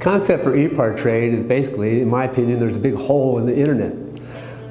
concept 0.00 0.42
for 0.42 0.56
ePartrade 0.56 1.34
is 1.34 1.44
basically, 1.44 2.00
in 2.00 2.08
my 2.08 2.24
opinion, 2.24 2.58
there's 2.58 2.76
a 2.76 2.80
big 2.80 2.94
hole 2.94 3.38
in 3.38 3.44
the 3.44 3.56
internet. 3.56 3.94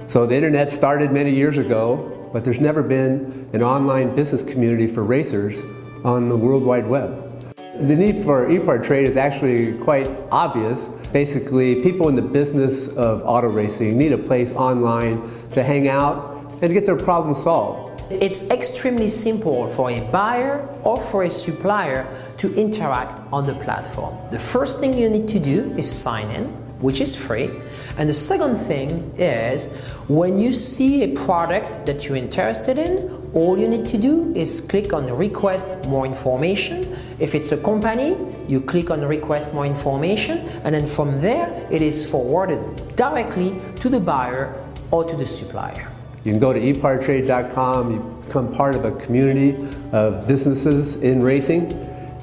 So 0.07 0.25
the 0.25 0.35
internet 0.35 0.71
started 0.71 1.11
many 1.11 1.31
years 1.31 1.59
ago, 1.59 2.29
but 2.33 2.43
there's 2.43 2.59
never 2.59 2.81
been 2.81 3.47
an 3.53 3.61
online 3.61 4.15
business 4.15 4.43
community 4.43 4.87
for 4.87 5.03
racers 5.03 5.61
on 6.03 6.29
the 6.29 6.35
World 6.35 6.63
Wide 6.63 6.87
Web. 6.87 7.25
The 7.55 7.95
need 7.95 8.23
for 8.23 8.47
ePartrade 8.47 9.03
is 9.03 9.17
actually 9.17 9.77
quite 9.77 10.09
obvious. 10.31 10.89
Basically, 11.13 11.81
people 11.81 12.09
in 12.09 12.15
the 12.15 12.21
business 12.23 12.87
of 12.89 13.21
auto 13.23 13.49
racing 13.49 13.97
need 13.97 14.11
a 14.11 14.17
place 14.17 14.51
online 14.53 15.31
to 15.51 15.63
hang 15.63 15.87
out 15.87 16.51
and 16.61 16.73
get 16.73 16.87
their 16.87 16.97
problems 16.97 17.41
solved. 17.43 17.88
It's 18.09 18.49
extremely 18.49 19.07
simple 19.07 19.67
for 19.69 19.91
a 19.91 19.99
buyer 20.11 20.67
or 20.83 20.99
for 20.99 21.23
a 21.23 21.29
supplier 21.29 22.07
to 22.37 22.53
interact 22.55 23.21
on 23.31 23.45
the 23.45 23.53
platform. 23.53 24.17
The 24.31 24.39
first 24.39 24.79
thing 24.79 24.97
you 24.97 25.09
need 25.09 25.27
to 25.29 25.39
do 25.39 25.75
is 25.77 25.91
sign 25.91 26.31
in, 26.31 26.45
which 26.81 27.01
is 27.01 27.15
free. 27.15 27.51
And 27.99 28.09
the 28.09 28.13
second 28.15 28.57
thing 28.57 29.13
is 29.17 29.67
when 30.07 30.39
you 30.39 30.53
see 30.53 31.03
a 31.03 31.15
product 31.15 31.85
that 31.85 32.07
you're 32.07 32.17
interested 32.17 32.79
in, 32.79 33.29
all 33.35 33.59
you 33.59 33.67
need 33.67 33.85
to 33.87 33.97
do 33.97 34.33
is 34.35 34.59
click 34.61 34.91
on 34.91 35.05
request 35.15 35.85
more 35.85 36.07
information. 36.07 36.97
If 37.19 37.35
it's 37.35 37.51
a 37.51 37.57
company, 37.57 38.17
you 38.47 38.59
click 38.59 38.89
on 38.89 39.05
request 39.05 39.53
more 39.53 39.67
information, 39.67 40.39
and 40.63 40.73
then 40.73 40.87
from 40.87 41.21
there, 41.21 41.67
it 41.69 41.83
is 41.83 42.09
forwarded 42.09 42.95
directly 42.95 43.61
to 43.81 43.89
the 43.89 43.99
buyer 43.99 44.55
or 44.89 45.03
to 45.03 45.15
the 45.15 45.27
supplier. 45.27 45.88
You 46.23 46.31
can 46.33 46.39
go 46.39 46.51
to 46.51 46.59
epartrade.com, 46.59 47.91
you 47.91 48.23
become 48.25 48.51
part 48.51 48.75
of 48.75 48.83
a 48.83 48.91
community 48.91 49.55
of 49.93 50.27
businesses 50.27 50.97
in 50.97 51.23
racing, 51.23 51.71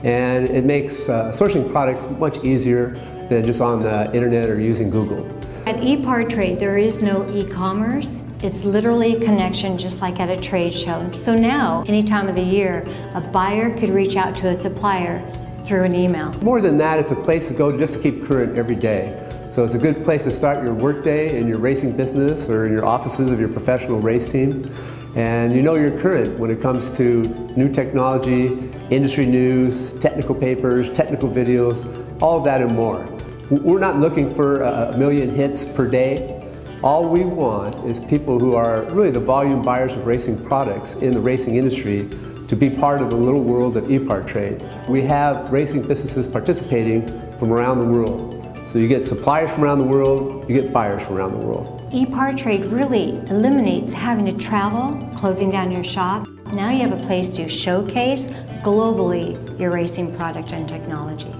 and 0.04 0.48
it 0.50 0.66
makes 0.66 1.08
uh, 1.08 1.32
sourcing 1.32 1.70
products 1.72 2.06
much 2.18 2.44
easier 2.44 2.90
than 3.30 3.44
just 3.44 3.62
on 3.62 3.82
the 3.82 4.12
internet 4.14 4.50
or 4.50 4.60
using 4.60 4.90
Google. 4.90 5.26
At 5.66 5.76
ePartrade, 5.76 6.58
there 6.58 6.76
is 6.76 7.00
no 7.00 7.28
e-commerce. 7.32 8.22
It's 8.42 8.64
literally 8.64 9.16
a 9.16 9.20
connection 9.24 9.78
just 9.78 10.02
like 10.02 10.20
at 10.20 10.28
a 10.28 10.40
trade 10.40 10.74
show. 10.74 11.10
So 11.12 11.34
now, 11.34 11.82
any 11.88 12.04
time 12.04 12.28
of 12.28 12.36
the 12.36 12.42
year, 12.42 12.84
a 13.14 13.20
buyer 13.20 13.76
could 13.78 13.88
reach 13.88 14.14
out 14.14 14.36
to 14.36 14.48
a 14.50 14.54
supplier 14.54 15.24
through 15.64 15.84
an 15.84 15.94
email. 15.94 16.32
More 16.42 16.60
than 16.60 16.76
that, 16.78 16.98
it's 16.98 17.10
a 17.10 17.16
place 17.16 17.48
to 17.48 17.54
go 17.54 17.76
just 17.76 17.94
to 17.94 18.00
keep 18.00 18.24
current 18.24 18.56
every 18.56 18.76
day. 18.76 19.25
So 19.56 19.64
it's 19.64 19.72
a 19.72 19.78
good 19.78 20.04
place 20.04 20.24
to 20.24 20.30
start 20.30 20.62
your 20.62 20.74
workday 20.74 21.40
in 21.40 21.48
your 21.48 21.56
racing 21.56 21.96
business 21.96 22.46
or 22.50 22.66
in 22.66 22.74
your 22.74 22.84
offices 22.84 23.32
of 23.32 23.40
your 23.40 23.48
professional 23.48 23.98
race 23.98 24.30
team. 24.30 24.70
And 25.14 25.50
you 25.50 25.62
know 25.62 25.76
you're 25.76 25.98
current 25.98 26.38
when 26.38 26.50
it 26.50 26.60
comes 26.60 26.90
to 26.98 27.22
new 27.56 27.72
technology, 27.72 28.70
industry 28.90 29.24
news, 29.24 29.94
technical 29.94 30.34
papers, 30.34 30.90
technical 30.90 31.30
videos, 31.30 31.86
all 32.20 32.40
that 32.40 32.60
and 32.60 32.74
more. 32.74 33.08
We're 33.48 33.78
not 33.78 33.96
looking 33.96 34.34
for 34.34 34.60
a 34.60 34.94
million 34.94 35.34
hits 35.34 35.66
per 35.66 35.88
day. 35.88 36.46
All 36.82 37.08
we 37.08 37.24
want 37.24 37.82
is 37.86 37.98
people 37.98 38.38
who 38.38 38.56
are 38.56 38.82
really 38.92 39.10
the 39.10 39.20
volume 39.20 39.62
buyers 39.62 39.94
of 39.94 40.04
racing 40.04 40.44
products 40.44 40.96
in 40.96 41.12
the 41.12 41.20
racing 41.20 41.56
industry 41.56 42.10
to 42.48 42.56
be 42.56 42.68
part 42.68 43.00
of 43.00 43.08
the 43.08 43.16
little 43.16 43.42
world 43.42 43.78
of 43.78 43.84
ePartrade. 43.84 44.86
We 44.86 45.00
have 45.04 45.50
racing 45.50 45.88
businesses 45.88 46.28
participating 46.28 47.06
from 47.38 47.54
around 47.54 47.78
the 47.78 47.86
world. 47.86 48.35
So 48.76 48.80
you 48.80 48.88
get 48.88 49.02
suppliers 49.02 49.50
from 49.50 49.64
around 49.64 49.78
the 49.78 49.84
world, 49.84 50.44
you 50.50 50.60
get 50.60 50.70
buyers 50.70 51.02
from 51.02 51.16
around 51.16 51.32
the 51.32 51.38
world. 51.38 51.88
E-Trade 51.94 52.66
really 52.66 53.16
eliminates 53.30 53.90
having 53.90 54.26
to 54.26 54.34
travel, 54.34 55.02
closing 55.16 55.50
down 55.50 55.72
your 55.72 55.82
shop. 55.82 56.28
Now 56.52 56.68
you 56.68 56.86
have 56.86 56.92
a 56.92 57.02
place 57.02 57.30
to 57.36 57.48
showcase 57.48 58.28
globally 58.62 59.32
your 59.58 59.70
racing 59.70 60.14
product 60.14 60.52
and 60.52 60.68
technology. 60.68 61.32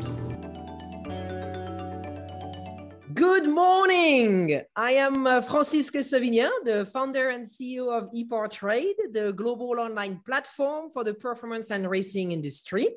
Good 3.12 3.46
morning. 3.46 4.62
I 4.74 4.92
am 4.92 5.26
uh, 5.26 5.42
Francisque 5.42 5.96
Savignan, 5.96 6.64
the 6.64 6.88
founder 6.90 7.28
and 7.28 7.46
CEO 7.46 7.92
of 7.92 8.10
ePartrade, 8.12 9.12
the 9.12 9.34
global 9.36 9.78
online 9.78 10.22
platform 10.24 10.88
for 10.88 11.04
the 11.04 11.12
performance 11.12 11.70
and 11.70 11.90
racing 11.90 12.32
industry. 12.32 12.88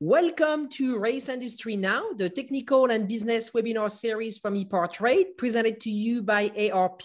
Welcome 0.00 0.68
to 0.70 0.98
Race 0.98 1.28
Industry 1.28 1.76
Now, 1.76 2.10
the 2.16 2.28
technical 2.28 2.90
and 2.90 3.06
business 3.06 3.50
webinar 3.50 3.88
series 3.88 4.38
from 4.38 4.56
ePartrade, 4.56 5.36
presented 5.38 5.80
to 5.82 5.90
you 5.90 6.20
by 6.20 6.50
ARP. 6.72 7.02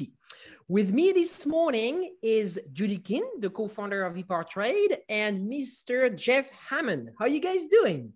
With 0.67 0.91
me 0.91 1.11
this 1.11 1.45
morning 1.45 2.15
is 2.23 2.59
Judy 2.73 2.97
King, 2.97 3.29
the 3.41 3.51
co-founder 3.51 4.03
of 4.03 4.15
ePartrade, 4.15 4.97
and 5.07 5.47
Mr. 5.47 6.13
Jeff 6.15 6.49
Hammond. 6.49 7.11
How 7.19 7.25
are 7.25 7.27
you 7.27 7.39
guys 7.39 7.67
doing? 7.67 8.13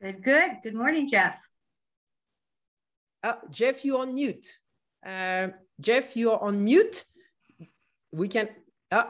Good, 0.00 0.24
good. 0.24 0.50
Good 0.62 0.74
morning, 0.74 1.06
Jeff. 1.06 1.36
Uh, 3.22 3.34
Jeff, 3.50 3.84
you're 3.84 4.00
on 4.00 4.14
mute. 4.14 4.58
Uh, 5.06 5.48
Jeff, 5.78 6.16
you're 6.16 6.42
on 6.42 6.64
mute. 6.64 7.04
We 8.10 8.28
can. 8.28 8.48
Uh, 8.90 9.04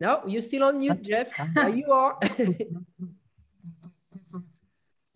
no, 0.00 0.24
you're 0.26 0.42
still 0.42 0.64
on 0.64 0.80
mute, 0.80 1.00
Jeff. 1.02 1.32
you 1.72 1.92
are. 1.92 2.18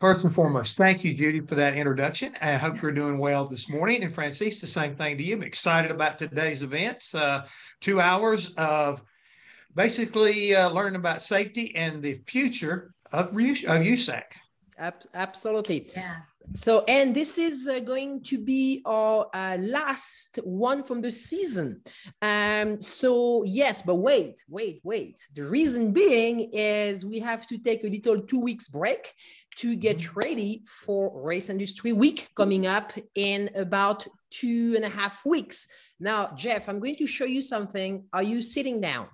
First 0.01 0.25
and 0.25 0.35
foremost, 0.35 0.79
thank 0.79 1.05
you, 1.05 1.13
Judy, 1.13 1.41
for 1.41 1.57
that 1.57 1.75
introduction. 1.75 2.35
I 2.41 2.53
hope 2.53 2.81
you're 2.81 2.91
doing 2.91 3.19
well 3.19 3.47
this 3.47 3.69
morning. 3.69 4.03
And 4.03 4.13
Francis, 4.13 4.59
the 4.59 4.67
same 4.67 4.95
thing 4.95 5.19
to 5.19 5.23
you. 5.23 5.37
I'm 5.37 5.43
excited 5.43 5.91
about 5.91 6.19
today's 6.19 6.63
events. 6.63 7.15
Uh, 7.15 7.47
two 7.83 8.01
hours 8.01 8.55
of 8.55 9.03
basically 9.75 10.57
uh, 10.57 10.71
learning 10.71 10.97
about 10.97 11.23
safety 11.23 11.77
and 11.77 12.03
the 12.03 12.15
future 12.27 12.95
of, 13.13 13.27
of 13.27 13.35
USAC. 13.35 14.23
Absolutely. 15.13 15.91
Yeah. 15.95 16.17
So, 16.55 16.85
and 16.89 17.15
this 17.15 17.39
is 17.39 17.69
uh, 17.69 17.79
going 17.79 18.25
to 18.25 18.39
be 18.39 18.83
our 18.85 19.29
uh, 19.33 19.57
last 19.61 20.41
one 20.43 20.83
from 20.83 21.01
the 21.01 21.13
season. 21.13 21.81
Um, 22.23 22.81
so, 22.81 23.45
yes, 23.45 23.83
but 23.83 23.97
wait, 23.97 24.43
wait, 24.49 24.81
wait. 24.83 25.29
The 25.35 25.45
reason 25.45 25.93
being 25.93 26.51
is 26.53 27.07
we 27.07 27.21
have 27.21 27.47
to 27.49 27.59
take 27.59 27.85
a 27.85 27.89
little 27.89 28.21
two 28.23 28.41
weeks 28.41 28.67
break 28.67 29.13
to 29.57 29.77
get 29.77 29.99
mm-hmm. 29.99 30.19
ready 30.19 30.63
for 30.67 31.23
Race 31.23 31.51
Industry 31.51 31.93
Week 31.93 32.29
coming 32.35 32.67
up 32.67 32.93
in 33.15 33.51
about 33.55 34.07
two 34.31 34.73
and 34.75 34.85
a 34.85 34.89
half 34.89 35.25
weeks. 35.25 35.69
Now, 36.01 36.33
Jeff, 36.37 36.69
I'm 36.69 36.81
going 36.81 36.97
to 36.97 37.07
show 37.07 37.27
you 37.27 37.43
something. 37.43 38.07
Are 38.13 38.23
you 38.25 38.43
sitting 38.43 38.81
down? 38.81 39.07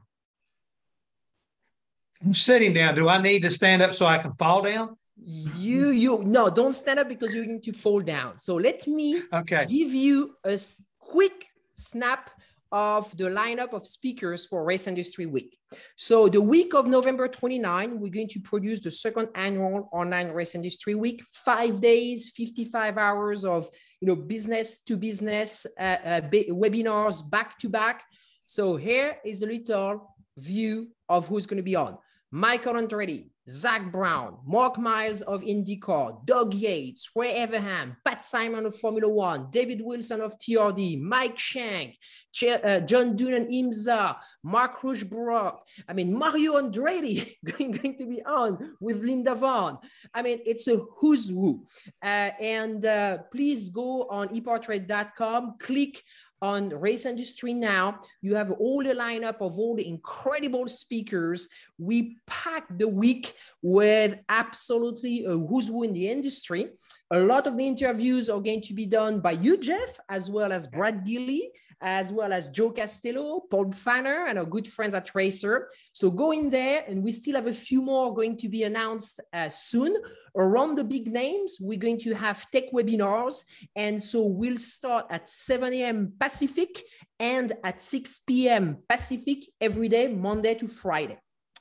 I'm 2.25 2.33
sitting 2.33 2.73
down. 2.73 2.95
Do 2.95 3.09
I 3.09 3.21
need 3.21 3.43
to 3.43 3.51
stand 3.51 3.83
up 3.83 3.93
so 3.93 4.07
I 4.07 4.17
can 4.19 4.33
fall 4.35 4.63
down? 4.63 4.97
You 5.25 5.89
you 5.89 6.23
no 6.25 6.51
don't 6.51 6.75
stand 6.75 6.99
up 6.99 7.09
because 7.09 7.35
you're 7.35 7.45
going 7.45 7.63
to 7.63 7.73
fall 7.73 8.01
down. 8.01 8.39
So 8.39 8.57
let 8.57 8.87
me 8.87 9.23
okay. 9.33 9.67
give 9.67 9.95
you 9.95 10.37
a 10.45 10.59
quick 10.99 11.47
snap 11.77 12.31
of 12.73 13.17
the 13.17 13.25
lineup 13.25 13.73
of 13.73 13.87
speakers 13.87 14.45
for 14.45 14.65
race 14.65 14.87
industry 14.87 15.25
week. 15.25 15.57
So 15.97 16.29
the 16.29 16.41
week 16.41 16.75
of 16.75 16.87
november 16.87 17.29
29 17.29 18.01
we're 18.01 18.11
going 18.11 18.29
to 18.29 18.41
produce 18.41 18.81
the 18.81 18.91
second 18.91 19.29
annual 19.35 19.89
online 19.93 20.29
race 20.33 20.55
industry 20.55 20.95
week. 20.95 21.23
Five 21.31 21.81
days 21.81 22.31
55 22.35 22.99
hours 22.99 23.45
of 23.45 23.69
you 24.01 24.09
know 24.09 24.17
business 24.17 24.81
to 24.81 24.97
business 24.97 25.67
uh, 25.79 25.97
uh, 26.05 26.21
webinars 26.21 27.29
back 27.29 27.59
to 27.61 27.69
back. 27.69 28.05
So 28.45 28.77
here 28.77 29.17
is 29.25 29.43
a 29.43 29.47
little 29.47 30.15
view 30.37 30.89
of 31.09 31.27
who's 31.27 31.47
going 31.47 31.57
to 31.57 31.63
be 31.63 31.77
on. 31.77 31.97
Michael 32.31 32.75
andretti 32.75 33.31
Zak 33.49 33.93
Brown, 33.93 34.39
Mark 34.45 34.77
Miles 34.77 35.23
of 35.23 35.43
IndyCar, 35.43 36.27
Doug 36.27 36.53
Yates, 36.53 37.11
Ray 37.15 37.35
Evernham, 37.35 37.97
Pat 38.05 38.23
Symonds 38.23 38.67
of 38.67 38.77
Formula 38.77 39.09
One, 39.09 39.49
David 39.51 39.81
Wilson 39.83 40.21
of 40.21 40.37
TRD, 40.37 41.01
Mike 41.01 41.39
Shank, 41.39 41.97
uh, 42.43 42.81
John 42.81 43.17
Doonan 43.17 43.49
IMSA, 43.49 44.17
Mark 44.43 44.81
Rushbrook. 44.83 45.59
I 45.89 45.93
mean, 45.93 46.17
Mario 46.17 46.55
Andretti 46.55 47.35
going, 47.45 47.71
going 47.71 47.97
to 47.99 48.07
be 48.07 48.23
on 48.25 48.77
with 48.81 49.03
Linda 49.03 49.35
Vaughn. 49.35 49.79
I 50.13 50.23
mean, 50.23 50.41
it's 50.45 50.67
a 50.67 50.79
who's 50.99 51.29
who. 51.29 51.65
Uh, 52.03 52.31
and 52.41 52.85
uh, 52.85 53.19
please 53.33 53.71
go 53.71 54.09
on 54.09 54.29
epartrade.com, 54.29 55.55
click 55.61 56.03
on 56.43 56.69
Race 56.69 57.07
Industry 57.07 57.55
Now. 57.55 58.01
You 58.21 58.35
have 58.35 58.51
all 58.53 58.83
the 58.83 58.95
lineup 58.95 59.41
of 59.41 59.59
all 59.59 59.75
the 59.75 59.89
incredible 59.89 60.69
speakers. 60.69 61.49
We 61.79 62.19
packed 62.27 62.79
the 62.79 62.89
week 62.89 63.35
with 63.63 64.19
absolutely 64.29 65.25
a 65.25 65.33
who's 65.33 65.69
who 65.69 65.83
in 65.83 65.93
the 65.93 66.09
industry. 66.09 66.71
A 67.11 67.19
lot 67.19 67.47
of 67.47 67.57
the 67.57 67.67
interviews 67.67 68.29
are 68.29 68.41
going 68.41 68.63
to 68.63 68.75
be 68.75 68.87
done 68.87 69.21
by 69.21 69.33
you, 69.33 69.57
Jeff, 69.57 69.99
as 70.09 70.31
well 70.31 70.53
as 70.53 70.67
Brad 70.67 71.05
Gillie, 71.05 71.51
as 71.81 72.13
well 72.13 72.33
as 72.33 72.49
Joe 72.49 72.71
Castillo, 72.71 73.43
Paul 73.51 73.73
Fanner, 73.73 74.27
and 74.27 74.39
our 74.39 74.45
good 74.45 74.67
friends 74.67 74.95
at 74.95 75.15
Racer. 75.15 75.69
So 75.93 76.11
go 76.11 76.33
in 76.33 76.51
there, 76.51 76.85
and 76.89 77.03
we 77.03 77.13
still 77.13 77.35
have 77.35 77.47
a 77.47 77.55
few 77.55 77.83
more 77.83 78.15
going 78.15 78.37
to 78.39 78.49
be 78.49 78.65
announced 78.65 79.21
uh, 79.33 79.49
soon. 79.49 79.97
Around 80.37 80.77
the 80.77 80.85
big 80.85 81.09
names, 81.09 81.59
we're 81.61 81.79
going 81.79 81.99
to 82.01 82.15
have 82.15 82.51
tech 82.51 82.71
webinars. 82.73 83.43
And 83.75 84.01
so 84.03 84.27
we'll 84.27 84.59
start 84.59 85.07
at 85.11 85.29
7 85.29 85.73
a.m. 85.73 86.13
Pacific 86.19 86.83
and 87.19 87.55
at 87.65 87.81
6 87.81 88.19
p.m. 88.21 88.79
Pacific 88.89 89.47
every 89.61 89.89
day, 89.89 90.09
Monday 90.09 90.55
to 90.55 90.69
Friday. 90.69 91.19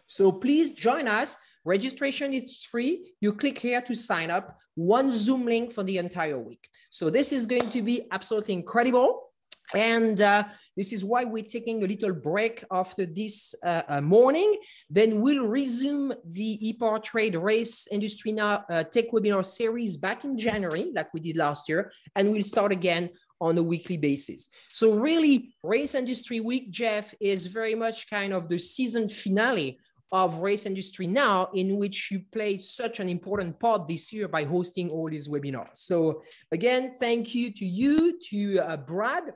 So 0.07 0.31
please 0.31 0.71
join 0.71 1.07
us 1.07 1.37
Registration 1.65 2.31
is 2.31 2.63
free. 2.63 3.13
You 3.19 3.33
click 3.33 3.57
here 3.57 3.81
to 3.81 3.95
sign 3.95 4.29
up, 4.29 4.59
one 4.75 5.11
Zoom 5.11 5.45
link 5.45 5.73
for 5.73 5.83
the 5.83 5.97
entire 5.97 6.37
week. 6.37 6.69
So 6.91 7.09
this 7.09 7.33
is 7.33 7.47
going 7.47 7.69
to 7.71 7.81
be 7.81 8.07
absolutely 8.11 8.53
incredible. 8.53 9.24
And 9.73 10.21
uh, 10.21 10.43
this 10.77 10.91
is 10.91 11.05
why 11.05 11.23
we're 11.23 11.43
taking 11.43 11.83
a 11.83 11.87
little 11.87 12.13
break 12.13 12.63
after 12.69 13.05
this 13.05 13.55
uh, 13.63 13.83
uh, 13.87 14.01
morning. 14.01 14.59
Then 14.89 15.21
we'll 15.21 15.47
resume 15.47 16.13
the 16.31 16.59
ePartrade 16.61 17.41
Race 17.41 17.87
Industry 17.87 18.33
Now 18.33 18.65
uh, 18.69 18.83
Tech 18.83 19.11
Webinar 19.11 19.45
series 19.45 19.97
back 19.97 20.25
in 20.25 20.37
January, 20.37 20.91
like 20.93 21.13
we 21.13 21.21
did 21.21 21.37
last 21.37 21.69
year, 21.69 21.91
and 22.15 22.31
we'll 22.31 22.43
start 22.43 22.71
again 22.71 23.09
on 23.41 23.57
a 23.57 23.63
weekly 23.63 23.97
basis. 23.97 24.49
So 24.71 24.93
really, 24.93 25.55
Race 25.63 25.95
Industry 25.95 26.39
Week, 26.39 26.71
Jeff, 26.71 27.13
is 27.19 27.47
very 27.47 27.75
much 27.75 28.09
kind 28.09 28.33
of 28.33 28.49
the 28.49 28.57
season 28.57 29.09
finale 29.09 29.79
of 30.11 30.37
Race 30.37 30.65
Industry 30.65 31.07
Now, 31.07 31.49
in 31.53 31.77
which 31.77 32.09
you 32.11 32.21
played 32.31 32.61
such 32.61 32.99
an 32.99 33.09
important 33.09 33.59
part 33.59 33.87
this 33.87 34.13
year 34.13 34.27
by 34.27 34.43
hosting 34.45 34.89
all 34.89 35.09
these 35.09 35.27
webinars. 35.27 35.77
So 35.77 36.21
again, 36.51 36.95
thank 36.99 37.35
you 37.35 37.51
to 37.51 37.65
you, 37.65 38.19
to 38.29 38.59
uh, 38.59 38.77
Brad, 38.77 39.33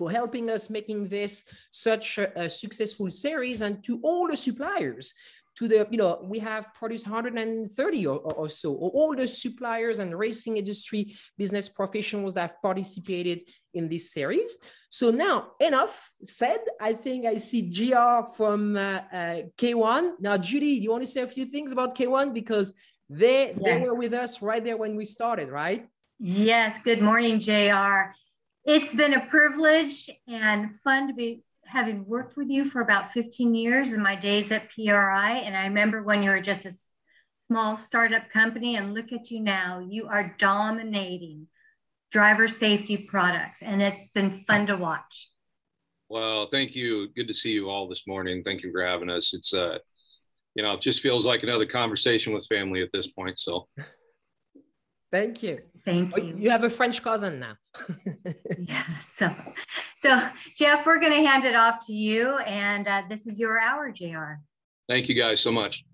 for 0.00 0.10
helping 0.10 0.48
us 0.48 0.70
making 0.70 1.10
this 1.10 1.44
such 1.70 2.16
a, 2.16 2.44
a 2.44 2.48
successful 2.48 3.10
series 3.10 3.60
and 3.60 3.84
to 3.84 4.00
all 4.02 4.26
the 4.26 4.36
suppliers 4.36 5.12
to 5.58 5.68
the, 5.68 5.86
you 5.90 5.98
know, 5.98 6.18
we 6.24 6.38
have 6.38 6.72
produced 6.72 7.06
130 7.06 8.06
or, 8.06 8.18
or, 8.18 8.48
so, 8.48 8.74
all 8.74 9.14
the 9.14 9.28
suppliers 9.28 9.98
and 9.98 10.18
racing 10.18 10.56
industry 10.56 11.14
business 11.36 11.68
professionals 11.68 12.32
that 12.32 12.40
have 12.40 12.62
participated 12.62 13.42
in 13.74 13.90
this 13.90 14.10
series. 14.10 14.56
So 14.88 15.10
now, 15.10 15.50
enough 15.60 16.10
said. 16.24 16.60
I 16.80 16.94
think 16.94 17.26
I 17.26 17.36
see 17.36 17.68
JR 17.68 18.32
from 18.38 18.78
uh, 18.78 19.02
uh, 19.12 19.36
K1. 19.58 20.12
Now, 20.18 20.38
Judy, 20.38 20.78
do 20.78 20.84
you 20.84 20.92
want 20.92 21.04
to 21.04 21.10
say 21.10 21.20
a 21.20 21.26
few 21.26 21.44
things 21.44 21.72
about 21.72 21.94
K1? 21.94 22.32
Because 22.32 22.72
they, 23.10 23.48
yes. 23.48 23.56
they 23.62 23.78
were 23.80 23.94
with 23.94 24.14
us 24.14 24.40
right 24.40 24.64
there 24.64 24.78
when 24.78 24.96
we 24.96 25.04
started, 25.04 25.50
right? 25.50 25.86
Yes. 26.18 26.82
Good 26.82 27.02
morning, 27.02 27.38
JR. 27.38 28.14
It's 28.64 28.94
been 28.94 29.14
a 29.14 29.26
privilege 29.26 30.10
and 30.28 30.78
fun 30.84 31.08
to 31.08 31.14
be 31.14 31.42
having 31.66 32.04
worked 32.06 32.36
with 32.36 32.48
you 32.48 32.64
for 32.64 32.80
about 32.80 33.12
15 33.12 33.54
years 33.54 33.92
in 33.92 34.02
my 34.02 34.16
days 34.16 34.52
at 34.52 34.70
PRI. 34.70 35.38
And 35.38 35.56
I 35.56 35.64
remember 35.66 36.02
when 36.02 36.22
you 36.22 36.30
were 36.30 36.40
just 36.40 36.66
a 36.66 36.72
small 37.50 37.78
startup 37.78 38.30
company, 38.30 38.76
and 38.76 38.94
look 38.94 39.12
at 39.12 39.30
you 39.30 39.40
now. 39.40 39.84
You 39.88 40.06
are 40.06 40.36
dominating 40.38 41.48
driver 42.12 42.46
safety 42.46 42.96
products, 42.96 43.62
and 43.62 43.82
it's 43.82 44.08
been 44.08 44.44
fun 44.46 44.66
to 44.68 44.76
watch. 44.76 45.30
Well, 46.08 46.46
thank 46.46 46.76
you. 46.76 47.08
Good 47.14 47.28
to 47.28 47.34
see 47.34 47.50
you 47.50 47.68
all 47.68 47.88
this 47.88 48.06
morning. 48.06 48.42
Thank 48.44 48.62
you 48.62 48.70
for 48.70 48.84
having 48.84 49.10
us. 49.10 49.34
It's 49.34 49.52
uh, 49.52 49.78
you 50.54 50.62
know, 50.62 50.74
it 50.74 50.80
just 50.80 51.00
feels 51.00 51.26
like 51.26 51.42
another 51.42 51.66
conversation 51.66 52.32
with 52.32 52.46
family 52.46 52.82
at 52.82 52.90
this 52.92 53.08
point. 53.08 53.38
So 53.40 53.68
Thank 55.12 55.42
you. 55.42 55.60
Thank 55.84 56.16
oh, 56.16 56.20
you. 56.20 56.36
You 56.38 56.50
have 56.50 56.64
a 56.64 56.70
French 56.70 57.02
cousin 57.02 57.40
now. 57.40 57.54
yeah. 58.58 58.84
So, 59.16 59.34
so 60.00 60.28
Jeff, 60.56 60.86
we're 60.86 61.00
going 61.00 61.12
to 61.12 61.28
hand 61.28 61.44
it 61.44 61.56
off 61.56 61.86
to 61.86 61.92
you, 61.92 62.38
and 62.38 62.86
uh, 62.86 63.02
this 63.08 63.26
is 63.26 63.38
your 63.38 63.58
hour, 63.58 63.90
JR. 63.90 64.40
Thank 64.88 65.08
you 65.08 65.14
guys 65.14 65.40
so 65.40 65.50
much. 65.50 65.84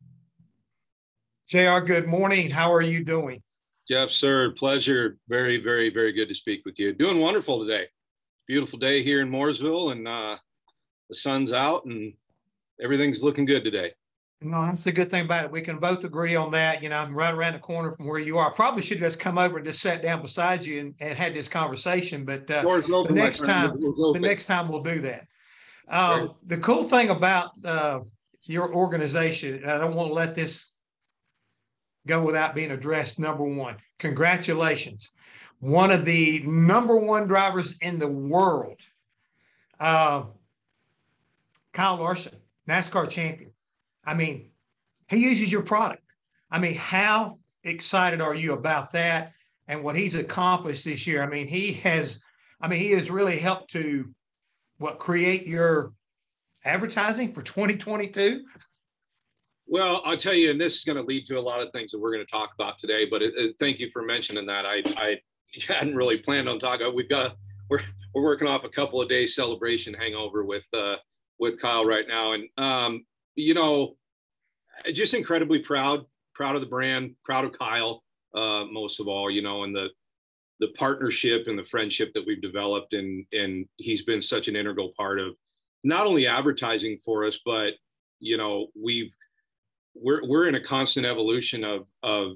JR. 1.49 1.79
Good 1.79 2.09
morning. 2.09 2.51
How 2.51 2.73
are 2.73 2.83
you 2.83 3.05
doing? 3.05 3.43
Jeff, 3.89 4.11
sir, 4.11 4.51
pleasure. 4.51 5.17
Very, 5.29 5.59
very, 5.63 5.91
very 5.91 6.13
good 6.13 6.29
to 6.29 6.35
speak 6.35 6.63
with 6.67 6.79
you. 6.79 6.93
Doing 6.93 7.21
wonderful 7.21 7.65
today. 7.65 7.87
Beautiful 8.47 8.79
day 8.79 9.03
here 9.03 9.23
in 9.23 9.31
Mooresville, 9.31 9.93
and 9.93 10.07
uh, 10.07 10.37
the 11.09 11.15
sun's 11.15 11.53
out, 11.53 11.85
and 11.85 12.13
everything's 12.83 13.23
looking 13.23 13.45
good 13.45 13.65
today. 13.65 13.93
No, 14.43 14.67
that's 14.67 14.87
a 14.87 14.93
good 14.93 15.11
thing 15.11 15.25
about 15.25 15.47
it. 15.47 15.51
We 15.51 15.63
can 15.63 15.79
both 15.79 16.05
agree 16.05 16.37
on 16.37 16.51
that. 16.51 16.83
You 16.83 16.91
know, 16.91 16.99
I'm 16.99 17.15
right 17.15 17.33
around 17.33 17.55
the 17.55 17.59
corner 17.59 17.93
from 17.93 18.07
where 18.07 18.19
you 18.19 18.37
are. 18.37 18.51
I 18.51 18.55
Probably 18.55 18.83
should 18.83 18.99
have 18.99 19.09
just 19.09 19.21
come 19.21 19.39
over 19.39 19.57
and 19.57 19.67
just 19.67 19.81
sat 19.81 20.03
down 20.03 20.21
beside 20.21 20.65
you 20.65 20.81
and, 20.81 20.95
and 21.01 21.17
had 21.17 21.33
this 21.33 21.49
conversation. 21.49 22.25
But 22.27 22.51
uh, 22.51 22.63
the 23.09 23.15
next 23.15 23.47
time, 23.47 23.81
the 23.81 24.19
next 24.21 24.47
time 24.47 24.69
we'll 24.69 24.83
do 24.83 25.01
that. 25.01 25.27
Um, 25.89 26.35
the 26.47 26.59
cool 26.59 26.85
thing 26.85 27.09
about 27.09 27.53
uh, 27.65 28.01
your 28.43 28.75
organization, 28.75 29.65
I 29.65 29.79
don't 29.79 29.95
want 29.95 30.11
to 30.11 30.15
let 30.15 30.35
this 30.35 30.73
go 32.07 32.23
without 32.23 32.55
being 32.55 32.73
addressed. 32.73 33.19
Number 33.19 33.45
one, 33.45 33.77
congratulations. 33.99 35.13
One 35.61 35.91
of 35.91 36.05
the 36.05 36.43
number 36.45 36.97
one 36.97 37.25
drivers 37.25 37.75
in 37.81 37.99
the 37.99 38.09
world, 38.09 38.81
uh, 39.81 40.25
Kyle 41.73 41.97
Larson, 41.97 42.35
NASCAR 42.69 43.09
champion 43.09 43.53
I 44.07 44.15
mean, 44.15 44.51
he 45.09 45.19
uses 45.19 45.51
your 45.51 45.63
product. 45.63 46.03
I 46.51 46.59
mean, 46.59 46.75
how 46.75 47.39
excited 47.65 48.21
are 48.21 48.35
you 48.35 48.53
about 48.53 48.93
that 48.93 49.33
and 49.69 49.83
what 49.83 49.97
he's 49.97 50.15
accomplished 50.15 50.85
this 50.85 51.07
year? 51.07 51.23
I 51.23 51.27
mean, 51.27 51.49
he 51.49 51.73
has, 51.73 52.23
I 52.61 52.69
mean, 52.69 52.79
he 52.79 52.93
has 52.93 53.11
really 53.11 53.39
helped 53.39 53.73
to 53.73 54.09
what 54.79 54.99
create 54.99 55.47
your 55.47 55.93
advertising 56.65 57.33
for 57.33 57.43
2022. 57.43 58.45
Well, 59.69 60.01
I'll 60.05 60.17
tell 60.17 60.35
you, 60.35 60.53
and 60.53 60.61
this 60.61 60.77
is 60.77 60.85
going 60.85 60.97
to 60.97 61.03
lead 61.03 61.27
to 61.27 61.39
a 61.39 61.41
lot 61.41 61.61
of 61.61 61.73
things 61.73 61.91
that 61.91 61.99
we're 61.99 62.13
going 62.13 62.25
to 62.25 62.31
talk 62.31 62.51
about 62.55 62.79
today. 62.79 63.07
But 63.11 63.23
it, 63.23 63.35
it, 63.37 63.57
thank 63.59 63.81
you 63.81 63.91
for 63.91 64.03
mentioning 64.03 64.47
that. 64.47 64.65
I, 64.65 64.83
I 64.97 65.21
hadn't 65.69 65.97
really 65.97 66.19
planned 66.19 66.49
on 66.49 66.61
talking. 66.61 66.95
We've 66.95 67.09
got 67.09 67.37
we're 67.69 67.81
we're 68.15 68.23
working 68.23 68.47
off 68.47 68.65
a 68.65 68.69
couple 68.69 69.03
of 69.03 69.09
days 69.09 69.35
celebration 69.35 69.93
hangover 69.93 70.45
with 70.45 70.65
uh, 70.73 70.97
with 71.41 71.61
Kyle 71.61 71.85
right 71.85 72.07
now, 72.07 72.33
and 72.35 72.49
um, 72.59 73.05
you 73.37 73.55
know, 73.55 73.97
just 74.93 75.15
incredibly 75.15 75.61
proud, 75.61 76.05
proud 76.35 76.55
of 76.55 76.61
the 76.61 76.67
brand, 76.67 77.15
proud 77.25 77.45
of 77.45 77.53
Kyle, 77.53 78.03
uh, 78.35 78.65
most 78.65 79.01
of 79.01 79.09
all, 79.09 79.31
you 79.31 79.43
know, 79.43 79.65
and 79.65 79.75
the 79.75 79.89
the 80.59 80.69
partnership 80.79 81.49
and 81.49 81.59
the 81.59 81.65
friendship 81.65 82.13
that 82.15 82.25
we've 82.27 82.43
developed, 82.43 82.95
and 82.95 83.25
and 83.33 83.67
he's 83.77 84.03
been 84.03 84.23
such 84.23 84.49
an 84.49 84.57
integral 84.57 84.93
part 84.97 85.21
of 85.21 85.35
not 85.85 86.07
only 86.07 86.27
advertising 86.27 86.99
for 87.05 87.25
us, 87.27 87.39
but 87.45 87.75
you 88.19 88.37
know, 88.37 88.69
we've 88.75 89.13
we're 89.95 90.27
we're 90.27 90.49
in 90.49 90.55
a 90.55 90.63
constant 90.63 91.07
evolution 91.07 91.65
of 91.65 91.87
of 92.03 92.33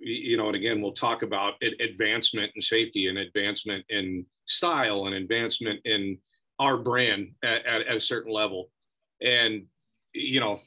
you 0.00 0.36
know, 0.36 0.48
and 0.48 0.56
again, 0.56 0.82
we'll 0.82 0.92
talk 0.92 1.22
about 1.22 1.54
advancement 1.80 2.52
and 2.54 2.62
safety 2.62 3.06
and 3.06 3.18
advancement 3.18 3.84
in 3.88 4.26
style 4.46 5.06
and 5.06 5.14
advancement 5.14 5.80
in 5.84 6.18
our 6.58 6.76
brand 6.76 7.32
at, 7.42 7.64
at, 7.64 7.86
at 7.86 7.96
a 7.96 8.00
certain 8.00 8.32
level. 8.32 8.70
And 9.22 9.64
you 10.14 10.40
know, 10.40 10.60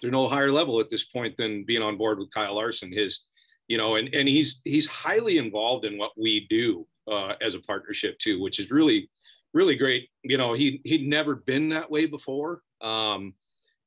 there's 0.00 0.12
no 0.12 0.28
higher 0.28 0.52
level 0.52 0.80
at 0.80 0.88
this 0.88 1.04
point 1.04 1.36
than 1.36 1.64
being 1.64 1.82
on 1.82 1.98
board 1.98 2.18
with 2.18 2.32
Kyle 2.32 2.54
Larson. 2.54 2.92
His, 2.92 3.20
you 3.68 3.76
know, 3.76 3.96
and 3.96 4.12
and 4.14 4.28
he's 4.28 4.60
he's 4.64 4.86
highly 4.86 5.38
involved 5.38 5.84
in 5.84 5.98
what 5.98 6.12
we 6.16 6.46
do 6.48 6.86
uh, 7.10 7.34
as 7.40 7.54
a 7.54 7.60
partnership 7.60 8.18
too, 8.18 8.40
which 8.40 8.58
is 8.58 8.70
really 8.70 9.10
really 9.52 9.76
great. 9.76 10.08
You 10.22 10.38
know, 10.38 10.54
he 10.54 10.80
he'd 10.84 11.06
never 11.06 11.34
been 11.34 11.68
that 11.70 11.90
way 11.90 12.06
before. 12.06 12.62
Um, 12.80 13.34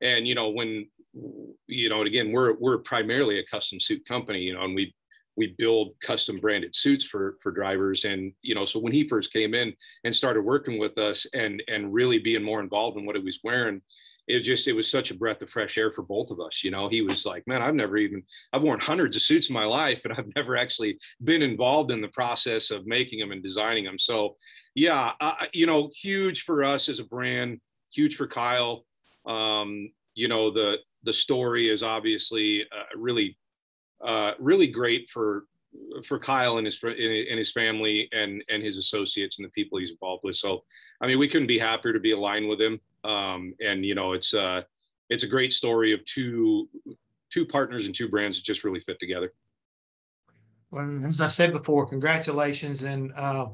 and 0.02 0.28
you 0.28 0.36
know, 0.36 0.50
when 0.50 0.88
you 1.68 1.90
know, 1.90 2.00
and 2.00 2.08
again, 2.08 2.32
we're 2.32 2.54
we're 2.54 2.80
primarily 2.80 3.40
a 3.40 3.46
custom 3.46 3.80
suit 3.80 4.06
company, 4.06 4.40
you 4.40 4.54
know, 4.54 4.63
and 4.63 4.75
we 4.75 4.94
we 5.36 5.56
build 5.58 5.96
custom 6.02 6.40
branded 6.40 6.75
suits 6.75 7.06
for 7.06 7.38
for 7.42 7.52
drivers 7.52 8.06
and 8.06 8.34
you 8.42 8.54
know 8.54 8.66
so 8.66 8.80
when 8.80 8.94
he 8.94 9.08
first 9.08 9.34
came 9.34 9.54
in 9.54 9.74
and 10.04 10.16
started 10.16 10.42
working 10.42 10.78
with 10.78 10.98
us 10.98 11.25
and 11.34 11.63
and 11.68 11.94
really 11.94 12.20
being 12.20 12.44
more 12.44 12.60
involved 12.60 12.98
in 12.98 13.06
what 13.06 13.16
he 13.16 13.22
was 13.22 13.40
wearing 13.44 13.82
it 14.27 14.39
just 14.39 14.68
it 14.68 14.74
was 14.74 14.89
such 14.89 15.12
a 15.12 15.15
breath 15.15 15.42
of 15.42 15.50
fresh 15.50 15.77
air 15.77 15.92
for 15.92 16.01
both 16.01 16.32
of 16.32 16.39
us 16.39 16.63
you 16.63 16.72
know 16.72 16.88
he 16.88 17.01
was 17.01 17.25
like 17.25 17.46
man 17.48 17.62
i've 17.62 17.75
never 17.75 17.98
even 17.98 18.24
i've 18.53 18.63
worn 18.63 18.80
hundreds 18.80 19.15
of 19.15 19.22
suits 19.22 19.50
in 19.50 19.53
my 19.53 19.65
life 19.65 20.06
and 20.06 20.13
i've 20.13 20.32
never 20.36 20.56
actually 20.56 20.98
been 21.24 21.42
involved 21.42 21.92
in 21.92 22.01
the 22.01 22.08
process 22.10 22.72
of 22.72 22.86
making 22.86 23.20
them 23.20 23.32
and 23.32 23.44
designing 23.44 23.84
them 23.84 24.00
so 24.00 24.36
yeah 24.75 25.12
uh, 25.20 25.46
you 25.53 25.65
know 25.65 25.89
huge 25.96 26.44
for 26.44 26.63
us 26.63 26.89
as 26.89 27.00
a 27.00 27.06
brand 27.06 27.60
huge 27.92 28.15
for 28.15 28.27
kyle 28.27 28.86
um, 29.25 29.89
you 30.15 30.27
know 30.27 30.51
the 30.51 30.77
the 31.03 31.13
story 31.13 31.70
is 31.70 31.84
obviously 31.84 32.63
uh, 32.63 32.98
really 32.98 33.38
uh, 34.03 34.34
really 34.39 34.68
great 34.68 35.10
for 35.10 35.46
for 36.06 36.20
Kyle 36.20 36.58
and 36.58 36.68
his 36.68 36.82
and 36.84 37.38
his 37.38 37.51
family 37.51 38.10
and 38.12 38.44
and 38.50 38.63
his 38.63 38.77
associates 38.77 39.39
and 39.39 39.46
the 39.46 39.51
people 39.51 39.80
he's 39.80 39.92
involved 39.92 40.24
with. 40.24 40.36
So, 40.36 40.63
I 41.01 41.08
mean, 41.08 41.20
we 41.20 41.27
couldn't 41.27 41.48
be 41.48 41.60
happier 41.60 41.94
to 41.94 42.00
be 42.00 42.12
aligned 42.12 42.48
with 42.48 42.62
him. 42.62 42.80
Um, 43.03 43.53
and 43.60 43.86
you 43.86 43.95
know, 43.95 44.13
it's 44.13 44.33
uh, 44.33 44.62
it's 45.10 45.24
a 45.24 45.27
great 45.27 45.53
story 45.53 45.93
of 45.93 46.03
two 46.05 46.69
two 47.31 47.45
partners 47.45 47.86
and 47.86 47.95
two 47.95 48.07
brands 48.07 48.38
that 48.38 48.45
just 48.45 48.63
really 48.63 48.79
fit 48.79 49.00
together. 49.00 49.33
Well, 50.72 51.05
as 51.05 51.22
I 51.22 51.27
said 51.27 51.51
before, 51.51 51.86
congratulations, 51.86 52.83
and 52.83 53.12
uh, 53.15 53.48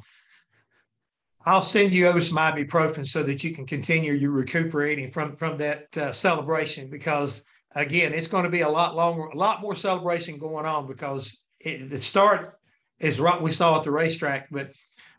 I'll 1.45 1.61
send 1.61 1.93
you 1.93 2.07
over 2.07 2.21
some 2.21 2.37
ibuprofen 2.37 3.05
so 3.05 3.23
that 3.23 3.43
you 3.43 3.53
can 3.53 3.65
continue 3.65 4.13
your 4.13 4.31
recuperating 4.31 5.11
from 5.11 5.35
from 5.35 5.57
that 5.57 5.97
uh, 5.97 6.11
celebration 6.11 6.89
because 6.89 7.43
again, 7.75 8.13
it's 8.13 8.27
going 8.27 8.43
to 8.43 8.49
be 8.49 8.61
a 8.61 8.69
lot 8.69 8.95
longer, 8.95 9.25
a 9.25 9.37
lot 9.37 9.61
more 9.61 9.75
celebration 9.75 10.37
going 10.37 10.65
on 10.65 10.87
because 10.87 11.43
it, 11.59 11.89
the 11.89 11.97
start 11.97 12.57
is 12.99 13.19
right 13.19 13.41
we 13.41 13.51
saw 13.51 13.77
at 13.77 13.83
the 13.83 13.91
racetrack, 13.91 14.49
but 14.51 14.71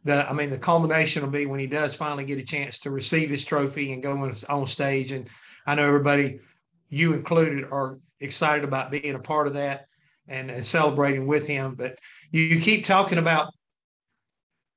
the 0.05 0.29
I 0.29 0.33
mean 0.33 0.51
the 0.51 0.59
culmination 0.59 1.23
will 1.23 1.31
be 1.31 1.47
when 1.47 1.61
he 1.61 1.67
does 1.67 1.95
finally 1.95 2.25
get 2.25 2.39
a 2.39 2.45
chance 2.45 2.79
to 2.81 2.91
receive 2.91 3.31
his 3.31 3.45
trophy 3.45 3.93
and 3.93 4.03
go 4.03 4.13
on, 4.13 4.35
on 4.49 4.67
stage. 4.67 5.13
And 5.13 5.29
I 5.67 5.75
know 5.75 5.87
everybody, 5.87 6.41
you 6.89 7.13
included, 7.13 7.65
are 7.71 7.99
excited 8.21 8.65
about 8.65 8.91
being 8.91 9.15
a 9.15 9.19
part 9.19 9.47
of 9.47 9.55
that 9.55 9.87
and, 10.29 10.51
and 10.51 10.65
celebrating 10.65 11.27
with 11.27 11.47
him. 11.47 11.75
But 11.75 11.99
you, 12.31 12.43
you 12.43 12.61
keep 12.61 12.85
talking 12.85 13.19
about 13.19 13.53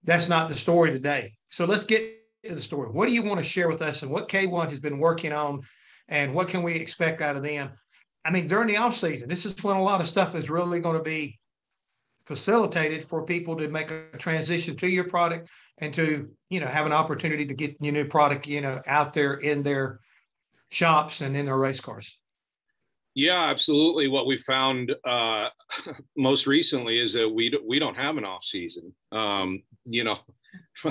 that's 0.03 0.29
not 0.29 0.49
the 0.49 0.55
story 0.55 0.91
today. 0.91 1.33
So 1.49 1.65
let's 1.65 1.85
get 1.85 2.01
to 2.45 2.55
the 2.55 2.61
story. 2.61 2.89
What 2.89 3.07
do 3.07 3.13
you 3.13 3.23
want 3.23 3.39
to 3.39 3.45
share 3.45 3.69
with 3.69 3.81
us 3.81 4.01
and 4.01 4.11
what 4.11 4.27
K1 4.27 4.69
has 4.69 4.79
been 4.79 4.99
working 4.99 5.31
on 5.31 5.61
and 6.09 6.33
what 6.33 6.49
can 6.49 6.63
we 6.63 6.73
expect 6.73 7.21
out 7.21 7.37
of 7.37 7.43
them? 7.43 7.71
I 8.25 8.31
mean, 8.31 8.47
during 8.47 8.67
the 8.67 8.77
off 8.77 8.95
season, 8.95 9.29
this 9.29 9.45
is 9.45 9.63
when 9.63 9.77
a 9.77 9.81
lot 9.81 10.01
of 10.01 10.09
stuff 10.09 10.35
is 10.35 10.49
really 10.49 10.79
going 10.79 10.97
to 10.97 11.03
be 11.03 11.39
facilitated 12.25 13.03
for 13.03 13.25
people 13.25 13.55
to 13.57 13.67
make 13.67 13.91
a 13.91 14.05
transition 14.17 14.75
to 14.77 14.87
your 14.87 15.03
product 15.03 15.49
and 15.79 15.93
to, 15.93 16.29
you 16.49 16.59
know, 16.59 16.67
have 16.67 16.85
an 16.85 16.93
opportunity 16.93 17.45
to 17.45 17.53
get 17.53 17.75
your 17.81 17.93
new 17.93 18.05
product, 18.05 18.47
you 18.47 18.61
know, 18.61 18.81
out 18.87 19.13
there 19.13 19.35
in 19.35 19.63
their 19.63 19.99
shops 20.69 21.21
and 21.21 21.35
in 21.35 21.45
their 21.45 21.57
race 21.57 21.79
cars. 21.79 22.19
Yeah, 23.15 23.43
absolutely. 23.43 24.07
What 24.07 24.25
we 24.25 24.37
found 24.37 24.95
uh, 25.05 25.49
most 26.17 26.47
recently 26.47 26.99
is 26.99 27.13
that 27.13 27.29
we 27.29 27.53
we 27.65 27.77
don't 27.77 27.97
have 27.97 28.17
an 28.17 28.25
off 28.25 28.43
season. 28.43 28.93
Um, 29.11 29.61
you 29.85 30.03
know, 30.03 30.17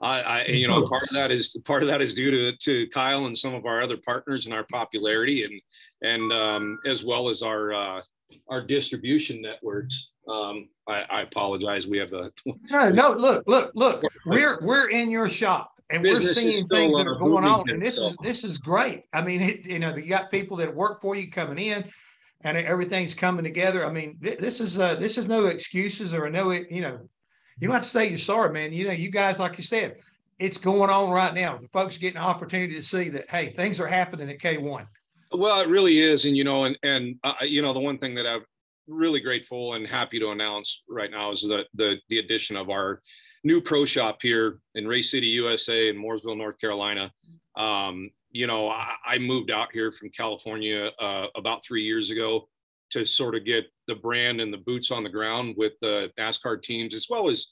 I, 0.00 0.20
I, 0.20 0.44
you 0.46 0.66
know 0.66 0.88
part 0.88 1.04
of 1.04 1.14
that 1.14 1.30
is 1.30 1.56
part 1.64 1.82
of 1.82 1.88
that 1.88 2.02
is 2.02 2.14
due 2.14 2.30
to 2.30 2.56
to 2.56 2.88
Kyle 2.88 3.26
and 3.26 3.38
some 3.38 3.54
of 3.54 3.66
our 3.66 3.80
other 3.80 3.98
partners 3.98 4.46
and 4.46 4.54
our 4.54 4.64
popularity 4.64 5.44
and 5.44 5.60
and 6.02 6.32
um, 6.32 6.78
as 6.86 7.04
well 7.04 7.28
as 7.28 7.42
our 7.42 7.72
uh, 7.72 8.02
our 8.48 8.62
distribution 8.62 9.40
networks. 9.40 10.10
Um, 10.30 10.68
I, 10.86 11.04
I 11.10 11.22
apologize. 11.22 11.86
We 11.86 11.98
have 11.98 12.12
a 12.12 12.30
no, 12.70 12.88
no. 12.88 13.12
Look, 13.12 13.44
look, 13.46 13.72
look. 13.74 14.02
We're 14.26 14.58
we're 14.62 14.88
in 14.90 15.10
your 15.10 15.28
shop 15.28 15.80
and 15.90 16.02
we're 16.02 16.22
seeing 16.22 16.66
things 16.68 16.96
that 16.96 17.06
are 17.06 17.16
going 17.16 17.44
on 17.44 17.68
and 17.68 17.82
this 17.82 17.98
is 17.98 18.16
this 18.22 18.44
is 18.44 18.58
great 18.58 19.04
i 19.12 19.20
mean 19.20 19.40
it, 19.40 19.66
you 19.66 19.78
know 19.78 19.94
you 19.94 20.06
got 20.08 20.30
people 20.30 20.56
that 20.56 20.74
work 20.74 21.00
for 21.00 21.14
you 21.14 21.30
coming 21.30 21.58
in 21.58 21.84
and 22.42 22.56
everything's 22.56 23.14
coming 23.14 23.44
together 23.44 23.84
i 23.84 23.92
mean 23.92 24.16
th- 24.22 24.38
this 24.38 24.60
is 24.60 24.80
uh 24.80 24.94
this 24.94 25.18
is 25.18 25.28
no 25.28 25.46
excuses 25.46 26.14
or 26.14 26.30
no 26.30 26.50
you 26.52 26.80
know 26.80 26.98
you 27.58 27.66
don't 27.66 27.74
have 27.74 27.82
to 27.82 27.88
say 27.88 28.08
you're 28.08 28.18
sorry 28.18 28.52
man 28.52 28.72
you 28.72 28.86
know 28.86 28.92
you 28.92 29.10
guys 29.10 29.38
like 29.38 29.58
you 29.58 29.64
said 29.64 29.96
it's 30.38 30.56
going 30.56 30.90
on 30.90 31.10
right 31.10 31.34
now 31.34 31.58
the 31.58 31.68
folks 31.68 31.96
are 31.96 32.00
getting 32.00 32.16
an 32.16 32.24
opportunity 32.24 32.74
to 32.74 32.82
see 32.82 33.08
that 33.08 33.28
hey 33.28 33.50
things 33.50 33.80
are 33.80 33.86
happening 33.86 34.30
at 34.30 34.38
k1 34.38 34.86
well 35.32 35.60
it 35.60 35.68
really 35.68 35.98
is 35.98 36.24
and 36.24 36.36
you 36.36 36.44
know 36.44 36.64
and 36.64 36.78
and 36.82 37.16
uh, 37.24 37.34
you 37.42 37.62
know 37.62 37.72
the 37.72 37.80
one 37.80 37.98
thing 37.98 38.14
that 38.14 38.26
i'm 38.26 38.44
really 38.90 39.20
grateful 39.20 39.74
and 39.74 39.86
happy 39.86 40.18
to 40.18 40.30
announce 40.30 40.82
right 40.88 41.10
now 41.10 41.32
is 41.32 41.42
the 41.42 41.64
the, 41.74 41.96
the 42.08 42.18
addition 42.18 42.56
of 42.56 42.68
our 42.68 43.00
new 43.44 43.60
pro 43.60 43.84
shop 43.84 44.18
here 44.20 44.60
in 44.74 44.86
Race 44.86 45.10
City, 45.10 45.28
USA, 45.28 45.88
in 45.88 45.96
Mooresville, 45.96 46.36
North 46.36 46.58
Carolina. 46.60 47.10
Um, 47.56 48.10
you 48.32 48.46
know, 48.46 48.68
I, 48.68 48.94
I, 49.04 49.18
moved 49.18 49.50
out 49.50 49.72
here 49.72 49.90
from 49.90 50.10
California 50.10 50.90
uh, 51.00 51.26
about 51.34 51.64
three 51.64 51.82
years 51.82 52.10
ago 52.10 52.48
to 52.90 53.04
sort 53.04 53.34
of 53.34 53.44
get 53.44 53.66
the 53.86 53.94
brand 53.94 54.40
and 54.40 54.52
the 54.52 54.58
boots 54.58 54.90
on 54.90 55.02
the 55.02 55.08
ground 55.08 55.54
with 55.56 55.72
the 55.80 56.10
NASCAR 56.18 56.62
teams, 56.62 56.94
as 56.94 57.06
well 57.08 57.28
as 57.28 57.46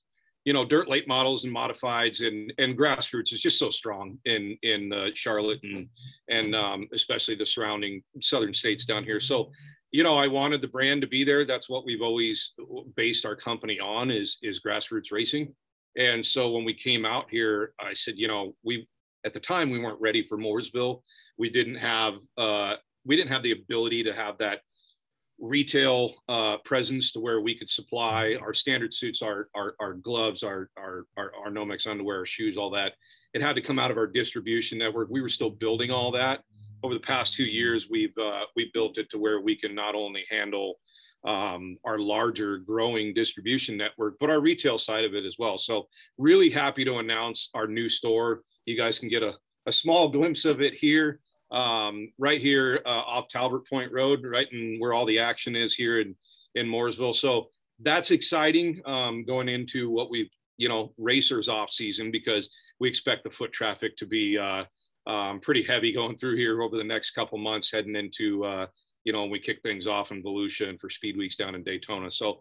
you 0.44 0.52
know 0.52 0.64
dirt 0.64 0.88
late 0.88 1.08
models 1.08 1.44
and 1.44 1.54
modifieds 1.54 2.26
and 2.26 2.52
and 2.58 2.78
grassroots 2.78 3.32
is 3.32 3.40
just 3.40 3.58
so 3.58 3.70
strong 3.70 4.18
in 4.24 4.56
in 4.62 4.92
uh, 4.92 5.08
Charlotte 5.14 5.60
and 5.62 5.88
and 6.30 6.54
um, 6.54 6.88
especially 6.92 7.34
the 7.34 7.46
surrounding 7.46 8.02
southern 8.22 8.54
states 8.54 8.84
down 8.84 9.04
here. 9.04 9.20
So 9.20 9.50
you 9.90 10.02
know, 10.02 10.16
I 10.16 10.26
wanted 10.26 10.60
the 10.60 10.68
brand 10.68 11.00
to 11.00 11.06
be 11.06 11.24
there. 11.24 11.44
That's 11.44 11.68
what 11.68 11.84
we've 11.84 12.02
always 12.02 12.52
based 12.96 13.24
our 13.24 13.36
company 13.36 13.80
on 13.80 14.10
is 14.10 14.38
is 14.42 14.60
grassroots 14.60 15.12
racing. 15.12 15.54
And 15.96 16.24
so 16.24 16.50
when 16.50 16.64
we 16.64 16.74
came 16.74 17.04
out 17.04 17.26
here, 17.30 17.72
I 17.80 17.92
said, 17.94 18.14
you 18.16 18.28
know, 18.28 18.54
we 18.62 18.86
at 19.24 19.32
the 19.32 19.40
time 19.40 19.70
we 19.70 19.78
weren't 19.78 20.00
ready 20.00 20.26
for 20.26 20.38
Mooresville. 20.38 21.02
We 21.38 21.50
didn't 21.50 21.76
have 21.76 22.14
uh, 22.36 22.74
we 23.04 23.16
didn't 23.16 23.32
have 23.32 23.42
the 23.42 23.52
ability 23.52 24.04
to 24.04 24.12
have 24.12 24.38
that 24.38 24.60
retail 25.40 26.14
uh, 26.28 26.58
presence 26.58 27.12
to 27.12 27.20
where 27.20 27.40
we 27.40 27.56
could 27.56 27.70
supply 27.70 28.36
our 28.42 28.52
standard 28.52 28.92
suits, 28.92 29.22
our 29.22 29.48
our, 29.54 29.74
our 29.80 29.94
gloves, 29.94 30.42
our, 30.42 30.68
our 30.76 31.04
our 31.16 31.32
our 31.44 31.50
Nomex 31.50 31.86
underwear, 31.86 32.26
shoes, 32.26 32.56
all 32.56 32.70
that. 32.70 32.94
It 33.34 33.42
had 33.42 33.56
to 33.56 33.62
come 33.62 33.78
out 33.78 33.90
of 33.90 33.96
our 33.96 34.06
distribution 34.06 34.78
network. 34.78 35.08
We 35.10 35.22
were 35.22 35.28
still 35.28 35.50
building 35.50 35.90
all 35.90 36.10
that. 36.12 36.42
Over 36.82 36.94
the 36.94 37.00
past 37.00 37.34
two 37.34 37.44
years, 37.44 37.88
we've 37.90 38.16
uh, 38.18 38.44
we 38.54 38.70
built 38.72 38.98
it 38.98 39.10
to 39.10 39.18
where 39.18 39.40
we 39.40 39.56
can 39.56 39.74
not 39.74 39.94
only 39.94 40.24
handle 40.30 40.78
um, 41.24 41.76
our 41.84 41.98
larger 41.98 42.58
growing 42.58 43.12
distribution 43.12 43.76
network, 43.76 44.16
but 44.20 44.30
our 44.30 44.40
retail 44.40 44.78
side 44.78 45.04
of 45.04 45.14
it 45.14 45.24
as 45.24 45.36
well. 45.38 45.58
So 45.58 45.88
really 46.16 46.50
happy 46.50 46.84
to 46.84 46.98
announce 46.98 47.50
our 47.54 47.66
new 47.66 47.88
store. 47.88 48.42
You 48.66 48.76
guys 48.76 48.98
can 48.98 49.08
get 49.08 49.22
a, 49.22 49.34
a 49.66 49.72
small 49.72 50.08
glimpse 50.08 50.44
of 50.44 50.60
it 50.60 50.74
here, 50.74 51.20
um, 51.50 52.12
right 52.18 52.40
here 52.40 52.80
uh, 52.86 53.02
off 53.06 53.28
Talbert 53.28 53.68
Point 53.68 53.92
Road, 53.92 54.24
right 54.24 54.46
in 54.52 54.76
where 54.78 54.92
all 54.92 55.06
the 55.06 55.18
action 55.18 55.56
is 55.56 55.74
here 55.74 56.00
in, 56.00 56.14
in 56.54 56.66
Mooresville. 56.66 57.14
So 57.14 57.48
that's 57.80 58.10
exciting 58.10 58.80
um, 58.86 59.24
going 59.24 59.48
into 59.48 59.90
what 59.90 60.10
we, 60.10 60.30
you 60.56 60.68
know, 60.68 60.92
racers 60.98 61.48
off 61.48 61.70
season 61.70 62.10
because 62.10 62.48
we 62.80 62.88
expect 62.88 63.24
the 63.24 63.30
foot 63.30 63.52
traffic 63.52 63.96
to 63.96 64.06
be 64.06 64.38
uh, 64.38 64.64
um, 65.08 65.40
pretty 65.40 65.64
heavy 65.64 65.92
going 65.92 66.16
through 66.16 66.36
here 66.36 66.62
over 66.62 66.76
the 66.76 66.84
next 66.84 67.10
couple 67.10 67.38
months 67.38 67.72
heading 67.72 67.96
into 67.96 68.44
uh, 68.44 68.66
you 69.08 69.12
know, 69.12 69.24
we 69.24 69.38
kick 69.38 69.62
things 69.62 69.86
off 69.86 70.10
in 70.10 70.22
Volusia 70.22 70.68
and 70.68 70.78
for 70.78 70.90
Speed 70.90 71.16
Weeks 71.16 71.34
down 71.34 71.54
in 71.54 71.62
Daytona. 71.62 72.10
So 72.10 72.40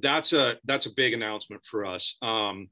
that's 0.00 0.32
a 0.32 0.56
that's 0.64 0.86
a 0.86 0.94
big 0.94 1.12
announcement 1.12 1.62
for 1.66 1.84
us. 1.84 2.16
Um, 2.22 2.70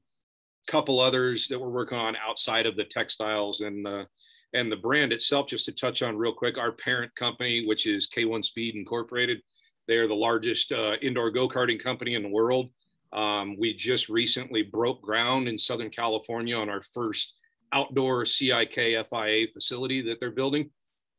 couple 0.65 0.99
others 0.99 1.47
that 1.47 1.59
we're 1.59 1.69
working 1.69 1.99
on 1.99 2.15
outside 2.15 2.65
of 2.65 2.75
the 2.75 2.83
textiles 2.83 3.61
and 3.61 3.85
the 3.85 4.07
and 4.55 4.71
the 4.71 4.77
brand 4.77 5.13
itself. 5.13 5.45
Just 5.45 5.65
to 5.65 5.71
touch 5.71 6.01
on 6.01 6.17
real 6.17 6.33
quick, 6.33 6.57
our 6.57 6.71
parent 6.71 7.13
company, 7.13 7.65
which 7.67 7.85
is 7.85 8.09
K1 8.09 8.43
Speed 8.43 8.75
Incorporated, 8.75 9.41
they 9.87 9.97
are 9.97 10.07
the 10.07 10.15
largest 10.15 10.71
uh, 10.71 10.95
indoor 11.03 11.29
go 11.29 11.47
karting 11.47 11.79
company 11.79 12.15
in 12.15 12.23
the 12.23 12.29
world. 12.29 12.71
Um, 13.13 13.55
we 13.59 13.75
just 13.75 14.09
recently 14.09 14.63
broke 14.63 15.03
ground 15.03 15.47
in 15.47 15.59
Southern 15.59 15.91
California 15.91 16.57
on 16.57 16.69
our 16.69 16.81
first 16.81 17.35
outdoor 17.73 18.25
CIK 18.25 19.07
FIA 19.09 19.47
facility 19.53 20.01
that 20.01 20.19
they're 20.19 20.31
building. 20.31 20.69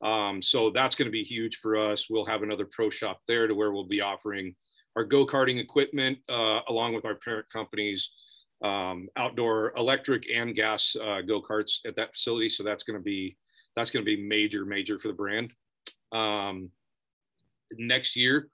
Um, 0.02 0.42
so 0.42 0.71
that's 0.71 0.97
going 0.97 1.06
to 1.06 1.12
be 1.12 1.23
huge 1.23 1.56
for 1.56 1.76
us. 1.76 2.11
We'll 2.11 2.26
have 2.26 2.42
another 2.42 2.66
pro 2.66 2.90
shop 2.90 3.21
there 3.28 3.47
to 3.47 3.54
where 3.54 3.73
we'll 3.73 3.87
be 3.87 4.00
offering 4.00 4.54
our 4.97 5.04
go 5.04 5.26
karting 5.26 5.59
equipment 5.59 6.18
uh, 6.28 6.61
along 6.68 6.94
with 6.94 7.04
our 7.04 7.14
parent 7.14 7.47
companies, 7.50 8.12
um, 8.62 9.09
outdoor 9.16 9.73
electric 9.76 10.25
and 10.32 10.54
gas 10.54 10.97
uh, 10.97 11.23
go 11.23 11.40
karts 11.40 11.78
at 11.87 11.97
that 11.97 12.12
facility. 12.12 12.49
So 12.49 12.62
that's 12.62 12.85
going 12.85 12.99
to 12.99 13.02
be 13.02 13.37
that's 13.75 13.90
going 13.90 14.04
to 14.04 14.16
be 14.16 14.23
major, 14.23 14.66
major 14.66 14.99
for 14.99 15.09
the 15.09 15.14
brand. 15.14 15.52
Um, 16.11 16.71
next 17.78 18.16
year, 18.16 18.49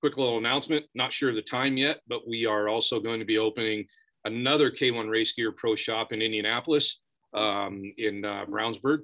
quick 0.00 0.16
little 0.16 0.38
announcement. 0.38 0.86
Not 0.94 1.12
sure 1.12 1.30
of 1.30 1.36
the 1.36 1.42
time 1.42 1.76
yet, 1.76 2.00
but 2.08 2.26
we 2.26 2.44
are 2.44 2.68
also 2.68 2.98
going 2.98 3.20
to 3.20 3.24
be 3.24 3.38
opening 3.38 3.86
another 4.24 4.70
K1 4.70 5.08
Race 5.08 5.32
Gear 5.32 5.52
Pro 5.52 5.76
Shop 5.76 6.12
in 6.12 6.22
Indianapolis, 6.22 7.00
um, 7.34 7.92
in 7.98 8.24
uh, 8.24 8.46
Brownsburg. 8.48 9.00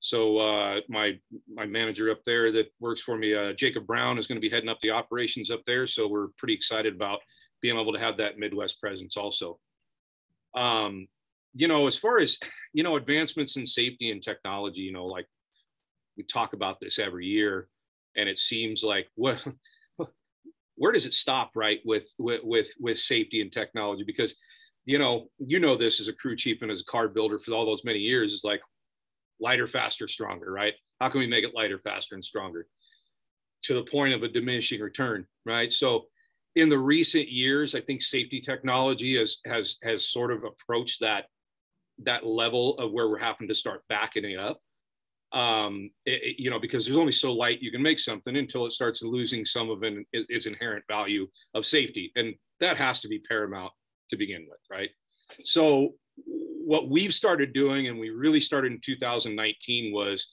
So 0.00 0.38
uh, 0.38 0.80
my 0.88 1.18
my 1.52 1.66
manager 1.66 2.10
up 2.10 2.24
there 2.24 2.50
that 2.52 2.72
works 2.80 3.02
for 3.02 3.18
me, 3.18 3.34
uh, 3.34 3.52
Jacob 3.52 3.86
Brown, 3.86 4.18
is 4.18 4.26
going 4.26 4.36
to 4.36 4.46
be 4.46 4.48
heading 4.48 4.68
up 4.68 4.80
the 4.80 4.90
operations 4.90 5.50
up 5.50 5.62
there. 5.66 5.86
So 5.86 6.08
we're 6.08 6.28
pretty 6.38 6.54
excited 6.54 6.94
about 6.94 7.20
being 7.60 7.78
able 7.78 7.92
to 7.92 7.98
have 7.98 8.16
that 8.16 8.38
Midwest 8.38 8.80
presence 8.80 9.16
also. 9.16 9.58
Um, 10.54 11.06
you 11.54 11.68
know, 11.68 11.86
as 11.86 11.98
far 11.98 12.18
as 12.18 12.38
you 12.72 12.82
know, 12.82 12.96
advancements 12.96 13.56
in 13.56 13.66
safety 13.66 14.10
and 14.10 14.22
technology, 14.22 14.80
you 14.80 14.92
know, 14.92 15.06
like 15.06 15.26
we 16.16 16.22
talk 16.24 16.54
about 16.54 16.80
this 16.80 16.98
every 16.98 17.26
year, 17.26 17.68
and 18.16 18.28
it 18.28 18.38
seems 18.38 18.82
like 18.82 19.06
what 19.16 19.44
where 20.76 20.92
does 20.92 21.04
it 21.04 21.12
stop, 21.12 21.50
right, 21.54 21.80
with 21.84 22.04
with 22.18 22.40
with, 22.42 22.68
with 22.80 22.96
safety 22.96 23.42
and 23.42 23.52
technology? 23.52 24.04
Because 24.04 24.34
you 24.84 24.98
know, 24.98 25.26
you 25.38 25.60
know 25.60 25.76
this 25.76 26.00
as 26.00 26.08
a 26.08 26.12
crew 26.12 26.36
chief 26.36 26.62
and 26.62 26.70
as 26.70 26.80
a 26.80 26.90
car 26.90 27.08
builder 27.08 27.38
for 27.38 27.52
all 27.52 27.66
those 27.66 27.84
many 27.84 27.98
years 27.98 28.32
is 28.32 28.44
like 28.44 28.60
lighter, 29.40 29.66
faster, 29.66 30.08
stronger, 30.08 30.52
right? 30.52 30.74
How 31.00 31.08
can 31.08 31.20
we 31.20 31.26
make 31.26 31.44
it 31.44 31.54
lighter, 31.54 31.78
faster, 31.78 32.14
and 32.14 32.24
stronger 32.24 32.66
to 33.62 33.74
the 33.74 33.84
point 33.84 34.14
of 34.14 34.22
a 34.22 34.28
diminishing 34.28 34.80
return, 34.80 35.26
right? 35.44 35.72
So 35.72 36.06
in 36.56 36.68
the 36.68 36.78
recent 36.78 37.28
years, 37.28 37.74
I 37.74 37.80
think 37.80 38.02
safety 38.02 38.40
technology 38.40 39.16
has 39.18 39.38
has 39.46 39.76
has 39.82 40.06
sort 40.06 40.32
of 40.32 40.44
approached 40.44 41.00
that 41.00 41.26
that 42.02 42.26
level 42.26 42.78
of 42.78 42.92
where 42.92 43.08
we're 43.08 43.18
having 43.18 43.48
to 43.48 43.54
start 43.54 43.82
backing 43.88 44.24
it 44.24 44.38
up. 44.38 44.60
Um, 45.32 45.90
it, 46.06 46.22
it, 46.22 46.40
you 46.40 46.50
know, 46.50 46.58
because 46.58 46.84
there's 46.84 46.98
only 46.98 47.12
so 47.12 47.32
light 47.32 47.62
you 47.62 47.70
can 47.70 47.82
make 47.82 48.00
something 48.00 48.36
until 48.36 48.66
it 48.66 48.72
starts 48.72 49.02
losing 49.02 49.44
some 49.44 49.70
of 49.70 49.84
an, 49.84 50.04
its 50.12 50.46
inherent 50.46 50.84
value 50.88 51.28
of 51.54 51.64
safety, 51.64 52.10
and 52.16 52.34
that 52.58 52.76
has 52.76 53.00
to 53.00 53.08
be 53.08 53.20
paramount 53.20 53.72
to 54.10 54.16
begin 54.16 54.46
with, 54.48 54.60
right? 54.70 54.90
So 55.44 55.94
what 56.64 56.88
we've 56.88 57.14
started 57.14 57.52
doing, 57.52 57.88
and 57.88 57.98
we 57.98 58.10
really 58.10 58.40
started 58.40 58.72
in 58.72 58.80
2019, 58.80 59.92
was 59.92 60.28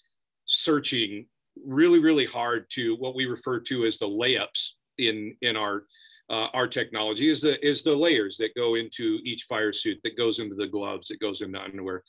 searching 0.46 1.28
really, 1.66 2.00
really 2.00 2.26
hard 2.26 2.70
to 2.72 2.96
what 2.98 3.16
we 3.16 3.26
refer 3.26 3.60
to 3.60 3.86
as 3.86 3.98
the 3.98 4.08
layups 4.08 4.72
in 4.98 5.36
in 5.42 5.56
our 5.56 5.84
uh, 6.30 6.48
our 6.54 6.68
technology 6.68 7.30
is 7.30 7.42
the 7.42 7.66
is 7.66 7.84
the 7.84 7.96
layers 7.96 8.38
that 8.38 8.56
go 8.56 8.76
into 8.76 9.20
each 9.24 9.44
fire 9.44 9.72
suit, 9.72 9.98
that 10.04 10.18
goes 10.18 10.40
into 10.40 10.56
the 10.56 10.68
gloves, 10.68 11.08
that 11.08 11.20
goes 11.20 11.42
into 11.42 11.60
underwear, 11.60 12.04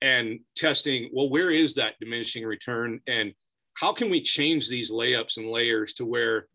and 0.00 0.38
testing. 0.56 1.10
Well, 1.12 1.28
where 1.28 1.50
is 1.50 1.74
that 1.74 1.98
diminishing 2.00 2.44
return, 2.44 3.00
and 3.06 3.32
how 3.74 3.92
can 3.92 4.10
we 4.10 4.22
change 4.22 4.68
these 4.68 4.92
layups 4.92 5.36
and 5.36 5.50
layers 5.50 5.94
to 5.94 6.06
where 6.06 6.46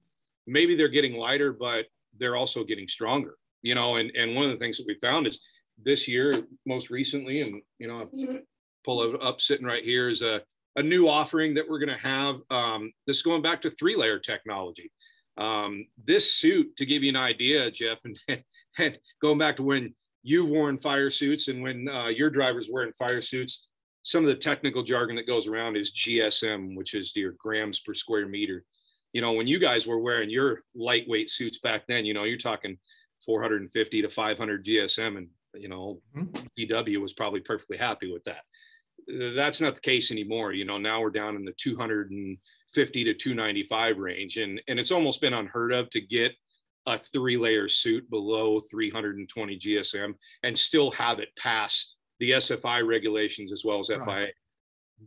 maybe 0.48 0.76
they're 0.76 0.88
getting 0.88 1.16
lighter, 1.16 1.52
but 1.52 1.86
they're 2.18 2.38
also 2.38 2.64
getting 2.64 2.88
stronger, 2.88 3.36
you 3.62 3.76
know? 3.76 3.98
And, 3.98 4.12
and 4.16 4.36
one 4.36 4.46
of 4.46 4.52
the 4.52 4.58
things 4.58 4.78
that 4.78 4.88
we 4.88 4.98
found 5.00 5.28
is 5.28 5.40
this 5.84 6.08
year, 6.08 6.44
most 6.66 6.90
recently, 6.90 7.42
and, 7.42 7.62
you 7.78 7.88
know, 7.88 8.10
pull 8.86 9.04
it 9.04 9.22
up 9.22 9.42
sitting 9.42 9.66
right 9.66 9.84
here 9.84 10.10
is 10.10 10.22
a, 10.22 10.42
a 10.76 10.84
new 10.84 11.08
offering 11.08 11.54
that 11.54 11.68
we're 11.68 11.80
going 11.80 11.90
to 11.90 12.08
have. 12.08 12.38
Um, 12.50 12.92
this 13.08 13.22
going 13.22 13.42
back 13.42 13.62
to 13.62 13.72
three 13.72 13.96
layer 13.96 14.20
technology. 14.20 14.92
Um, 15.38 15.86
this 16.06 16.34
suit, 16.34 16.76
to 16.78 16.86
give 16.86 17.02
you 17.02 17.10
an 17.10 17.16
idea, 17.16 17.72
Jeff, 17.72 18.00
and, 18.06 18.44
and 18.78 19.00
going 19.22 19.38
back 19.38 19.58
to 19.58 19.64
when 19.64 19.96
you've 20.24 20.50
worn 20.50 20.78
fire 20.78 21.10
suits 21.10 21.48
and 21.48 21.64
when 21.64 21.88
uh, 21.88 22.08
your 22.08 22.30
driver's 22.30 22.68
wearing 22.70 22.94
fire 22.94 23.22
suits, 23.22 23.68
some 24.04 24.24
of 24.24 24.30
the 24.30 24.36
technical 24.36 24.84
jargon 24.84 25.16
that 25.16 25.28
goes 25.28 25.48
around 25.48 25.78
is 25.78 25.94
GSM, 25.94 26.76
which 26.76 26.94
is 26.94 27.16
your 27.16 27.34
grams 27.38 27.80
per 27.80 27.94
square 27.94 28.28
meter. 28.28 28.64
You 29.14 29.22
know, 29.22 29.34
when 29.34 29.48
you 29.48 29.60
guys 29.60 29.88
were 29.88 30.00
wearing 30.00 30.30
your 30.30 30.64
lightweight 30.76 31.30
suits 31.30 31.60
back 31.60 31.84
then, 31.88 32.06
you 32.06 32.14
know, 32.14 32.24
you're 32.24 32.38
talking 32.38 32.78
450 33.30 34.02
to 34.02 34.10
500 34.10 34.66
GSM, 34.66 35.18
and 35.18 35.28
you 35.54 35.70
know, 35.70 36.02
mm-hmm. 36.18 36.48
DW 36.58 37.00
was 37.00 37.14
probably 37.14 37.42
perfectly 37.42 37.78
happy 37.78 38.12
with 38.12 38.24
that. 38.24 38.42
That's 39.36 39.62
not 39.62 39.76
the 39.76 39.82
case 39.82 40.10
anymore. 40.10 40.52
You 40.54 40.66
know, 40.66 40.80
now 40.80 41.00
we're 41.00 41.12
down 41.12 41.36
in 41.36 41.46
the 41.46 41.54
250 41.54 43.04
to 43.04 43.14
295 43.14 43.98
range, 44.00 44.38
and 44.38 44.60
and 44.68 44.80
it's 44.80 44.92
almost 44.92 45.22
been 45.22 45.36
unheard 45.36 45.72
of 45.72 45.92
to 45.92 46.02
get 46.02 46.34
a 46.88 46.98
three 46.98 47.38
layer 47.38 47.70
suit 47.70 48.10
below 48.10 48.62
320 48.72 49.60
GSM 49.60 50.16
and 50.42 50.58
still 50.58 50.90
have 50.90 51.20
it 51.20 51.30
pass 51.38 51.94
the 52.20 52.32
SFI 52.32 52.88
regulations 52.88 53.52
as 53.52 53.64
well 53.64 53.80
as 53.80 53.90
FIA. 53.90 54.00
Right. 54.00 54.34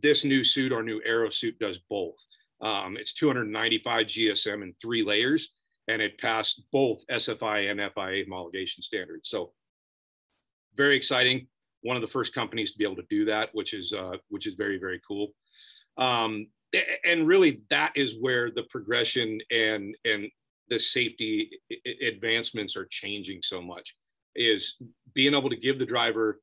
This 0.01 0.23
new 0.23 0.45
suit, 0.45 0.71
our 0.71 0.81
new 0.81 1.01
Aero 1.05 1.29
suit, 1.29 1.59
does 1.59 1.77
both. 1.89 2.25
Um, 2.61 2.95
it's 2.95 3.11
295 3.11 4.07
GSM 4.07 4.63
in 4.63 4.73
three 4.81 5.03
layers, 5.03 5.49
and 5.87 6.01
it 6.01 6.17
passed 6.19 6.61
both 6.71 7.05
SFI 7.07 7.69
and 7.69 7.79
FIA 7.79 8.25
homologation 8.25 8.81
standards. 8.81 9.29
So, 9.29 9.51
very 10.75 10.95
exciting. 10.95 11.47
One 11.81 11.97
of 11.97 12.01
the 12.01 12.07
first 12.07 12.33
companies 12.33 12.71
to 12.71 12.77
be 12.77 12.85
able 12.85 12.95
to 12.95 13.05
do 13.09 13.25
that, 13.25 13.49
which 13.53 13.73
is 13.73 13.93
uh, 13.93 14.17
which 14.29 14.47
is 14.47 14.55
very 14.55 14.77
very 14.77 15.01
cool. 15.07 15.29
Um, 15.97 16.47
and 17.05 17.27
really, 17.27 17.61
that 17.69 17.93
is 17.95 18.15
where 18.19 18.49
the 18.49 18.63
progression 18.63 19.39
and 19.51 19.95
and 20.05 20.29
the 20.69 20.79
safety 20.79 21.51
advancements 22.01 22.75
are 22.75 22.87
changing 22.89 23.41
so 23.43 23.61
much. 23.61 23.95
Is 24.35 24.75
being 25.13 25.35
able 25.35 25.49
to 25.49 25.55
give 25.55 25.77
the 25.77 25.85
driver 25.85 26.39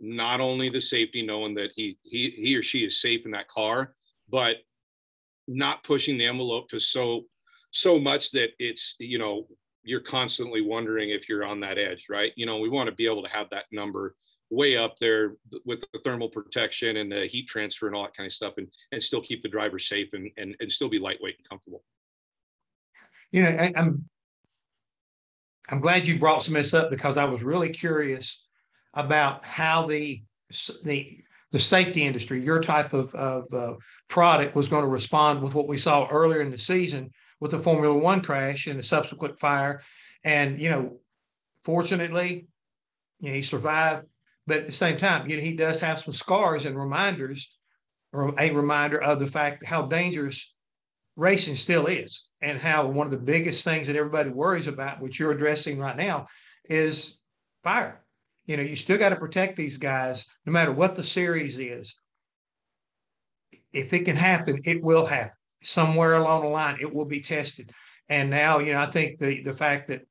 not 0.00 0.40
only 0.40 0.70
the 0.70 0.80
safety, 0.80 1.24
knowing 1.24 1.54
that 1.54 1.70
he 1.74 1.98
he 2.02 2.30
he 2.30 2.56
or 2.56 2.62
she 2.62 2.84
is 2.84 3.00
safe 3.00 3.24
in 3.26 3.32
that 3.32 3.48
car, 3.48 3.94
but 4.28 4.58
not 5.46 5.82
pushing 5.82 6.16
the 6.16 6.26
envelope 6.26 6.68
to 6.68 6.78
so 6.78 7.24
so 7.74 7.98
much 7.98 8.30
that 8.30 8.50
it's 8.58 8.94
you 8.98 9.18
know 9.18 9.46
you're 9.82 10.00
constantly 10.00 10.62
wondering 10.62 11.10
if 11.10 11.28
you're 11.28 11.44
on 11.44 11.60
that 11.60 11.76
edge, 11.76 12.06
right? 12.08 12.32
You 12.36 12.46
know, 12.46 12.58
we 12.58 12.70
want 12.70 12.88
to 12.88 12.94
be 12.94 13.04
able 13.04 13.22
to 13.22 13.28
have 13.28 13.50
that 13.50 13.66
number 13.70 14.14
way 14.48 14.78
up 14.78 14.96
there 14.98 15.34
with 15.66 15.80
the 15.92 15.98
thermal 16.04 16.30
protection 16.30 16.96
and 16.96 17.12
the 17.12 17.26
heat 17.26 17.46
transfer 17.48 17.86
and 17.86 17.94
all 17.94 18.04
that 18.04 18.16
kind 18.16 18.26
of 18.26 18.32
stuff 18.32 18.54
and, 18.56 18.68
and 18.92 19.02
still 19.02 19.20
keep 19.20 19.42
the 19.42 19.48
driver 19.48 19.78
safe 19.78 20.14
and, 20.14 20.30
and, 20.38 20.56
and 20.60 20.72
still 20.72 20.88
be 20.88 20.98
lightweight 20.98 21.36
and 21.36 21.48
comfortable. 21.48 21.82
You 23.30 23.42
know, 23.42 23.50
I, 23.50 23.72
I'm 23.76 24.08
I'm 25.68 25.80
glad 25.80 26.06
you 26.06 26.18
brought 26.18 26.42
some 26.42 26.56
of 26.56 26.62
this 26.62 26.72
up 26.72 26.90
because 26.90 27.18
I 27.18 27.24
was 27.24 27.42
really 27.42 27.68
curious 27.68 28.46
about 28.94 29.44
how 29.44 29.86
the 29.86 30.22
the 30.82 31.18
the 31.50 31.58
safety 31.58 32.04
industry, 32.04 32.40
your 32.40 32.60
type 32.60 32.94
of, 32.94 33.14
of 33.14 33.52
uh, 33.52 33.74
product 34.08 34.56
was 34.56 34.68
going 34.68 34.82
to 34.82 34.88
respond 34.88 35.42
with 35.42 35.54
what 35.54 35.68
we 35.68 35.78
saw 35.78 36.08
earlier 36.08 36.40
in 36.40 36.50
the 36.50 36.58
season 36.58 37.12
with 37.44 37.50
the 37.50 37.58
Formula 37.58 37.94
One 37.94 38.22
crash 38.22 38.68
and 38.68 38.78
the 38.78 38.82
subsequent 38.82 39.38
fire. 39.38 39.82
And, 40.24 40.58
you 40.58 40.70
know, 40.70 40.96
fortunately, 41.62 42.48
you 43.20 43.28
know, 43.28 43.34
he 43.34 43.42
survived. 43.42 44.06
But 44.46 44.60
at 44.60 44.66
the 44.66 44.72
same 44.72 44.96
time, 44.96 45.28
you 45.28 45.36
know, 45.36 45.42
he 45.42 45.54
does 45.54 45.78
have 45.82 45.98
some 45.98 46.14
scars 46.14 46.64
and 46.64 46.74
reminders, 46.74 47.54
or 48.14 48.34
a 48.38 48.50
reminder 48.50 48.98
of 49.02 49.18
the 49.18 49.26
fact 49.26 49.66
how 49.66 49.82
dangerous 49.82 50.54
racing 51.16 51.56
still 51.56 51.86
is, 51.86 52.28
and 52.40 52.58
how 52.58 52.86
one 52.86 53.06
of 53.06 53.10
the 53.10 53.18
biggest 53.18 53.62
things 53.62 53.88
that 53.88 53.96
everybody 53.96 54.30
worries 54.30 54.66
about, 54.66 55.02
which 55.02 55.20
you're 55.20 55.32
addressing 55.32 55.78
right 55.78 55.98
now, 55.98 56.26
is 56.70 57.20
fire 57.62 58.04
you 58.46 58.56
know, 58.56 58.62
you 58.62 58.76
still 58.76 58.98
got 58.98 59.08
to 59.10 59.16
protect 59.16 59.56
these 59.56 59.78
guys 59.78 60.26
no 60.44 60.52
matter 60.52 60.72
what 60.72 60.94
the 60.94 61.02
series 61.02 61.58
is. 61.58 61.98
If 63.72 63.92
it 63.92 64.04
can 64.04 64.16
happen, 64.16 64.60
it 64.64 64.82
will 64.82 65.06
happen. 65.06 65.32
Somewhere 65.64 66.14
along 66.14 66.42
the 66.42 66.48
line, 66.48 66.78
it 66.80 66.92
will 66.92 67.04
be 67.04 67.20
tested. 67.20 67.72
And 68.08 68.30
now, 68.30 68.58
you 68.58 68.72
know, 68.72 68.80
I 68.80 68.86
think 68.86 69.18
the 69.18 69.42
the 69.42 69.52
fact 69.52 69.88
that 69.88 70.02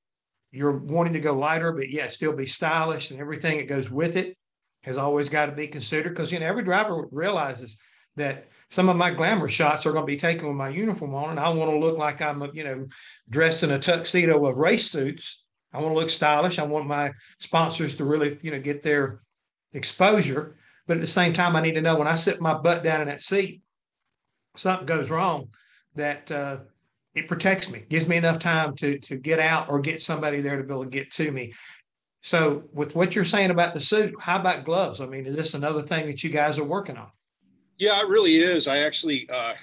you're 0.52 0.78
wanting 0.78 1.14
to 1.14 1.20
go 1.20 1.38
lighter, 1.38 1.72
but 1.72 1.90
yet 1.90 2.12
still 2.12 2.34
be 2.34 2.46
stylish 2.46 3.12
and 3.12 3.20
everything 3.20 3.58
that 3.58 3.68
goes 3.68 3.90
with 3.90 4.16
it 4.16 4.38
has 4.84 4.98
always 4.98 5.30
got 5.30 5.48
to 5.48 5.52
be 5.52 5.68
considered 5.68 6.10
because 6.10 6.32
you 6.32 6.40
know 6.40 6.46
every 6.46 6.64
driver 6.64 7.08
realizes 7.12 7.78
that 8.16 8.48
some 8.70 8.90
of 8.90 8.98
my 8.98 9.12
glamour 9.12 9.48
shots 9.48 9.86
are 9.86 9.92
going 9.92 10.04
to 10.04 10.08
be 10.08 10.18
taken 10.18 10.48
with 10.48 10.58
my 10.58 10.70
uniform 10.70 11.16
on, 11.16 11.32
and 11.32 11.40
I 11.40 11.50
want 11.50 11.72
to 11.72 11.78
look 11.78 11.98
like 11.98 12.22
I'm, 12.22 12.44
you 12.54 12.64
know, 12.64 12.88
dressed 13.30 13.64
in 13.64 13.72
a 13.72 13.80
tuxedo 13.80 14.46
of 14.46 14.58
race 14.58 14.90
suits 14.90 15.44
I 15.74 15.80
want 15.80 15.96
to 15.96 16.00
look 16.00 16.10
stylish. 16.10 16.60
I 16.60 16.66
want 16.66 16.86
my 16.86 17.12
sponsors 17.40 17.96
to 17.96 18.06
really, 18.06 18.38
you 18.42 18.52
know, 18.52 18.60
get 18.60 18.84
their 18.84 19.22
exposure. 19.74 20.56
But 20.86 20.98
at 20.98 21.02
the 21.02 21.08
same 21.08 21.34
time, 21.34 21.56
I 21.56 21.62
need 21.62 21.74
to 21.74 21.82
know 21.82 21.98
when 21.98 22.08
I 22.08 22.16
sit 22.16 22.40
my 22.40 22.54
butt 22.54 22.84
down 22.84 23.02
in 23.02 23.08
that 23.08 23.22
seat, 23.22 23.63
something 24.56 24.86
goes 24.86 25.10
wrong, 25.10 25.50
that 25.96 26.32
uh, 26.32 26.58
it 27.16 27.28
protects 27.28 27.72
me, 27.72 27.84
gives 27.90 28.08
me 28.08 28.18
enough 28.18 28.40
time 28.40 28.76
to 28.78 28.98
to 29.00 29.18
get 29.18 29.40
out 29.40 29.70
or 29.70 29.80
get 29.80 30.02
somebody 30.02 30.42
there 30.42 30.58
to 30.58 30.64
be 30.64 30.74
able 30.74 30.84
to 30.84 30.90
get 30.90 31.12
to 31.12 31.32
me. 31.32 31.54
So, 32.22 32.64
with 32.72 32.96
what 32.96 33.16
you're 33.16 33.26
saying 33.26 33.52
about 33.52 33.74
the 33.74 33.82
suit, 33.82 34.16
how 34.20 34.40
about 34.40 34.64
gloves? 34.64 35.02
I 35.02 35.06
mean, 35.06 35.26
is 35.26 35.36
this 35.36 35.56
another 35.56 35.82
thing 35.82 36.08
that 36.08 36.24
you 36.24 36.30
guys 36.30 36.58
are 36.58 36.64
working 36.64 36.98
on? 36.98 37.10
Yeah, 37.78 38.00
it 38.00 38.08
really 38.08 38.38
is. 38.38 38.68
I 38.68 38.80
actually, 38.80 39.28
uh, 39.30 39.56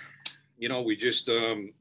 you 0.59 0.69
know, 0.69 0.83
we 0.83 0.95
just 0.95 1.29
um, 1.31 1.73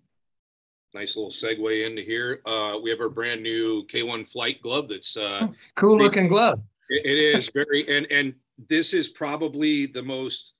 nice 0.94 1.16
little 1.16 1.32
segue 1.32 1.86
into 1.86 2.02
here. 2.02 2.42
Uh, 2.46 2.78
we 2.82 2.90
have 2.90 3.02
our 3.02 3.10
brand 3.10 3.44
new 3.44 3.86
K1 3.88 4.28
flight 4.28 4.62
glove. 4.62 4.88
That's 4.88 5.18
uh, 5.18 5.40
oh, 5.44 5.56
cool 5.76 5.98
looking 5.98 6.28
glove. 6.28 6.62
It, 6.90 7.06
it 7.06 7.18
is 7.18 7.50
very, 7.54 7.86
and 7.96 8.08
and 8.10 8.34
this 8.70 8.94
is 8.94 9.10
probably 9.10 9.86
the 9.86 10.02
most 10.02 10.54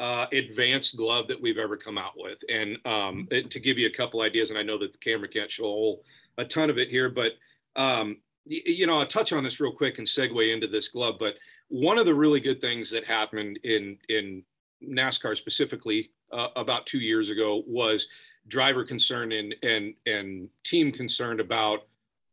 uh, 0.00 0.26
advanced 0.32 0.96
glove 0.96 1.28
that 1.28 1.40
we've 1.40 1.58
ever 1.58 1.76
come 1.76 1.98
out 1.98 2.14
with. 2.16 2.38
And 2.48 2.78
um, 2.86 3.28
it, 3.30 3.50
to 3.50 3.60
give 3.60 3.78
you 3.78 3.86
a 3.86 3.92
couple 3.92 4.22
ideas, 4.22 4.48
and 4.48 4.58
I 4.58 4.62
know 4.62 4.78
that 4.78 4.92
the 4.92 4.98
camera 4.98 5.28
can't 5.28 5.50
show 5.50 5.64
a 5.64 5.68
whole 5.68 6.04
a 6.38 6.44
ton 6.44 6.70
of 6.70 6.78
it 6.78 6.88
here, 6.88 7.10
but 7.10 7.32
um, 7.76 8.16
y- 8.46 8.62
you 8.64 8.86
know, 8.86 8.98
I'll 8.98 9.06
touch 9.06 9.32
on 9.32 9.44
this 9.44 9.60
real 9.60 9.72
quick 9.72 9.98
and 9.98 10.06
segue 10.06 10.52
into 10.52 10.66
this 10.66 10.88
glove. 10.88 11.16
But 11.20 11.34
one 11.68 11.98
of 11.98 12.06
the 12.06 12.14
really 12.14 12.40
good 12.40 12.62
things 12.62 12.90
that 12.90 13.04
happened 13.04 13.58
in 13.62 13.98
in 14.08 14.42
NASCAR 14.82 15.36
specifically 15.36 16.10
uh, 16.32 16.48
about 16.56 16.86
two 16.86 16.98
years 16.98 17.28
ago 17.28 17.62
was 17.66 18.08
driver 18.48 18.84
concern 18.84 19.32
and 19.32 19.54
and 19.62 19.94
and 20.06 20.48
team 20.64 20.92
concerned 20.92 21.40
about 21.40 21.80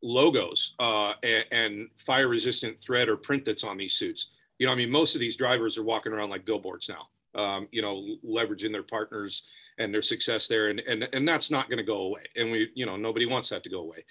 logos 0.02 0.74
uh, 0.80 1.14
and, 1.24 1.46
and, 1.52 1.88
fire 1.98 2.28
resistant 2.28 2.80
thread 2.80 3.10
or 3.10 3.18
print 3.18 3.44
that's 3.44 3.64
on 3.64 3.78
these 3.78 3.96
suits. 3.96 4.28
You 4.60 4.68
know, 4.68 4.72
I 4.72 4.76
mean, 4.76 4.92
most 4.92 5.16
of 5.16 5.20
these 5.20 5.36
drivers 5.36 5.76
are 5.76 5.84
walking 5.84 6.14
around 6.14 6.30
like 6.30 6.46
billboards 6.46 6.88
now. 6.88 7.10
Um, 7.36 7.68
you 7.72 7.82
know, 7.82 8.16
leveraging 8.26 8.72
their 8.72 8.84
partners 8.84 9.44
and 9.78 9.94
their 9.94 10.02
success 10.02 10.48
there, 10.48 10.70
and 10.70 10.80
and 10.82 11.08
and 11.14 11.28
that's 11.28 11.52
not 11.52 11.70
going 11.70 11.78
to 11.78 11.84
go 11.84 12.02
away. 12.02 12.24
And 12.36 12.52
we, 12.52 12.70
you 12.74 12.86
know, 12.86 12.96
nobody 12.98 13.26
wants 13.26 13.50
that 13.50 13.64
to 13.64 13.70
go 13.70 13.82
away. 13.82 14.06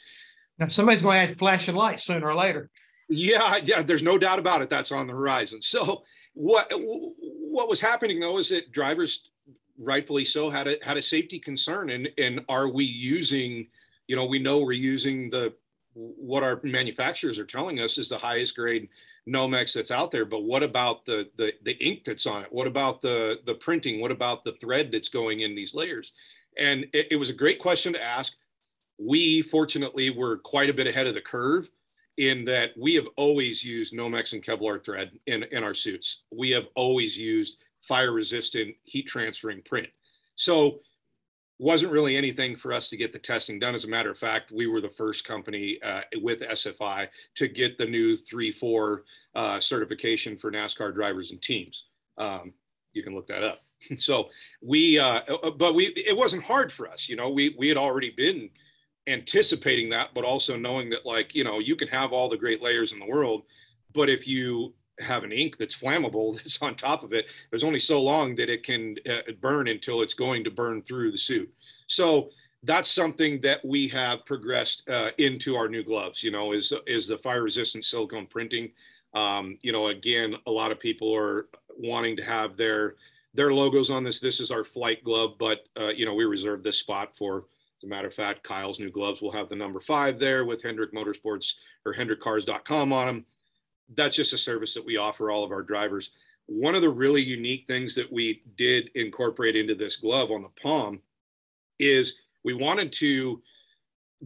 Now, 0.59 0.69
somebody's 0.69 1.03
going 1.03 1.21
to 1.21 1.27
have 1.27 1.39
flashing 1.39 1.75
lights 1.75 2.05
sooner 2.05 2.29
or 2.29 2.35
later. 2.35 2.71
Yeah, 3.09 3.59
yeah. 3.63 3.83
There's 3.83 4.03
no 4.03 4.19
doubt 4.19 4.39
about 4.39 4.63
it. 4.63 4.71
That's 4.71 4.93
on 4.93 5.07
the 5.07 5.13
horizon. 5.13 5.61
So 5.63 6.05
what 6.37 6.71
what 6.71 7.69
was 7.69 7.81
happening 7.81 8.21
though 8.21 8.37
is 8.37 8.51
that 8.51 8.71
drivers 8.71 9.31
rightfully 9.79 10.25
so 10.25 10.51
had 10.51 10.69
a 10.69 10.77
had 10.83 10.99
a 10.99 11.03
safety 11.03 11.39
concern 11.39 11.89
and 11.89 12.09
and 12.19 12.45
are 12.49 12.69
we 12.69 12.85
using 12.85 13.67
you 14.07 14.15
know 14.15 14.27
we 14.27 14.39
know 14.39 14.59
we're 14.59 14.73
using 14.73 15.31
the 15.31 15.53
what 15.95 16.43
our 16.43 16.61
manufacturers 16.63 17.39
are 17.39 17.47
telling 17.47 17.81
us 17.81 17.97
is 17.97 18.11
the 18.11 18.19
highest 18.19 18.55
grade 18.55 18.89
Nomex 19.29 19.73
that's 19.73 19.91
out 19.91 20.11
there 20.11 20.25
but 20.25 20.45
what 20.45 20.63
about 20.63 21.05
the 21.05 21.29
the 21.37 21.53
the 21.65 21.73
ink 21.85 22.05
that's 22.05 22.27
on 22.27 22.43
it 22.43 22.53
what 22.53 22.67
about 22.67 23.01
the 23.01 23.41
the 23.47 23.55
printing 23.55 24.01
what 24.01 24.13
about 24.13 24.45
the 24.45 24.53
thread 24.61 24.91
that's 24.93 25.09
going 25.09 25.41
in 25.41 25.55
these 25.55 25.75
layers 25.75 26.13
and 26.59 26.87
it, 26.93 27.09
it 27.11 27.17
was 27.17 27.31
a 27.31 27.35
great 27.35 27.59
question 27.59 27.93
to 27.93 28.03
ask 28.03 28.35
we 28.99 29.43
fortunately 29.43 30.11
were 30.11 30.39
quite 30.39 30.71
a 30.71 30.75
bit 30.75 30.87
ahead 30.87 31.07
of 31.07 31.15
the 31.15 31.21
curve 31.21 31.69
in 32.17 32.45
that 32.45 32.71
we 32.77 32.95
have 32.95 33.07
always 33.17 33.63
used 33.63 33.95
Nomex 33.95 34.33
and 34.33 34.45
Kevlar 34.45 34.83
thread 34.83 35.11
in, 35.27 35.43
in 35.45 35.63
our 35.63 35.75
suits. 35.75 36.23
We 36.31 36.51
have 36.51 36.67
always 36.75 37.17
used 37.17 37.59
fire 37.83 38.13
resistant 38.13 38.75
heat 38.85 39.07
transferring 39.07 39.63
print. 39.63 39.89
So 40.35 40.81
wasn't 41.59 41.93
really 41.93 42.17
anything 42.17 42.55
for 42.55 42.73
us 42.73 42.91
to 42.91 42.97
get 42.97 43.13
the 43.13 43.19
testing 43.19 43.59
done. 43.59 43.75
As 43.75 43.85
a 43.85 43.89
matter 43.89 44.11
of 44.11 44.19
fact, 44.19 44.53
we 44.53 44.67
were 44.67 44.81
the 44.81 44.89
first 44.89 45.25
company 45.25 45.79
uh, 45.83 46.03
with 46.17 46.41
SFI 46.41 47.09
to 47.37 47.49
get 47.49 47.79
the 47.79 47.87
new 47.87 48.17
3-4 48.17 48.99
uh, 49.35 49.61
certification 49.61 50.37
for 50.37 50.53
NASCAR 50.53 50.95
drivers 50.95 51.31
and 51.31 51.41
teams. 51.41 51.85
Um, 52.19 52.53
you 52.93 53.03
can 53.03 53.15
look 53.15 53.27
that 53.29 53.43
up. 53.43 53.63
so 53.99 54.29
we, 54.63 54.99
uh, 54.99 55.21
uh, 55.43 55.51
but 55.51 55.75
we, 55.75 55.87
it 55.87 56.17
wasn't 56.17 56.43
hard 56.43 56.71
for 56.71 56.89
us. 56.89 57.09
You 57.09 57.17
know, 57.17 57.31
we 57.31 57.55
we 57.59 57.69
had 57.69 57.77
already 57.77 58.11
been 58.11 58.51
anticipating 59.07 59.91
that, 59.91 60.11
but 60.15 60.25
also 60.25 60.57
knowing 60.57 60.91
that 60.91 61.07
like 61.07 61.35
you 61.35 61.45
know 61.45 61.59
you 61.59 61.77
can 61.77 61.89
have 61.89 62.13
all 62.13 62.29
the 62.29 62.37
great 62.37 62.63
layers 62.63 62.93
in 62.93 62.99
the 62.99 63.07
world, 63.07 63.43
but 63.93 64.09
if 64.09 64.27
you 64.27 64.75
have 65.01 65.25
an 65.25 65.33
ink 65.33 65.57
that's 65.59 65.77
flammable 65.77 66.37
that's 66.43 66.61
on 66.63 66.75
top 66.75 67.03
of 67.03 67.13
it, 67.13 67.27
there's 67.51 67.65
only 67.65 67.79
so 67.79 68.03
long 68.03 68.35
that 68.37 68.49
it 68.49 68.63
can 68.63 68.97
uh, 69.09 69.33
burn 69.41 69.69
until 69.69 70.03
it's 70.03 70.15
going 70.15 70.45
to 70.45 70.51
burn 70.51 70.83
through 70.83 71.13
the 71.13 71.19
suit. 71.19 71.53
So 71.87 72.31
that's 72.63 72.91
something 72.91 73.41
that 73.43 73.65
we 73.65 73.89
have 73.89 74.25
progressed 74.25 74.89
uh, 74.89 75.11
into 75.19 75.57
our 75.57 75.69
new 75.69 75.85
gloves. 75.85 76.23
You 76.23 76.31
know, 76.33 76.53
is 76.53 76.73
is 76.87 77.07
the 77.07 77.19
fire 77.19 77.43
resistant 77.43 77.85
silicone 77.85 78.27
printing. 78.27 78.73
Um, 79.15 79.59
you 79.63 79.73
know, 79.73 79.89
again, 79.89 80.35
a 80.47 80.51
lot 80.51 80.73
of 80.73 80.81
people 80.81 81.15
are 81.15 81.47
wanting 81.79 82.17
to 82.17 82.25
have 82.25 82.57
their 82.57 82.97
their 83.35 83.53
logos 83.53 83.91
on 83.91 84.03
this. 84.03 84.21
This 84.21 84.41
is 84.41 84.51
our 84.51 84.65
flight 84.65 85.05
glove, 85.05 85.35
but 85.39 85.61
uh, 85.81 85.89
you 85.89 86.07
know, 86.07 86.15
we 86.15 86.25
reserve 86.25 86.63
this 86.63 86.79
spot 86.79 87.17
for. 87.17 87.45
As 87.79 87.85
a 87.85 87.89
matter 87.89 88.09
of 88.09 88.15
fact, 88.15 88.43
Kyle's 88.43 88.81
new 88.81 88.91
gloves 88.91 89.21
will 89.21 89.33
have 89.33 89.51
the 89.51 89.55
number 89.55 89.81
five 89.81 90.19
there 90.19 90.47
with 90.47 90.63
Hendrick 90.63 90.95
Motorsports 90.95 91.53
or 91.85 91.93
HendrickCars.com 91.93 92.91
on 92.91 93.07
them. 93.07 93.27
That's 93.95 94.17
just 94.17 94.33
a 94.33 94.39
service 94.39 94.75
that 94.75 94.85
we 94.85 94.97
offer 94.97 95.31
all 95.31 95.45
of 95.45 95.53
our 95.53 95.63
drivers. 95.63 96.11
One 96.47 96.75
of 96.75 96.83
the 96.83 96.89
really 96.89 97.23
unique 97.23 97.67
things 97.67 97.95
that 97.97 98.13
we 98.13 98.43
did 98.57 98.91
incorporate 98.95 99.57
into 99.57 99.75
this 99.75 99.97
glove 99.97 100.31
on 100.31 100.43
the 100.43 100.61
palm 100.61 101.01
is 101.79 102.15
we 102.45 102.55
wanted 102.55 102.93
to 102.93 103.43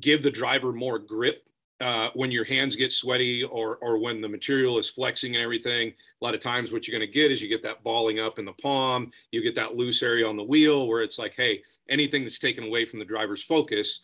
give 0.01 0.23
the 0.23 0.31
driver 0.31 0.73
more 0.73 0.99
grip 0.99 1.45
uh, 1.81 2.11
when 2.15 2.31
your 2.31 2.45
hands 2.45 2.77
get 2.77 2.93
sweaty 2.93 3.43
or 3.43 3.79
or 3.79 3.99
when 3.99 4.21
the 4.21 4.29
material 4.29 4.79
is 4.79 4.89
flexing 4.89 5.35
and 5.35 5.43
everything. 5.43 5.89
A 5.89 6.25
lot 6.25 6.35
of 6.35 6.41
times, 6.41 6.71
what 6.71 6.87
you're 6.87 6.99
going 6.99 7.09
to 7.09 7.13
get 7.13 7.31
is 7.31 7.41
you 7.41 7.49
get 7.49 7.63
that 7.63 7.83
balling 7.83 8.21
up 8.21 8.39
in 8.39 8.45
the 8.45 8.53
palm. 8.53 9.11
You 9.33 9.43
get 9.43 9.55
that 9.55 9.77
loose 9.77 10.03
area 10.03 10.29
on 10.29 10.37
the 10.37 10.45
wheel 10.45 10.87
where 10.87 11.03
it's 11.03 11.19
like, 11.19 11.35
hey, 11.37 11.63
anything 11.89 12.23
that's 12.23 12.39
taken 12.39 12.65
away 12.65 12.85
from 12.85 12.99
the 12.99 13.05
driver's 13.05 13.43
focus, 13.43 14.01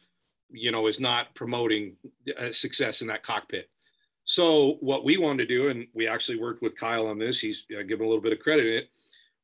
you 0.50 0.72
know, 0.72 0.86
is 0.86 1.00
not 1.00 1.34
promoting 1.34 1.96
uh, 2.38 2.50
success 2.50 3.02
in 3.02 3.08
that 3.08 3.22
cockpit. 3.22 3.68
So 4.26 4.76
what 4.80 5.04
we 5.04 5.16
wanted 5.16 5.48
to 5.48 5.54
do, 5.54 5.68
and 5.68 5.86
we 5.94 6.08
actually 6.08 6.38
worked 6.38 6.60
with 6.60 6.76
Kyle 6.76 7.06
on 7.06 7.18
this. 7.18 7.40
He's 7.40 7.64
uh, 7.70 7.82
given 7.82 8.04
a 8.04 8.08
little 8.08 8.22
bit 8.22 8.32
of 8.32 8.40
credit 8.40 8.66
in 8.66 8.72
it. 8.74 8.90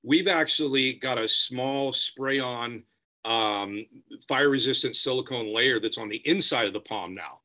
We've 0.02 0.26
actually 0.26 0.94
got 0.94 1.18
a 1.18 1.28
small 1.28 1.92
spray-on 1.92 2.82
um, 3.24 3.86
fire-resistant 4.26 4.96
silicone 4.96 5.54
layer 5.54 5.78
that's 5.78 5.98
on 5.98 6.08
the 6.08 6.20
inside 6.28 6.66
of 6.66 6.72
the 6.72 6.80
palm 6.80 7.14
now. 7.14 7.38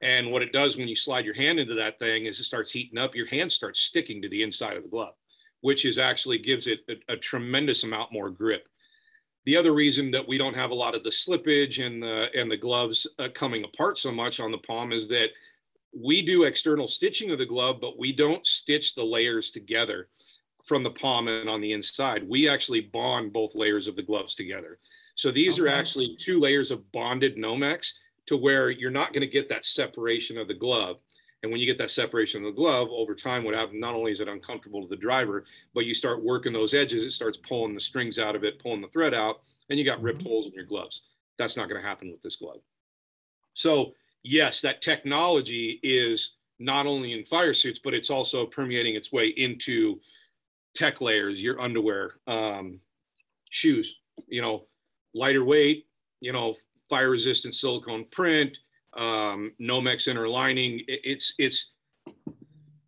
And 0.00 0.32
what 0.32 0.40
it 0.40 0.52
does 0.52 0.78
when 0.78 0.88
you 0.88 0.96
slide 0.96 1.26
your 1.26 1.34
hand 1.34 1.60
into 1.60 1.74
that 1.74 1.98
thing 1.98 2.24
is 2.24 2.40
it 2.40 2.44
starts 2.44 2.72
heating 2.72 2.98
up. 2.98 3.14
Your 3.14 3.26
hand 3.26 3.52
starts 3.52 3.80
sticking 3.80 4.22
to 4.22 4.30
the 4.30 4.42
inside 4.42 4.78
of 4.78 4.82
the 4.82 4.88
glove, 4.88 5.12
which 5.60 5.84
is 5.84 5.98
actually 5.98 6.38
gives 6.38 6.66
it 6.66 6.80
a, 6.88 7.12
a 7.12 7.16
tremendous 7.18 7.84
amount 7.84 8.10
more 8.10 8.30
grip. 8.30 8.66
The 9.44 9.58
other 9.58 9.74
reason 9.74 10.10
that 10.12 10.26
we 10.26 10.38
don't 10.38 10.56
have 10.56 10.70
a 10.70 10.74
lot 10.74 10.96
of 10.96 11.04
the 11.04 11.10
slippage 11.10 11.84
and 11.84 12.02
the 12.02 12.28
and 12.34 12.50
the 12.50 12.56
gloves 12.56 13.06
uh, 13.18 13.28
coming 13.34 13.64
apart 13.64 13.98
so 13.98 14.10
much 14.10 14.40
on 14.40 14.50
the 14.50 14.58
palm 14.58 14.92
is 14.92 15.06
that 15.08 15.28
we 15.92 16.22
do 16.22 16.44
external 16.44 16.86
stitching 16.86 17.30
of 17.30 17.38
the 17.38 17.46
glove, 17.46 17.78
but 17.80 17.98
we 17.98 18.12
don't 18.12 18.46
stitch 18.46 18.94
the 18.94 19.04
layers 19.04 19.50
together 19.50 20.08
from 20.64 20.82
the 20.82 20.90
palm 20.90 21.28
and 21.28 21.48
on 21.48 21.60
the 21.60 21.72
inside. 21.72 22.28
We 22.28 22.48
actually 22.48 22.82
bond 22.82 23.32
both 23.32 23.54
layers 23.54 23.88
of 23.88 23.96
the 23.96 24.02
gloves 24.02 24.34
together. 24.34 24.78
So 25.14 25.30
these 25.30 25.58
okay. 25.58 25.68
are 25.68 25.74
actually 25.74 26.16
two 26.16 26.38
layers 26.38 26.70
of 26.70 26.90
bonded 26.92 27.36
Nomex 27.36 27.92
to 28.26 28.36
where 28.36 28.70
you're 28.70 28.90
not 28.90 29.12
going 29.12 29.22
to 29.22 29.26
get 29.26 29.48
that 29.48 29.66
separation 29.66 30.38
of 30.38 30.48
the 30.48 30.54
glove. 30.54 30.98
And 31.42 31.50
when 31.50 31.60
you 31.60 31.66
get 31.66 31.78
that 31.78 31.90
separation 31.90 32.44
of 32.44 32.54
the 32.54 32.60
glove 32.60 32.88
over 32.90 33.14
time, 33.14 33.44
what 33.44 33.54
happens, 33.54 33.80
not 33.80 33.94
only 33.94 34.12
is 34.12 34.20
it 34.20 34.28
uncomfortable 34.28 34.82
to 34.82 34.88
the 34.88 34.96
driver, 34.96 35.44
but 35.74 35.86
you 35.86 35.94
start 35.94 36.22
working 36.22 36.52
those 36.52 36.74
edges, 36.74 37.02
it 37.02 37.12
starts 37.12 37.38
pulling 37.38 37.74
the 37.74 37.80
strings 37.80 38.18
out 38.18 38.36
of 38.36 38.44
it, 38.44 38.62
pulling 38.62 38.82
the 38.82 38.88
thread 38.88 39.14
out, 39.14 39.40
and 39.68 39.78
you 39.78 39.84
got 39.84 40.02
ripped 40.02 40.20
mm-hmm. 40.20 40.28
holes 40.28 40.46
in 40.46 40.52
your 40.52 40.64
gloves. 40.64 41.02
That's 41.38 41.56
not 41.56 41.68
going 41.68 41.80
to 41.80 41.86
happen 41.86 42.10
with 42.10 42.22
this 42.22 42.36
glove. 42.36 42.60
So 43.54 43.94
yes, 44.22 44.60
that 44.60 44.82
technology 44.82 45.80
is 45.82 46.32
not 46.58 46.86
only 46.86 47.12
in 47.12 47.24
fire 47.24 47.54
suits, 47.54 47.78
but 47.78 47.94
it's 47.94 48.10
also 48.10 48.46
permeating 48.46 48.94
its 48.94 49.10
way 49.10 49.28
into 49.28 49.98
tech 50.74 51.00
layers, 51.00 51.42
your 51.42 51.60
underwear, 51.60 52.14
um, 52.26 52.78
shoes, 53.50 53.98
you 54.28 54.42
know, 54.42 54.66
lighter 55.14 55.44
weight, 55.44 55.86
you 56.20 56.32
know, 56.32 56.54
fire 56.88 57.10
resistant 57.10 57.54
silicone 57.54 58.04
print, 58.10 58.58
um, 58.96 59.52
Nomex 59.60 60.06
inner 60.06 60.28
lining. 60.28 60.80
It, 60.80 61.00
it's, 61.04 61.34
it's, 61.38 61.70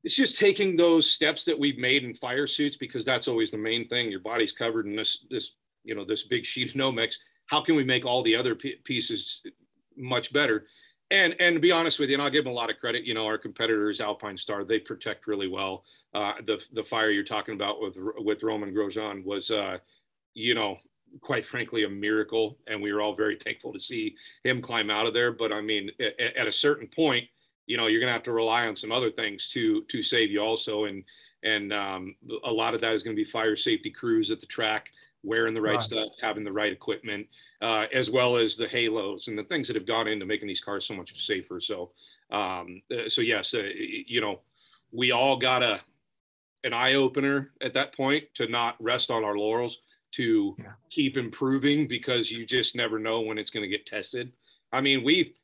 it's 0.04 0.16
just 0.16 0.38
taking 0.38 0.76
those 0.76 1.08
steps 1.08 1.44
that 1.44 1.58
we've 1.58 1.78
made 1.78 2.04
in 2.04 2.14
fire 2.14 2.46
suits 2.46 2.76
because 2.76 3.04
that's 3.04 3.28
always 3.28 3.50
the 3.50 3.58
main 3.58 3.88
thing. 3.88 4.10
Your 4.10 4.20
body's 4.20 4.52
covered 4.52 4.86
in 4.86 4.96
this, 4.96 5.24
this, 5.30 5.52
you 5.84 5.94
know, 5.94 6.04
this 6.04 6.24
big 6.24 6.44
sheet 6.44 6.70
of 6.70 6.74
Nomex. 6.74 7.14
How 7.46 7.60
can 7.60 7.74
we 7.74 7.84
make 7.84 8.04
all 8.04 8.22
the 8.22 8.36
other 8.36 8.54
pieces 8.54 9.42
much 9.96 10.32
better? 10.32 10.66
And 11.12 11.36
and 11.40 11.56
to 11.56 11.60
be 11.60 11.70
honest 11.70 11.98
with 11.98 12.08
you, 12.08 12.14
and 12.14 12.22
I'll 12.22 12.30
give 12.30 12.44
them 12.44 12.54
a 12.54 12.56
lot 12.56 12.70
of 12.70 12.78
credit. 12.78 13.04
You 13.04 13.12
know, 13.12 13.26
our 13.26 13.36
competitors, 13.36 14.00
Alpinestars, 14.00 14.66
they 14.66 14.78
protect 14.78 15.26
really 15.26 15.46
well. 15.46 15.84
Uh, 16.14 16.32
the 16.46 16.64
the 16.72 16.82
fire 16.82 17.10
you're 17.10 17.22
talking 17.22 17.54
about 17.54 17.82
with 17.82 17.96
with 18.16 18.42
Romain 18.42 18.74
Grosjean 18.74 19.22
was, 19.22 19.50
uh, 19.50 19.76
you 20.32 20.54
know, 20.54 20.78
quite 21.20 21.44
frankly, 21.44 21.84
a 21.84 21.88
miracle, 21.88 22.56
and 22.66 22.80
we 22.80 22.94
were 22.94 23.02
all 23.02 23.14
very 23.14 23.36
thankful 23.36 23.74
to 23.74 23.80
see 23.80 24.16
him 24.42 24.62
climb 24.62 24.88
out 24.88 25.06
of 25.06 25.12
there. 25.12 25.32
But 25.32 25.52
I 25.52 25.60
mean, 25.60 25.90
at, 26.00 26.36
at 26.36 26.46
a 26.46 26.52
certain 26.52 26.86
point, 26.86 27.28
you 27.66 27.76
know, 27.76 27.88
you're 27.88 28.00
going 28.00 28.08
to 28.08 28.14
have 28.14 28.22
to 28.24 28.32
rely 28.32 28.66
on 28.66 28.74
some 28.74 28.90
other 28.90 29.10
things 29.10 29.48
to 29.48 29.82
to 29.84 30.02
save 30.02 30.30
you 30.30 30.40
also, 30.40 30.84
and 30.84 31.04
and 31.42 31.74
um, 31.74 32.16
a 32.44 32.50
lot 32.50 32.72
of 32.72 32.80
that 32.80 32.94
is 32.94 33.02
going 33.02 33.14
to 33.14 33.22
be 33.22 33.28
fire 33.28 33.56
safety 33.56 33.90
crews 33.90 34.30
at 34.30 34.40
the 34.40 34.46
track 34.46 34.88
wearing 35.22 35.54
the 35.54 35.60
right, 35.60 35.74
right. 35.74 35.82
stuff, 35.82 36.08
having 36.20 36.44
the 36.44 36.52
right 36.52 36.72
equipment, 36.72 37.26
uh, 37.62 37.86
as 37.92 38.10
well 38.10 38.36
as 38.36 38.56
the 38.56 38.66
halos 38.66 39.28
and 39.28 39.38
the 39.38 39.44
things 39.44 39.68
that 39.68 39.76
have 39.76 39.86
gone 39.86 40.08
into 40.08 40.26
making 40.26 40.48
these 40.48 40.60
cars 40.60 40.84
so 40.84 40.94
much 40.94 41.16
safer. 41.24 41.60
So, 41.60 41.92
um, 42.30 42.82
uh, 42.92 43.08
so 43.08 43.20
yes, 43.20 43.54
uh, 43.54 43.68
you 43.72 44.20
know, 44.20 44.40
we 44.90 45.12
all 45.12 45.36
got 45.36 45.62
a 45.62 45.80
an 46.64 46.72
eye 46.72 46.94
opener 46.94 47.52
at 47.60 47.74
that 47.74 47.96
point 47.96 48.24
to 48.34 48.46
not 48.46 48.76
rest 48.80 49.10
on 49.10 49.24
our 49.24 49.36
laurels, 49.36 49.78
to 50.12 50.54
yeah. 50.58 50.72
keep 50.90 51.16
improving 51.16 51.88
because 51.88 52.30
you 52.30 52.44
just 52.44 52.76
never 52.76 52.98
know 52.98 53.20
when 53.20 53.38
it's 53.38 53.50
going 53.50 53.64
to 53.64 53.68
get 53.68 53.86
tested. 53.86 54.32
I 54.72 54.80
mean, 54.80 55.02
we 55.04 55.34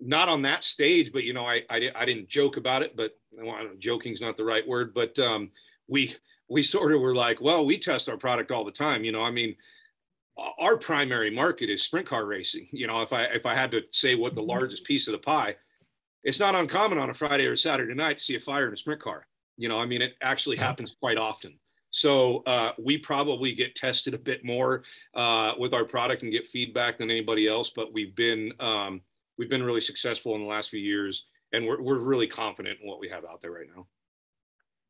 not 0.00 0.28
on 0.28 0.42
that 0.42 0.62
stage, 0.62 1.12
but 1.12 1.24
you 1.24 1.32
know, 1.32 1.44
I 1.44 1.64
I, 1.68 1.90
I 1.94 2.04
didn't 2.04 2.28
joke 2.28 2.56
about 2.56 2.82
it, 2.82 2.96
but 2.96 3.18
well, 3.32 3.56
joking's 3.80 4.20
not 4.20 4.36
the 4.36 4.44
right 4.44 4.66
word, 4.66 4.94
but 4.94 5.18
um, 5.18 5.50
we 5.88 6.14
we 6.48 6.62
sort 6.62 6.92
of 6.92 7.00
were 7.00 7.16
like, 7.16 7.40
well, 7.40 7.66
we 7.66 7.78
test 7.78 8.08
our 8.08 8.16
product 8.16 8.52
all 8.52 8.64
the 8.64 8.70
time. 8.70 9.02
You 9.02 9.10
know, 9.10 9.22
I 9.22 9.32
mean, 9.32 9.56
our 10.58 10.76
primary 10.76 11.30
market 11.30 11.70
is 11.70 11.82
sprint 11.82 12.06
car 12.06 12.26
racing. 12.26 12.68
You 12.72 12.86
know, 12.86 13.00
if 13.02 13.12
I 13.12 13.24
if 13.24 13.46
I 13.46 13.54
had 13.54 13.70
to 13.72 13.82
say 13.90 14.14
what 14.14 14.34
the 14.34 14.40
mm-hmm. 14.40 14.50
largest 14.50 14.84
piece 14.84 15.08
of 15.08 15.12
the 15.12 15.18
pie, 15.18 15.56
it's 16.24 16.40
not 16.40 16.54
uncommon 16.54 16.98
on 16.98 17.10
a 17.10 17.14
Friday 17.14 17.46
or 17.46 17.56
Saturday 17.56 17.94
night 17.94 18.18
to 18.18 18.24
see 18.24 18.36
a 18.36 18.40
fire 18.40 18.68
in 18.68 18.74
a 18.74 18.76
sprint 18.76 19.00
car. 19.00 19.26
You 19.56 19.68
know, 19.68 19.80
I 19.80 19.86
mean, 19.86 20.02
it 20.02 20.14
actually 20.22 20.56
happens 20.56 20.94
quite 21.00 21.18
often. 21.18 21.58
So 21.90 22.42
uh, 22.46 22.72
we 22.78 22.98
probably 22.98 23.54
get 23.54 23.74
tested 23.74 24.14
a 24.14 24.18
bit 24.18 24.44
more 24.44 24.84
uh, 25.14 25.54
with 25.58 25.72
our 25.72 25.84
product 25.84 26.22
and 26.22 26.30
get 26.30 26.46
feedback 26.46 26.98
than 26.98 27.10
anybody 27.10 27.48
else. 27.48 27.70
But 27.70 27.92
we've 27.92 28.14
been 28.14 28.52
um, 28.60 29.00
we've 29.38 29.50
been 29.50 29.62
really 29.62 29.80
successful 29.80 30.34
in 30.34 30.42
the 30.42 30.46
last 30.46 30.70
few 30.70 30.80
years, 30.80 31.26
and 31.52 31.66
we're 31.66 31.82
we're 31.82 31.98
really 31.98 32.28
confident 32.28 32.78
in 32.80 32.88
what 32.88 33.00
we 33.00 33.08
have 33.08 33.24
out 33.24 33.40
there 33.40 33.52
right 33.52 33.66
now. 33.74 33.86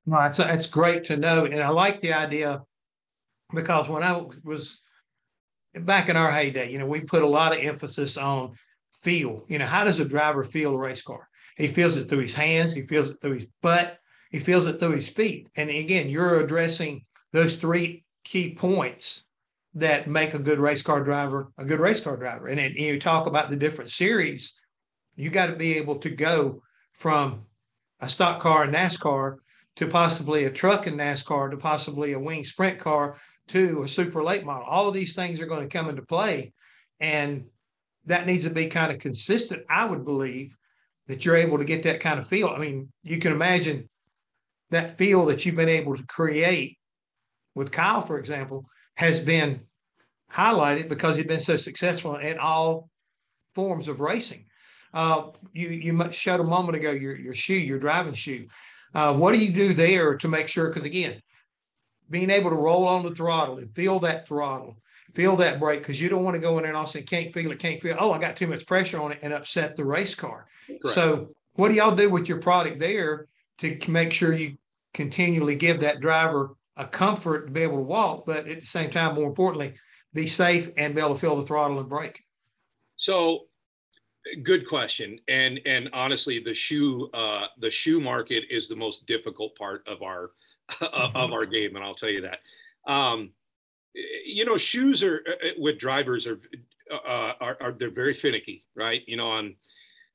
No, 0.07 0.21
it's 0.23 0.39
it's 0.39 0.67
great 0.67 1.05
to 1.05 1.17
know, 1.17 1.45
and 1.45 1.63
I 1.63 1.69
like 1.69 2.01
the 2.01 2.13
idea 2.13 2.63
because 3.55 3.89
when 3.89 4.03
I 4.03 4.23
was 4.45 4.83
back 5.85 6.09
in 6.09 6.17
our 6.17 6.31
heyday, 6.31 6.71
you 6.71 6.79
know, 6.79 6.87
we 6.87 7.01
put 7.01 7.23
a 7.23 7.27
lot 7.27 7.53
of 7.53 7.63
emphasis 7.63 8.17
on 8.17 8.55
feel. 8.93 9.45
You 9.49 9.59
know, 9.59 9.67
how 9.67 9.85
does 9.85 10.01
a 10.01 10.05
driver 10.05 10.45
feel 10.45 10.75
a 10.75 10.79
race 10.79 11.03
car? 11.03 11.29
He 11.57 11.67
feels 11.67 11.97
it 11.97 12.09
through 12.09 12.21
his 12.21 12.35
hands, 12.35 12.73
he 12.73 12.83
feels 12.83 13.11
it 13.11 13.21
through 13.21 13.35
his 13.35 13.47
butt, 13.63 13.99
he 14.31 14.39
feels 14.39 14.67
it 14.67 14.79
through 14.79 14.93
his 14.93 15.09
feet. 15.09 15.49
And 15.57 15.71
again, 15.71 16.09
you're 16.09 16.41
addressing 16.41 17.05
those 17.33 17.57
three 17.57 18.05
key 18.25 18.55
points 18.55 19.25
that 19.75 20.09
make 20.09 20.35
a 20.35 20.39
good 20.39 20.59
race 20.59 20.83
car 20.83 21.03
driver 21.03 21.53
a 21.59 21.65
good 21.65 21.81
race 21.81 22.01
car 22.01 22.17
driver. 22.17 22.49
And, 22.49 22.75
you 22.75 23.01
talk 23.01 23.27
about 23.27 23.51
the 23.51 23.57
different 23.57 23.91
series, 23.91 24.59
you 25.17 25.31
got 25.31 25.47
to 25.47 25.57
be 25.57 25.77
able 25.77 25.97
to 25.97 26.11
go 26.11 26.63
from 26.93 27.45
a 28.01 28.09
stock 28.09 28.41
car 28.41 28.65
and 28.65 28.75
NASCAR 28.75 29.37
to 29.77 29.87
possibly 29.87 30.45
a 30.45 30.51
truck 30.51 30.87
in 30.87 30.97
NASCAR 30.97 31.51
to 31.51 31.57
possibly 31.57 32.13
a 32.13 32.19
wing 32.19 32.45
sprint 32.45 32.79
car 32.79 33.17
to 33.49 33.83
a 33.83 33.89
super 33.89 34.23
late 34.23 34.45
model. 34.45 34.67
All 34.67 34.89
of 34.89 34.95
these 34.95 35.15
things 35.15 35.41
are 35.41 35.47
going 35.47 35.69
to 35.69 35.77
come 35.77 35.89
into 35.89 36.03
play. 36.03 36.53
And 37.01 37.47
that 38.07 38.27
needs 38.27 38.45
to 38.45 38.51
be 38.51 38.67
kind 38.67 38.93
of 38.93 38.99
consistent, 38.99 39.65
I 39.69 39.85
would 39.85 40.05
believe, 40.05 40.57
that 41.07 41.25
you're 41.25 41.37
able 41.37 41.59
to 41.59 41.65
get 41.65 41.83
that 41.85 42.01
kind 42.01 42.19
of 42.19 42.27
feel. 42.27 42.49
I 42.49 42.59
mean, 42.59 42.93
you 43.03 43.19
can 43.19 43.33
imagine 43.33 43.89
that 44.71 44.99
feel 44.99 45.27
that 45.27 45.45
you've 45.45 45.57
been 45.57 45.69
able 45.69 45.97
to 45.97 46.05
create 46.07 46.79
with 47.55 47.73
Kyle, 47.73 48.03
for 48.03 48.19
example, 48.19 48.67
has 48.95 49.21
been 49.21 49.61
highlighted 50.33 50.89
because 50.89 51.17
he's 51.17 51.27
been 51.27 51.41
so 51.41 51.57
successful 51.57 52.17
in 52.17 52.39
all 52.39 52.89
forms 53.55 53.89
of 53.89 54.01
racing. 54.01 54.45
Uh, 54.95 55.31
you 55.53 55.69
you 55.69 56.13
showed 56.13 56.41
a 56.41 56.45
moment 56.45 56.77
ago 56.77 56.91
your 56.91 57.17
your 57.17 57.35
shoe, 57.35 57.55
your 57.55 57.79
driving 57.79 58.15
shoe. 58.15 58.47
Uh, 58.95 59.15
what 59.15 59.33
do 59.33 59.39
you 59.39 59.53
do 59.53 59.75
there 59.75 60.17
to 60.17 60.29
make 60.29 60.49
sure? 60.49 60.69
Because 60.69 60.85
again, 60.85 61.21
being 62.11 62.31
able 62.31 62.51
to 62.51 62.57
roll 62.57 62.87
on 62.87 63.03
the 63.03 63.15
throttle 63.15 63.59
and 63.59 63.75
feel 63.75 64.01
that 64.01 64.27
throttle, 64.27 64.77
feel 65.15 65.37
that 65.37 65.61
brake, 65.61 65.81
because 65.81 66.01
you 66.01 66.09
don't 66.09 66.25
want 66.25 66.35
to 66.35 66.41
go 66.41 66.57
in 66.59 66.63
there 66.63 66.71
and 66.71 66.77
all 66.77 66.85
of 66.85 66.89
a 66.89 66.93
sudden 66.93 67.07
can't 67.07 67.33
feel 67.33 67.51
it, 67.51 67.59
can't 67.59 67.81
feel. 67.81 67.93
It. 67.93 67.99
Oh, 68.01 68.13
I 68.13 68.19
got 68.19 68.37
too 68.37 68.47
much 68.47 68.67
pressure 68.67 69.01
on 69.01 69.13
it 69.13 69.19
and 69.23 69.33
upset 69.33 69.77
the 69.77 69.85
race 69.85 70.15
car. 70.15 70.47
Correct. 70.67 70.95
So, 70.95 71.35
what 71.55 71.69
do 71.69 71.75
y'all 71.75 71.97
do 71.97 72.09
with 72.09 72.29
your 72.29 72.39
product 72.39 72.79
there 72.79 73.27
to 73.59 73.79
make 73.89 74.13
sure 74.13 74.33
you 74.33 74.57
continually 74.95 75.57
give 75.57 75.81
that 75.81 76.01
driver 76.01 76.55
a 76.77 76.87
comfort 76.87 77.47
to 77.47 77.53
be 77.53 77.63
able 77.63 77.79
to 77.79 77.83
walk, 77.83 78.25
but 78.27 78.47
at 78.49 78.61
the 78.61 78.67
same 78.67 78.91
time, 78.91 79.17
more 79.17 79.27
importantly, 79.27 79.75
be 80.15 80.29
safe 80.29 80.71
and 80.77 80.95
be 80.95 81.01
able 81.01 81.15
to 81.15 81.21
feel 81.21 81.37
the 81.37 81.45
throttle 81.45 81.81
and 81.81 81.89
brake? 81.89 82.25
So, 82.97 83.47
good 84.43 84.69
question. 84.69 85.21
And 85.29 85.61
and 85.67 85.89
honestly, 85.93 86.39
the 86.39 86.55
shoe 86.55 87.11
uh, 87.13 87.47
the 87.59 87.71
shoe 87.71 88.01
market 88.01 88.45
is 88.51 88.69
the 88.69 88.77
most 88.77 89.07
difficult 89.07 89.57
part 89.57 89.87
of 89.87 90.03
our 90.03 90.31
of 90.81 91.33
our 91.33 91.47
game, 91.47 91.77
and 91.77 91.85
I'll 91.85 91.95
tell 91.95 92.11
you 92.11 92.23
that. 92.23 92.41
Um, 92.91 93.31
you 93.95 94.45
know, 94.45 94.57
shoes 94.57 95.03
are 95.03 95.23
uh, 95.27 95.49
uh, 95.49 95.51
with 95.59 95.79
drivers 95.79 96.27
are, 96.27 96.39
uh, 96.91 97.33
are, 97.41 97.57
are 97.61 97.73
they're 97.73 97.91
very 97.91 98.15
finicky, 98.15 98.65
right? 98.75 99.03
You 99.07 99.17
know, 99.17 99.29
on 99.29 99.57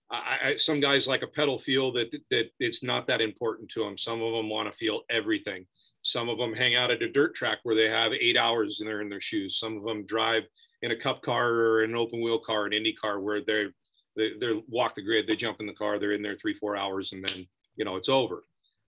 I, 0.09 0.37
I, 0.43 0.57
some 0.57 0.79
guys 0.79 1.07
like 1.07 1.23
a 1.23 1.27
pedal 1.27 1.57
feel 1.57 1.91
that 1.93 2.15
that 2.29 2.51
it's 2.59 2.83
not 2.83 3.07
that 3.07 3.21
important 3.21 3.69
to 3.71 3.83
them. 3.83 3.97
Some 3.97 4.21
of 4.21 4.33
them 4.33 4.49
want 4.49 4.71
to 4.71 4.77
feel 4.77 5.01
everything. 5.09 5.65
Some 6.03 6.29
of 6.29 6.37
them 6.37 6.53
hang 6.53 6.75
out 6.75 6.91
at 6.91 7.01
a 7.01 7.09
dirt 7.09 7.33
track 7.33 7.59
where 7.63 7.75
they 7.75 7.89
have 7.89 8.11
eight 8.11 8.37
hours 8.37 8.79
and 8.79 8.89
they're 8.89 9.01
in 9.01 9.09
their 9.09 9.21
shoes. 9.21 9.57
Some 9.57 9.77
of 9.77 9.83
them 9.83 10.05
drive 10.05 10.43
in 10.81 10.91
a 10.91 10.95
cup 10.95 11.21
car 11.21 11.49
or 11.49 11.83
an 11.83 11.95
open 11.95 12.21
wheel 12.21 12.39
car, 12.39 12.65
an 12.65 12.73
Indy 12.73 12.93
car, 12.93 13.19
where 13.19 13.41
they're 13.45 13.71
they, 14.15 14.33
they're 14.39 14.59
walk 14.67 14.95
the 14.95 15.01
grid, 15.01 15.27
they 15.27 15.35
jump 15.35 15.59
in 15.59 15.65
the 15.65 15.73
car, 15.73 15.97
they're 15.97 16.11
in 16.11 16.21
there 16.21 16.35
three 16.35 16.53
four 16.53 16.77
hours, 16.77 17.13
and 17.13 17.27
then 17.27 17.47
you 17.75 17.85
know 17.85 17.95
it's 17.95 18.09
over. 18.09 18.43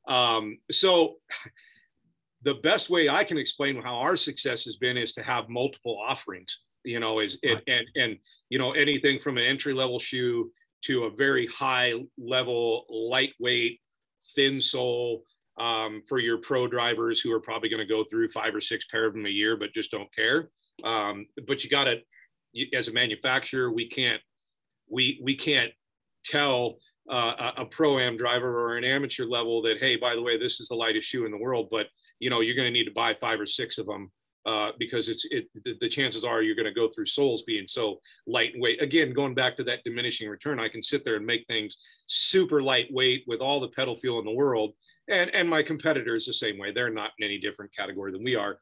Um, 0.08 0.58
so 0.72 1.16
the 2.44 2.56
best 2.56 2.90
way 2.90 3.10
I 3.10 3.24
can 3.24 3.38
explain 3.38 3.82
how 3.82 3.96
our 3.96 4.16
success 4.16 4.64
has 4.66 4.78
been 4.78 4.98
is 4.98 5.12
to 5.14 5.24
have 5.24 5.50
multiple 5.50 6.00
offerings. 6.00 6.60
You 6.84 7.00
know, 7.00 7.20
is 7.20 7.38
right. 7.44 7.62
and 7.68 7.86
and 7.96 8.18
you 8.50 8.60
know 8.60 8.74
anything 8.74 9.20
from 9.20 9.38
an 9.38 9.44
entry 9.44 9.74
level 9.74 9.98
shoe 9.98 10.52
to 10.84 11.06
a 11.06 11.10
very 11.10 11.48
high 11.48 11.94
level, 12.18 12.86
lightweight, 12.90 13.80
thin 14.36 14.62
sole 14.62 15.24
um, 15.58 16.04
for 16.08 16.20
your 16.20 16.38
pro 16.38 16.68
drivers 16.68 17.20
who 17.20 17.32
are 17.32 17.40
probably 17.40 17.70
going 17.70 17.80
to 17.80 17.92
go 17.92 18.04
through 18.04 18.30
five 18.30 18.54
or 18.54 18.62
six 18.62 18.86
pair 18.86 19.08
of 19.08 19.14
them 19.14 19.26
a 19.26 19.30
year, 19.30 19.58
but 19.58 19.74
just 19.74 19.90
don't 19.90 20.14
care. 20.14 20.50
Um, 20.84 21.26
but 21.48 21.64
you 21.64 21.70
got 21.70 21.86
to, 21.86 22.02
as 22.74 22.88
a 22.88 22.94
manufacturer, 22.94 23.72
we 23.72 23.88
can't 23.88 24.22
we 24.90 25.20
we 25.24 25.36
can't 25.36 25.72
tell 26.24 26.78
uh, 27.10 27.52
a, 27.58 27.66
pro 27.66 28.00
am 28.00 28.18
driver 28.18 28.60
or 28.60 28.78
an 28.78 28.84
amateur 28.84 29.26
level 29.26 29.62
that 29.62 29.78
hey, 29.78 29.96
by 29.96 30.16
the 30.16 30.22
way, 30.22 30.38
this 30.38 30.60
is 30.60 30.68
the 30.68 30.76
lightest 30.76 31.08
shoe 31.08 31.26
in 31.26 31.32
the 31.32 31.38
world, 31.38 31.68
but 31.70 31.88
you 32.20 32.30
know 32.30 32.42
you're 32.42 32.56
going 32.56 32.68
to 32.68 32.72
need 32.72 32.86
to 32.86 32.92
buy 32.92 33.14
five 33.14 33.40
or 33.40 33.46
six 33.46 33.78
of 33.78 33.86
them 33.86 34.12
uh, 34.46 34.72
because 34.78 35.10
it's 35.10 35.26
it 35.32 35.48
the, 35.64 35.76
the, 35.82 35.90
chances 35.90 36.24
are 36.24 36.42
you're 36.42 36.56
going 36.56 36.66
to 36.66 36.72
go 36.72 36.88
through 36.88 37.06
soles 37.06 37.42
being 37.44 37.68
so 37.68 38.00
lightweight. 38.28 38.82
Again, 38.82 39.12
going 39.12 39.34
back 39.34 39.58
to 39.58 39.64
that 39.64 39.84
diminishing 39.84 40.30
return, 40.30 40.60
I 40.60 40.70
can 40.70 40.84
sit 40.84 41.04
there 41.04 41.16
and 41.16 41.26
make 41.26 41.46
things 41.48 41.78
super 42.08 42.62
lightweight 42.62 43.24
with 43.28 43.40
all 43.40 43.60
the 43.60 43.70
pedal 43.70 43.96
feel 43.96 44.20
in 44.20 44.26
the 44.26 44.32
world, 44.32 44.74
and 45.08 45.34
and 45.34 45.50
my 45.50 45.64
competitors 45.64 46.26
the 46.26 46.34
same 46.34 46.60
way. 46.60 46.72
They're 46.72 46.92
not 46.92 47.12
in 47.18 47.26
any 47.26 47.40
different 47.40 47.76
category 47.76 48.12
than 48.12 48.24
we 48.24 48.36
are. 48.36 48.60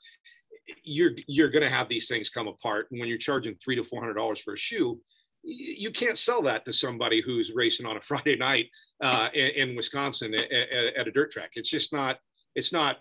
You're 0.84 1.12
you're 1.28 1.52
going 1.52 1.64
to 1.64 1.70
have 1.70 1.90
these 1.90 2.08
things 2.08 2.30
come 2.30 2.48
apart, 2.48 2.88
and 2.92 3.00
when 3.00 3.10
you're 3.10 3.18
charging 3.18 3.56
three 3.56 3.76
to 3.76 3.84
four 3.84 4.00
hundred 4.00 4.14
dollars 4.14 4.40
for 4.40 4.54
a 4.54 4.58
shoe, 4.58 5.02
you 5.44 5.92
can't 5.92 6.18
sell 6.18 6.42
that 6.44 6.66
to 6.66 6.74
somebody 6.74 7.22
who's 7.22 7.52
racing 7.54 7.86
on 7.86 7.98
a 7.98 8.02
Friday 8.10 8.38
night 8.38 8.68
uh, 9.02 9.30
in, 9.34 9.70
in, 9.70 9.76
Wisconsin 9.76 10.34
at, 10.34 10.52
at, 10.52 10.96
at, 10.98 11.08
a 11.08 11.12
dirt 11.12 11.32
track. 11.32 11.52
It's 11.56 11.70
just 11.70 11.94
not. 11.94 12.18
It's 12.56 12.72
not. 12.72 12.98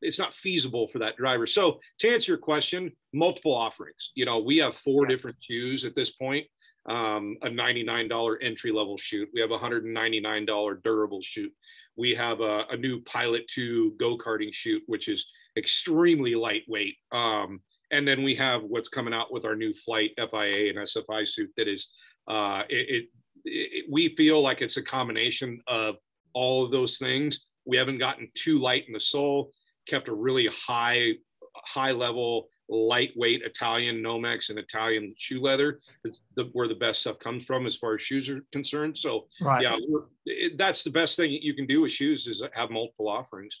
It's 0.00 0.18
not 0.18 0.34
feasible 0.34 0.88
for 0.88 0.98
that 0.98 1.16
driver. 1.16 1.46
So 1.46 1.78
to 2.00 2.08
answer 2.08 2.32
your 2.32 2.38
question, 2.38 2.90
multiple 3.12 3.54
offerings. 3.54 4.10
You 4.16 4.24
know, 4.24 4.40
we 4.40 4.56
have 4.58 4.74
four 4.74 5.06
different 5.06 5.36
shoes 5.38 5.84
at 5.84 5.94
this 5.94 6.10
point. 6.10 6.46
Um, 6.86 7.36
a 7.42 7.48
$99 7.48 8.36
entry 8.42 8.72
level 8.72 8.96
shoot. 8.96 9.28
We 9.32 9.40
have 9.40 9.52
a 9.52 9.58
$199 9.58 10.82
durable 10.82 11.22
shoot. 11.22 11.52
We 11.96 12.16
have 12.16 12.40
a, 12.40 12.66
a 12.70 12.76
new 12.76 13.00
Pilot 13.02 13.46
2 13.46 13.94
go 14.00 14.18
karting 14.18 14.52
shoot, 14.52 14.82
which 14.86 15.06
is 15.06 15.26
extremely 15.56 16.34
lightweight. 16.34 16.96
Um, 17.12 17.60
and 17.92 18.08
then 18.08 18.22
we 18.22 18.34
have 18.34 18.62
what's 18.62 18.88
coming 18.88 19.14
out 19.14 19.32
with 19.32 19.44
our 19.44 19.54
new 19.54 19.72
flight 19.72 20.12
FIA 20.16 20.70
and 20.70 20.78
SFI 20.78 21.28
suit 21.28 21.50
that 21.56 21.68
is 21.68 21.88
uh, 22.26 22.64
it, 22.68 22.88
it, 22.88 23.04
it, 23.44 23.84
we 23.90 24.14
feel 24.16 24.40
like 24.40 24.62
it's 24.62 24.78
a 24.78 24.82
combination 24.82 25.60
of 25.66 25.96
all 26.32 26.64
of 26.64 26.70
those 26.70 26.98
things. 26.98 27.40
We 27.66 27.76
haven't 27.76 27.98
gotten 27.98 28.28
too 28.34 28.58
light 28.58 28.86
in 28.86 28.92
the 28.92 29.00
sole, 29.00 29.52
kept 29.86 30.08
a 30.08 30.14
really 30.14 30.48
high 30.48 31.12
high 31.54 31.92
level 31.92 32.48
lightweight 32.68 33.42
Italian 33.42 34.02
Nomex 34.02 34.48
and 34.48 34.58
Italian 34.58 35.14
shoe 35.18 35.42
leather 35.42 35.78
is 36.04 36.20
the, 36.36 36.44
where 36.52 36.68
the 36.68 36.74
best 36.74 37.00
stuff 37.02 37.18
comes 37.18 37.44
from 37.44 37.66
as 37.66 37.76
far 37.76 37.94
as 37.94 38.02
shoes 38.02 38.30
are 38.30 38.40
concerned. 38.50 38.96
So 38.96 39.26
right. 39.42 39.62
yeah, 39.62 39.76
it, 40.24 40.56
that's 40.56 40.82
the 40.82 40.90
best 40.90 41.16
thing 41.16 41.30
you 41.30 41.54
can 41.54 41.66
do 41.66 41.82
with 41.82 41.92
shoes 41.92 42.26
is 42.26 42.42
have 42.54 42.70
multiple 42.70 43.08
offerings. 43.08 43.60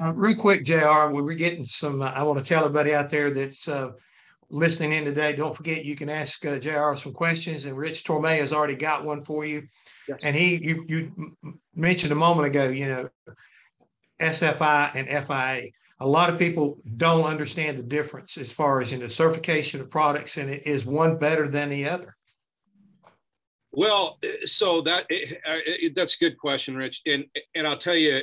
Uh, 0.00 0.12
real 0.14 0.36
quick, 0.36 0.64
JR, 0.64 1.08
we 1.10 1.22
were 1.22 1.34
getting 1.34 1.64
some, 1.64 2.02
uh, 2.02 2.10
I 2.10 2.22
want 2.22 2.38
to 2.38 2.44
tell 2.44 2.64
everybody 2.64 2.92
out 2.92 3.08
there 3.08 3.32
that's 3.32 3.66
uh, 3.66 3.92
listening 4.50 4.92
in 4.92 5.04
today, 5.04 5.34
don't 5.34 5.56
forget 5.56 5.84
you 5.84 5.96
can 5.96 6.10
ask 6.10 6.44
uh, 6.44 6.58
JR 6.58 6.94
some 6.94 7.12
questions, 7.12 7.64
and 7.64 7.76
Rich 7.76 8.04
Torme 8.04 8.38
has 8.38 8.52
already 8.52 8.74
got 8.74 9.04
one 9.04 9.24
for 9.24 9.46
you. 9.46 9.66
Yeah. 10.06 10.16
And 10.22 10.36
he, 10.36 10.56
you, 10.56 10.84
you 10.86 11.36
mentioned 11.74 12.12
a 12.12 12.16
moment 12.16 12.46
ago, 12.46 12.68
you 12.68 12.86
know, 12.86 13.08
SFI 14.20 14.94
and 14.94 15.08
FIA. 15.26 15.70
A 16.00 16.06
lot 16.06 16.28
of 16.28 16.38
people 16.38 16.78
don't 16.98 17.24
understand 17.24 17.78
the 17.78 17.82
difference 17.82 18.36
as 18.36 18.52
far 18.52 18.82
as 18.82 18.92
you 18.92 18.98
know 18.98 19.08
certification 19.08 19.80
of 19.80 19.88
products, 19.88 20.36
and 20.36 20.50
is 20.50 20.84
one 20.84 21.16
better 21.16 21.48
than 21.48 21.70
the 21.70 21.88
other? 21.88 22.14
Well, 23.72 24.18
so 24.44 24.82
that 24.82 25.06
that's 25.94 26.14
a 26.16 26.18
good 26.18 26.38
question, 26.38 26.76
Rich, 26.76 27.00
and 27.06 27.24
and 27.54 27.66
I'll 27.66 27.78
tell 27.78 27.96
you 27.96 28.20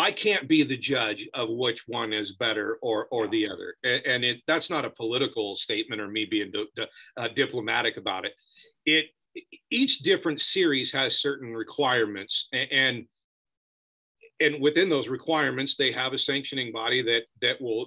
I 0.00 0.10
can't 0.12 0.48
be 0.48 0.62
the 0.62 0.76
judge 0.76 1.28
of 1.34 1.48
which 1.50 1.84
one 1.86 2.12
is 2.12 2.32
better 2.32 2.78
or 2.82 3.06
or 3.10 3.28
the 3.28 3.48
other, 3.48 3.74
and, 3.84 4.02
and 4.06 4.24
it 4.24 4.40
that's 4.46 4.70
not 4.70 4.84
a 4.84 4.90
political 4.90 5.56
statement 5.56 6.00
or 6.00 6.08
me 6.08 6.24
being 6.24 6.52
uh, 7.16 7.28
diplomatic 7.28 7.96
about 7.96 8.24
it. 8.24 8.32
It 8.86 9.06
each 9.70 9.98
different 9.98 10.40
series 10.40 10.92
has 10.92 11.20
certain 11.20 11.54
requirements, 11.54 12.48
and, 12.52 12.72
and 12.72 13.04
and 14.40 14.62
within 14.62 14.88
those 14.88 15.08
requirements, 15.08 15.76
they 15.76 15.92
have 15.92 16.12
a 16.12 16.18
sanctioning 16.18 16.72
body 16.72 17.02
that 17.02 17.22
that 17.42 17.60
will 17.60 17.86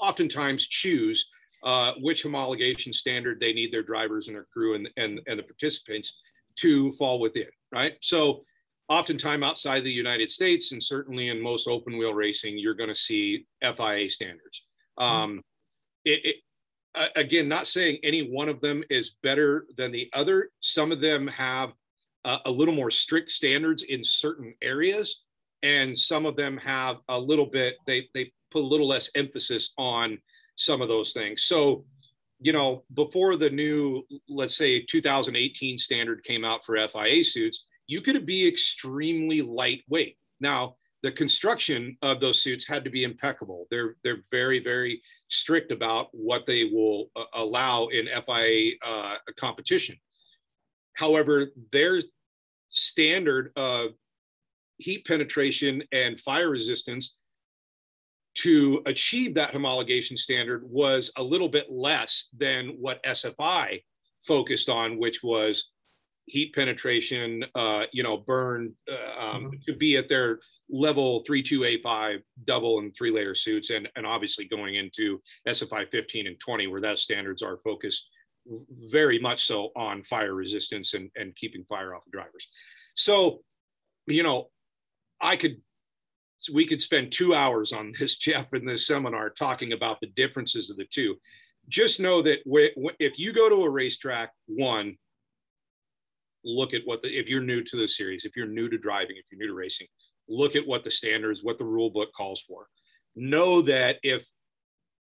oftentimes 0.00 0.66
choose 0.66 1.28
uh, 1.62 1.92
which 2.00 2.24
homologation 2.24 2.94
standard 2.94 3.40
they 3.40 3.52
need 3.52 3.72
their 3.72 3.82
drivers 3.82 4.28
and 4.28 4.36
their 4.36 4.46
crew 4.52 4.74
and, 4.74 4.88
and, 4.96 5.20
and 5.26 5.38
the 5.38 5.42
participants 5.42 6.14
to 6.56 6.92
fall 6.92 7.20
within, 7.20 7.48
right? 7.72 7.96
So 8.00 8.44
oftentimes 8.88 9.44
outside 9.44 9.84
the 9.84 9.92
United 9.92 10.30
States, 10.30 10.72
and 10.72 10.82
certainly 10.82 11.28
in 11.28 11.40
most 11.40 11.68
open 11.68 11.98
wheel 11.98 12.14
racing, 12.14 12.58
you're 12.58 12.74
going 12.74 12.88
to 12.88 12.94
see 12.94 13.46
FIA 13.62 14.08
standards. 14.08 14.64
Mm-hmm. 14.98 15.04
Um, 15.04 15.42
it, 16.04 16.36
it, 16.94 17.10
again, 17.16 17.48
not 17.48 17.66
saying 17.66 17.98
any 18.02 18.30
one 18.30 18.48
of 18.48 18.60
them 18.60 18.82
is 18.90 19.16
better 19.22 19.66
than 19.76 19.92
the 19.92 20.08
other. 20.12 20.50
Some 20.60 20.90
of 20.90 21.00
them 21.00 21.26
have 21.28 21.72
a, 22.24 22.38
a 22.46 22.50
little 22.50 22.74
more 22.74 22.90
strict 22.90 23.30
standards 23.30 23.82
in 23.82 24.02
certain 24.02 24.54
areas, 24.62 25.22
and 25.62 25.98
some 25.98 26.26
of 26.26 26.36
them 26.36 26.56
have 26.58 26.96
a 27.08 27.18
little 27.18 27.46
bit. 27.46 27.76
They 27.86 28.08
they 28.14 28.32
put 28.50 28.62
a 28.62 28.66
little 28.66 28.88
less 28.88 29.10
emphasis 29.14 29.72
on 29.76 30.18
some 30.56 30.80
of 30.80 30.88
those 30.88 31.12
things. 31.12 31.42
So 31.42 31.84
you 32.40 32.52
know, 32.52 32.84
before 32.94 33.36
the 33.36 33.50
new, 33.50 34.06
let's 34.28 34.56
say 34.56 34.80
2018 34.82 35.76
standard 35.76 36.22
came 36.22 36.44
out 36.44 36.64
for 36.64 36.76
FIA 36.88 37.24
suits, 37.24 37.66
you 37.88 38.00
could 38.00 38.24
be 38.24 38.46
extremely 38.46 39.42
lightweight. 39.42 40.16
Now, 40.40 40.76
the 41.02 41.10
construction 41.10 41.96
of 42.02 42.20
those 42.20 42.42
suits 42.42 42.66
had 42.66 42.84
to 42.84 42.90
be 42.90 43.02
impeccable. 43.02 43.66
They're 43.70 43.96
they're 44.04 44.22
very 44.30 44.60
very 44.60 45.00
strict 45.28 45.72
about 45.72 46.08
what 46.12 46.46
they 46.46 46.64
will 46.64 47.10
uh, 47.16 47.24
allow 47.34 47.86
in 47.86 48.06
FIA 48.26 48.72
uh, 48.84 49.16
competition. 49.36 49.96
However, 50.94 51.46
their 51.72 52.02
standard 52.68 53.52
of 53.56 53.92
heat 54.78 55.06
penetration 55.06 55.82
and 55.92 56.20
fire 56.20 56.50
resistance 56.50 57.16
to 58.34 58.82
achieve 58.86 59.34
that 59.34 59.52
homologation 59.52 60.16
standard 60.16 60.62
was 60.68 61.10
a 61.16 61.22
little 61.22 61.48
bit 61.48 61.70
less 61.70 62.26
than 62.36 62.76
what 62.80 63.02
SFI 63.04 63.82
focused 64.22 64.68
on, 64.68 64.98
which 64.98 65.22
was 65.22 65.70
heat 66.28 66.54
penetration, 66.54 67.44
uh, 67.54 67.84
you 67.92 68.02
know, 68.02 68.16
burn 68.16 68.74
uh, 68.90 69.20
um, 69.20 69.44
mm-hmm. 69.44 69.56
to 69.66 69.76
be 69.76 69.96
at 69.96 70.08
their 70.08 70.40
level 70.70 71.24
32A5 71.28 72.22
double 72.44 72.78
and 72.80 72.94
three 72.94 73.10
layer 73.10 73.34
suits, 73.34 73.70
and, 73.70 73.88
and 73.96 74.06
obviously 74.06 74.44
going 74.44 74.76
into 74.76 75.20
SFI 75.46 75.90
15 75.90 76.26
and 76.26 76.38
20, 76.38 76.66
where 76.66 76.80
those 76.80 77.02
standards 77.02 77.42
are 77.42 77.58
focused 77.58 78.06
very 78.70 79.18
much 79.18 79.44
so 79.44 79.70
on 79.76 80.02
fire 80.02 80.34
resistance 80.34 80.94
and, 80.94 81.10
and 81.16 81.36
keeping 81.36 81.64
fire 81.64 81.94
off 81.94 82.04
the 82.04 82.10
drivers. 82.10 82.48
So, 82.94 83.40
you 84.06 84.22
know, 84.22 84.48
I 85.20 85.36
could 85.36 85.60
we 86.52 86.66
could 86.66 86.80
spend 86.80 87.10
two 87.10 87.34
hours 87.34 87.72
on 87.72 87.92
this, 87.98 88.16
Jeff, 88.18 88.54
in 88.54 88.64
this 88.64 88.86
seminar 88.86 89.30
talking 89.30 89.72
about 89.72 90.00
the 90.00 90.06
differences 90.08 90.70
of 90.70 90.76
the 90.76 90.86
two. 90.86 91.16
Just 91.68 92.00
know 92.00 92.22
that 92.22 92.38
if 92.98 93.18
you 93.18 93.32
go 93.32 93.48
to 93.48 93.64
a 93.64 93.70
racetrack, 93.70 94.32
one, 94.46 94.96
look 96.44 96.74
at 96.74 96.82
what 96.84 97.02
the, 97.02 97.08
if 97.08 97.28
you're 97.28 97.42
new 97.42 97.62
to 97.62 97.76
the 97.76 97.88
series, 97.88 98.24
if 98.24 98.36
you're 98.36 98.46
new 98.46 98.68
to 98.68 98.78
driving, 98.78 99.16
if 99.16 99.26
you're 99.30 99.40
new 99.40 99.48
to 99.48 99.54
racing, 99.54 99.86
look 100.28 100.56
at 100.56 100.66
what 100.66 100.84
the 100.84 100.90
standards, 100.90 101.42
what 101.42 101.58
the 101.58 101.64
rule 101.64 101.90
book 101.90 102.10
calls 102.16 102.40
for. 102.40 102.66
Know 103.16 103.62
that 103.62 103.96
if 104.02 104.28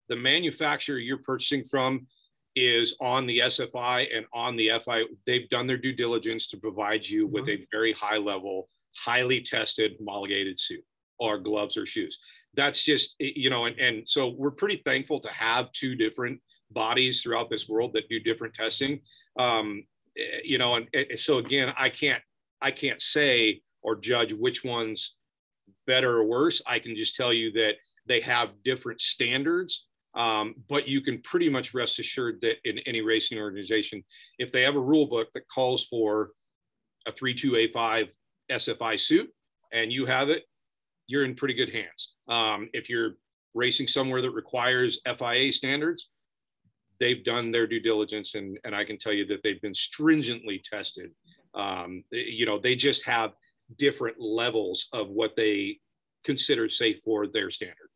the 0.10 0.16
manufacturer 0.16 0.98
you're 0.98 1.18
purchasing 1.18 1.64
from 1.64 2.08
is 2.56 2.96
on 3.02 3.26
the 3.26 3.40
SFI 3.40 4.16
and 4.16 4.26
on 4.34 4.56
the 4.56 4.72
FI, 4.84 5.04
they've 5.26 5.50
done 5.50 5.68
their 5.68 5.78
due 5.78 5.94
diligence 5.94 6.48
to 6.48 6.58
provide 6.58 7.06
you 7.06 7.28
with 7.28 7.46
mm-hmm. 7.46 7.64
a 7.64 7.68
very 7.72 7.94
high 7.94 8.18
level, 8.18 8.70
highly 8.96 9.42
tested 9.42 9.96
homologated 9.98 10.60
suit 10.60 10.84
or 11.20 11.38
gloves 11.38 11.76
or 11.76 11.86
shoes. 11.86 12.18
That's 12.54 12.82
just, 12.82 13.16
you 13.20 13.50
know, 13.50 13.66
and, 13.66 13.78
and 13.80 14.08
so 14.08 14.30
we're 14.30 14.52
pretty 14.52 14.82
thankful 14.86 15.20
to 15.20 15.30
have 15.30 15.72
two 15.74 15.96
different 15.96 16.40
bodies 16.72 17.22
throughout 17.22 17.50
this 17.50 17.68
world 17.68 17.94
that 17.94 18.08
do 18.10 18.20
different 18.20 18.54
testing. 18.54 19.02
Um, 19.38 19.84
you 20.44 20.58
know, 20.58 20.76
and, 20.76 20.88
and 20.94 21.20
so 21.20 21.38
again, 21.38 21.74
I 21.78 21.90
can't, 21.90 22.22
I 22.62 22.72
can't 22.72 23.02
say 23.02 23.62
or 23.82 23.96
judge 23.96 24.34
which 24.34 24.64
one's 24.64 25.16
better 25.88 26.18
or 26.18 26.24
worse. 26.26 26.62
I 26.66 26.80
can 26.80 26.96
just 26.96 27.16
tell 27.16 27.34
you 27.34 27.52
that 27.54 27.76
they 28.06 28.22
have 28.22 28.64
different 28.64 29.02
standards. 29.02 29.86
Um, 30.16 30.56
but 30.70 30.88
you 30.88 31.02
can 31.02 31.22
pretty 31.22 31.50
much 31.50 31.74
rest 31.74 32.00
assured 32.00 32.40
that 32.42 32.58
in 32.64 32.80
any 32.80 33.02
racing 33.02 33.38
organization, 33.38 34.04
if 34.40 34.52
they 34.52 34.62
have 34.62 34.76
a 34.76 34.80
rule 34.80 35.08
book 35.08 35.28
that 35.34 35.48
calls 35.50 35.86
for 35.86 36.32
a 37.06 37.12
32A5 37.12 38.10
SFI 38.50 39.00
suit 39.00 39.30
and 39.74 39.92
you 39.92 40.06
have 40.06 40.30
it, 40.30 40.44
you're 41.08 41.26
in 41.26 41.36
pretty 41.36 41.54
good 41.54 41.72
hands. 41.72 42.14
Um, 42.28 42.70
if 42.74 42.90
you're 42.90 43.16
racing 43.54 43.88
somewhere 43.88 44.22
that 44.22 44.32
requires 44.32 45.00
FIA 45.06 45.52
standards, 45.52 46.10
they've 47.00 47.24
done 47.24 47.52
their 47.52 47.68
due 47.68 47.80
diligence, 47.80 48.36
and, 48.36 48.58
and 48.64 48.76
I 48.76 48.84
can 48.84 48.98
tell 48.98 49.14
you 49.14 49.26
that 49.28 49.44
they've 49.44 49.62
been 49.62 49.76
stringently 49.76 50.62
tested. 50.64 51.12
Um, 51.54 52.04
you 52.12 52.46
know, 52.46 52.60
they 52.60 52.76
just 52.76 53.06
have 53.06 53.32
different 53.78 54.20
levels 54.20 54.88
of 54.94 55.10
what 55.10 55.36
they 55.36 55.80
consider 56.24 56.70
safe 56.70 57.02
for 57.04 57.28
their 57.28 57.50
standard. 57.52 57.90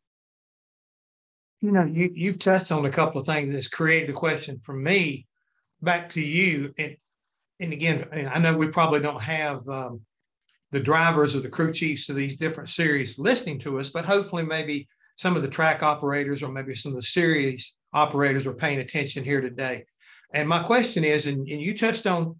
You 1.61 1.71
know, 1.71 1.83
you, 1.83 2.09
you've 2.13 2.39
touched 2.39 2.71
on 2.71 2.85
a 2.85 2.91
couple 2.91 3.19
of 3.19 3.27
things 3.27 3.51
that's 3.51 3.67
created 3.67 4.09
a 4.09 4.13
question 4.13 4.59
from 4.59 4.81
me 4.81 5.27
back 5.81 6.09
to 6.11 6.21
you. 6.21 6.73
And, 6.77 6.95
and 7.59 7.73
again, 7.73 8.07
I 8.31 8.39
know 8.39 8.57
we 8.57 8.67
probably 8.67 9.01
don't 9.01 9.21
have 9.21 9.67
um, 9.67 10.01
the 10.71 10.79
drivers 10.79 11.35
or 11.35 11.41
the 11.41 11.49
crew 11.49 11.73
chiefs 11.73 12.07
of 12.09 12.15
these 12.15 12.37
different 12.37 12.69
series 12.69 13.19
listening 13.19 13.59
to 13.59 13.79
us, 13.79 13.89
but 13.89 14.05
hopefully 14.05 14.43
maybe 14.43 14.87
some 15.19 15.35
of 15.35 15.41
the 15.41 15.49
track 15.49 15.83
operators 15.83 16.41
or 16.41 16.49
maybe 16.49 16.73
some 16.73 16.93
of 16.93 16.95
the 16.95 17.01
series 17.01 17.75
operators 17.91 18.47
are 18.47 18.53
paying 18.53 18.79
attention 18.79 19.21
here 19.21 19.41
today. 19.41 19.83
And 20.33 20.47
my 20.47 20.63
question 20.63 21.03
is, 21.03 21.25
and, 21.25 21.45
and 21.45 21.61
you 21.61 21.77
touched 21.77 22.07
on 22.07 22.39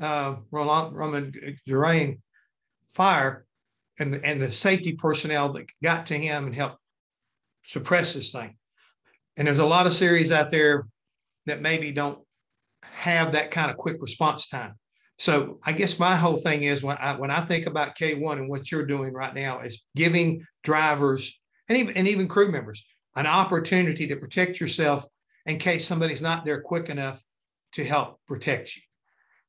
uh, 0.00 0.36
Roland, 0.50 0.96
Roman 0.96 1.58
Durain 1.68 2.20
fire 2.88 3.44
and, 3.98 4.14
and 4.24 4.40
the 4.40 4.50
safety 4.50 4.92
personnel 4.92 5.52
that 5.52 5.66
got 5.82 6.06
to 6.06 6.14
him 6.14 6.46
and 6.46 6.54
helped 6.54 6.78
suppress 7.62 8.14
this 8.14 8.32
thing. 8.32 8.56
And 9.36 9.46
there's 9.46 9.58
a 9.58 9.66
lot 9.66 9.86
of 9.86 9.92
series 9.92 10.32
out 10.32 10.50
there 10.50 10.86
that 11.44 11.60
maybe 11.60 11.92
don't 11.92 12.20
have 12.82 13.32
that 13.32 13.50
kind 13.50 13.70
of 13.70 13.76
quick 13.76 14.00
response 14.00 14.48
time. 14.48 14.76
So 15.18 15.58
I 15.62 15.72
guess 15.72 15.98
my 15.98 16.16
whole 16.16 16.38
thing 16.38 16.62
is 16.62 16.82
when 16.82 16.96
I 16.96 17.16
when 17.16 17.30
I 17.30 17.42
think 17.42 17.66
about 17.66 17.98
K1 17.98 18.38
and 18.38 18.48
what 18.48 18.72
you're 18.72 18.86
doing 18.86 19.12
right 19.12 19.34
now 19.34 19.60
is 19.60 19.84
giving 19.94 20.46
drivers 20.62 21.38
and 21.68 21.78
even 21.78 21.96
and 21.96 22.08
even 22.08 22.28
crew 22.28 22.50
members 22.50 22.84
an 23.16 23.26
opportunity 23.26 24.06
to 24.08 24.16
protect 24.16 24.60
yourself 24.60 25.06
in 25.46 25.58
case 25.58 25.86
somebody's 25.86 26.22
not 26.22 26.44
there 26.44 26.60
quick 26.60 26.88
enough 26.88 27.22
to 27.74 27.84
help 27.84 28.18
protect 28.26 28.74
you. 28.74 28.82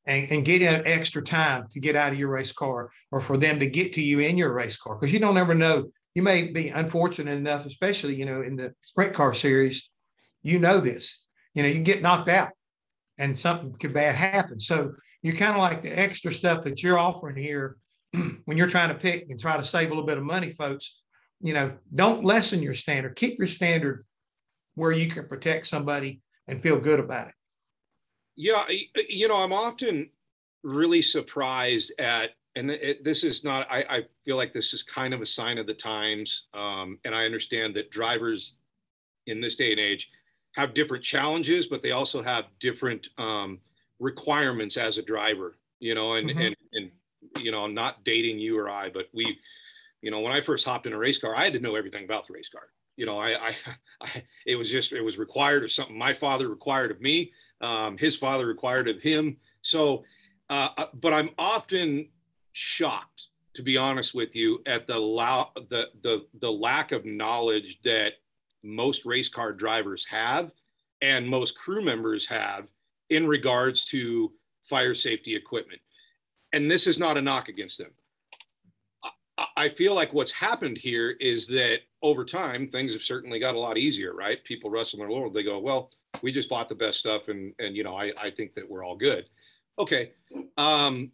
And, 0.08 0.32
and 0.32 0.46
get 0.46 0.62
an 0.62 0.84
extra 0.86 1.24
time 1.24 1.66
to 1.72 1.80
get 1.80 1.96
out 1.96 2.14
of 2.14 2.20
your 2.20 2.30
race 2.30 2.52
car 2.52 2.92
or 3.12 3.22
for 3.22 3.38
them 3.38 3.60
to 3.60 3.68
get 3.68 3.94
to 3.94 4.04
you 4.04 4.20
in 4.20 4.38
your 4.38 4.54
race 4.54 4.78
car 4.78 4.96
because 4.96 5.12
you 5.12 5.18
don't 5.18 5.38
ever 5.38 5.56
know 5.56 5.86
you 6.14 6.22
may 6.22 6.52
be 6.52 6.70
unfortunate 6.70 7.36
enough 7.36 7.66
especially 7.66 8.14
you 8.14 8.26
know 8.26 8.44
in 8.44 8.56
the 8.56 8.72
sprint 8.82 9.16
car 9.16 9.34
series 9.34 9.90
you 10.44 10.60
know 10.60 10.80
this 10.80 11.26
you 11.56 11.64
know 11.64 11.70
you 11.70 11.80
get 11.80 12.04
knocked 12.04 12.30
out 12.30 12.50
and 13.18 13.40
something 13.40 13.74
could 13.80 13.96
bad 13.96 14.14
happen 14.14 14.60
so 14.60 14.94
you 15.26 15.34
kind 15.34 15.54
of 15.54 15.58
like 15.58 15.82
the 15.82 15.90
extra 15.90 16.32
stuff 16.32 16.64
that 16.64 16.84
you're 16.84 17.00
offering 17.00 17.36
here 17.36 17.78
when 18.46 18.58
you're 18.58 18.68
trying 18.68 18.90
to 18.90 18.96
pick 18.96 19.26
and 19.30 19.40
try 19.40 19.58
to 19.58 19.64
save 19.64 19.88
a 19.88 19.90
little 19.90 20.06
bit 20.06 20.20
of 20.20 20.24
money, 20.24 20.52
folks. 20.52 21.02
You 21.42 21.54
know, 21.54 21.74
don't 21.94 22.24
lessen 22.24 22.62
your 22.62 22.74
standard. 22.74 23.16
Keep 23.16 23.38
your 23.38 23.48
standard 23.48 24.06
where 24.76 24.92
you 24.92 25.08
can 25.08 25.28
protect 25.28 25.68
somebody 25.68 26.22
and 26.48 26.62
feel 26.62 26.80
good 26.80 27.00
about 27.00 27.28
it. 27.28 27.34
Yeah, 28.36 28.66
you 29.10 29.28
know, 29.28 29.36
I'm 29.36 29.54
often 29.54 30.10
really 30.64 31.02
surprised 31.02 31.94
at, 32.00 32.32
and 32.56 32.72
it, 32.72 33.04
this 33.04 33.24
is 33.24 33.44
not. 33.44 33.68
I, 33.70 33.86
I, 33.90 34.04
feel 34.26 34.36
like 34.36 34.54
this 34.54 34.74
is 34.74 34.84
kind 34.84 35.14
of 35.14 35.22
a 35.22 35.26
sign 35.26 35.58
of 35.58 35.68
the 35.68 35.74
times, 35.74 36.44
um, 36.54 37.00
and 37.06 37.16
I 37.16 37.26
understand 37.26 37.76
that 37.76 37.92
drivers 37.92 38.54
in 39.28 39.42
this 39.42 39.56
day 39.56 39.72
and 39.72 39.80
age 39.80 40.10
have 40.56 40.74
different 40.74 41.04
challenges, 41.04 41.68
but 41.68 41.82
they 41.82 41.92
also 41.92 42.22
have 42.22 42.46
different. 42.60 43.08
Um, 43.18 43.60
requirements 44.00 44.78
as 44.78 44.98
a 44.98 45.02
driver, 45.02 45.56
you 45.80 45.96
know, 45.96 46.14
and, 46.14 46.30
mm-hmm. 46.30 46.40
and, 46.40 46.56
and, 46.74 46.92
you 47.40 47.52
know, 47.52 47.68
not 47.68 48.04
dating 48.04 48.40
you 48.40 48.58
or 48.58 48.70
I, 48.70 48.90
but 48.90 49.08
we, 49.14 49.38
you 50.06 50.12
know, 50.12 50.20
when 50.20 50.32
I 50.32 50.40
first 50.40 50.66
hopped 50.66 50.86
in 50.86 50.94
a 50.94 50.98
race 51.00 51.18
car, 51.18 51.36
I 51.36 51.46
had 51.46 51.54
to 51.54 51.60
know 51.60 51.74
everything 51.74 52.04
about 52.04 52.28
the 52.28 52.34
race 52.34 52.48
car. 52.48 52.68
You 52.96 53.08
know, 53.08 53.18
I, 53.18 53.48
I, 53.50 53.56
I 54.02 54.24
it 54.46 54.56
was 54.56 54.70
just, 54.70 54.94
it 54.94 55.02
was 55.02 55.18
required 55.18 55.64
of 55.64 55.72
something 55.72 55.98
my 55.98 56.14
father 56.14 56.48
required 56.48 56.92
of 56.92 57.02
me. 57.02 57.34
Um, 57.60 57.98
his 57.98 58.16
father 58.16 58.46
required 58.46 58.88
of 58.88 59.02
him. 59.02 59.38
So, 59.64 60.04
uh, 60.52 60.70
uh 60.78 60.86
but 60.94 61.12
I'm 61.12 61.32
often 61.40 62.10
shocked, 62.54 63.30
to 63.56 63.64
be 63.64 63.78
honest 63.78 64.14
with 64.14 64.36
you, 64.36 64.62
at 64.68 64.86
the, 64.86 65.00
la- 65.00 65.50
the, 65.72 65.88
the, 66.04 66.28
the 66.40 66.52
lack 66.52 66.92
of 66.92 67.04
knowledge 67.04 67.80
that 67.84 68.14
most 68.64 69.08
race 69.08 69.28
car 69.28 69.54
drivers 69.54 70.06
have 70.06 70.52
and 71.02 71.28
most 71.28 71.58
crew 71.58 71.84
members 71.84 72.28
have 72.28 72.68
in 73.10 73.26
regards 73.26 73.84
to 73.86 74.34
fire 74.62 74.94
safety 74.94 75.36
equipment. 75.36 75.82
And 76.54 76.70
this 76.70 76.86
is 76.86 77.00
not 77.00 77.18
a 77.18 77.24
knock 77.24 77.50
against 77.50 77.80
them. 77.80 77.90
I 79.58 79.70
feel 79.70 79.94
like 79.94 80.14
what's 80.14 80.32
happened 80.32 80.78
here 80.78 81.12
is 81.20 81.48
that 81.48 81.80
over 82.02 82.26
time, 82.26 82.68
things 82.68 82.94
have 82.94 83.04
certainly 83.04 83.40
got 83.40 83.56
a 83.56 83.60
lot 83.60 83.78
easier, 83.78 84.14
right? 84.14 84.44
People 84.44 84.70
wrestle 84.70 85.00
their 85.00 85.10
world. 85.10 85.34
They 85.34 85.44
go, 85.44 85.60
well, 85.60 85.92
we 86.22 86.32
just 86.32 86.50
bought 86.50 86.70
the 86.70 86.76
best 86.76 87.00
stuff 87.00 87.30
and, 87.30 87.54
and 87.60 87.76
you 87.76 87.84
know, 87.84 87.96
I, 87.96 88.12
I 88.18 88.32
think 88.32 88.54
that 88.56 88.70
we're 88.70 88.86
all 88.86 88.96
good. 88.96 89.26
Okay. 89.80 90.12
Um, 90.58 91.12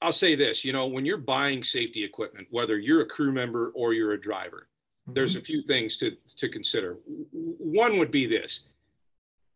I'll 0.00 0.12
say 0.12 0.34
this, 0.34 0.64
you 0.64 0.72
know, 0.72 0.86
when 0.86 1.04
you're 1.04 1.18
buying 1.18 1.62
safety 1.64 2.04
equipment, 2.04 2.46
whether 2.50 2.78
you're 2.78 3.02
a 3.02 3.06
crew 3.06 3.32
member 3.32 3.72
or 3.74 3.92
you're 3.92 4.12
a 4.12 4.20
driver, 4.20 4.68
mm-hmm. 5.02 5.14
there's 5.14 5.36
a 5.36 5.40
few 5.40 5.62
things 5.62 5.96
to, 5.98 6.16
to 6.36 6.48
consider. 6.48 6.98
One 7.32 7.98
would 7.98 8.10
be 8.10 8.26
this 8.26 8.62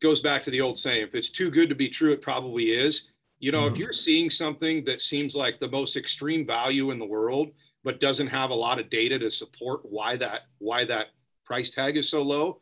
goes 0.02 0.20
back 0.20 0.42
to 0.42 0.50
the 0.50 0.60
old 0.60 0.76
saying 0.76 1.02
if 1.02 1.14
it's 1.14 1.30
too 1.30 1.50
good 1.50 1.68
to 1.68 1.74
be 1.74 1.88
true, 1.88 2.12
it 2.12 2.20
probably 2.20 2.72
is. 2.72 3.11
You 3.42 3.50
know, 3.50 3.62
mm-hmm. 3.62 3.72
if 3.72 3.78
you're 3.78 3.92
seeing 3.92 4.30
something 4.30 4.84
that 4.84 5.00
seems 5.00 5.34
like 5.34 5.58
the 5.58 5.68
most 5.68 5.96
extreme 5.96 6.46
value 6.46 6.92
in 6.92 7.00
the 7.00 7.04
world, 7.04 7.50
but 7.82 7.98
doesn't 7.98 8.28
have 8.28 8.50
a 8.50 8.54
lot 8.54 8.78
of 8.78 8.88
data 8.88 9.18
to 9.18 9.30
support 9.30 9.80
why 9.82 10.16
that 10.16 10.42
why 10.58 10.84
that 10.84 11.08
price 11.44 11.68
tag 11.68 11.96
is 11.96 12.08
so 12.08 12.22
low, 12.22 12.60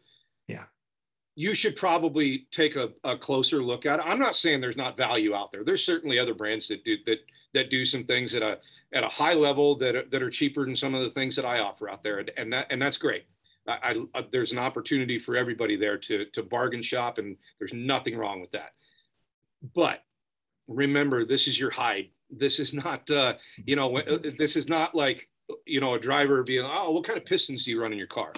yeah, 0.48 0.64
you 1.34 1.54
should 1.54 1.76
probably 1.76 2.46
take 2.50 2.76
a, 2.76 2.88
a 3.04 3.14
closer 3.14 3.62
look 3.62 3.84
at 3.84 3.98
it. 3.98 4.06
I'm 4.06 4.18
not 4.18 4.36
saying 4.36 4.62
there's 4.62 4.74
not 4.74 4.96
value 4.96 5.34
out 5.34 5.52
there. 5.52 5.64
There's 5.64 5.84
certainly 5.84 6.18
other 6.18 6.32
brands 6.32 6.66
that 6.68 6.82
do 6.82 6.96
that 7.04 7.18
that 7.52 7.68
do 7.68 7.84
some 7.84 8.04
things 8.04 8.34
at 8.34 8.42
a 8.42 8.58
at 8.94 9.04
a 9.04 9.08
high 9.08 9.34
level 9.34 9.76
that 9.76 9.94
are, 9.94 10.06
that 10.10 10.22
are 10.22 10.30
cheaper 10.30 10.64
than 10.64 10.74
some 10.74 10.94
of 10.94 11.02
the 11.02 11.10
things 11.10 11.36
that 11.36 11.44
I 11.44 11.58
offer 11.58 11.90
out 11.90 12.02
there, 12.02 12.20
and, 12.20 12.30
and 12.38 12.52
that 12.54 12.68
and 12.70 12.80
that's 12.80 12.96
great. 12.96 13.24
I, 13.68 14.02
I, 14.14 14.24
there's 14.32 14.52
an 14.52 14.58
opportunity 14.58 15.18
for 15.18 15.36
everybody 15.36 15.76
there 15.76 15.98
to, 15.98 16.24
to 16.24 16.42
bargain 16.42 16.80
shop, 16.82 17.18
and 17.18 17.36
there's 17.58 17.74
nothing 17.74 18.16
wrong 18.16 18.40
with 18.40 18.50
that. 18.52 18.70
But 19.74 20.02
remember, 20.70 21.24
this 21.24 21.46
is 21.46 21.58
your 21.58 21.70
hide. 21.70 22.08
This 22.30 22.60
is 22.60 22.72
not, 22.72 23.10
uh, 23.10 23.34
you 23.66 23.76
know, 23.76 23.98
uh, 23.98 24.18
this 24.38 24.56
is 24.56 24.68
not 24.68 24.94
like, 24.94 25.28
you 25.66 25.80
know, 25.80 25.94
a 25.94 26.00
driver 26.00 26.42
being, 26.42 26.64
oh, 26.64 26.92
what 26.92 27.04
kind 27.04 27.18
of 27.18 27.24
pistons 27.24 27.64
do 27.64 27.72
you 27.72 27.82
run 27.82 27.92
in 27.92 27.98
your 27.98 28.06
car? 28.06 28.32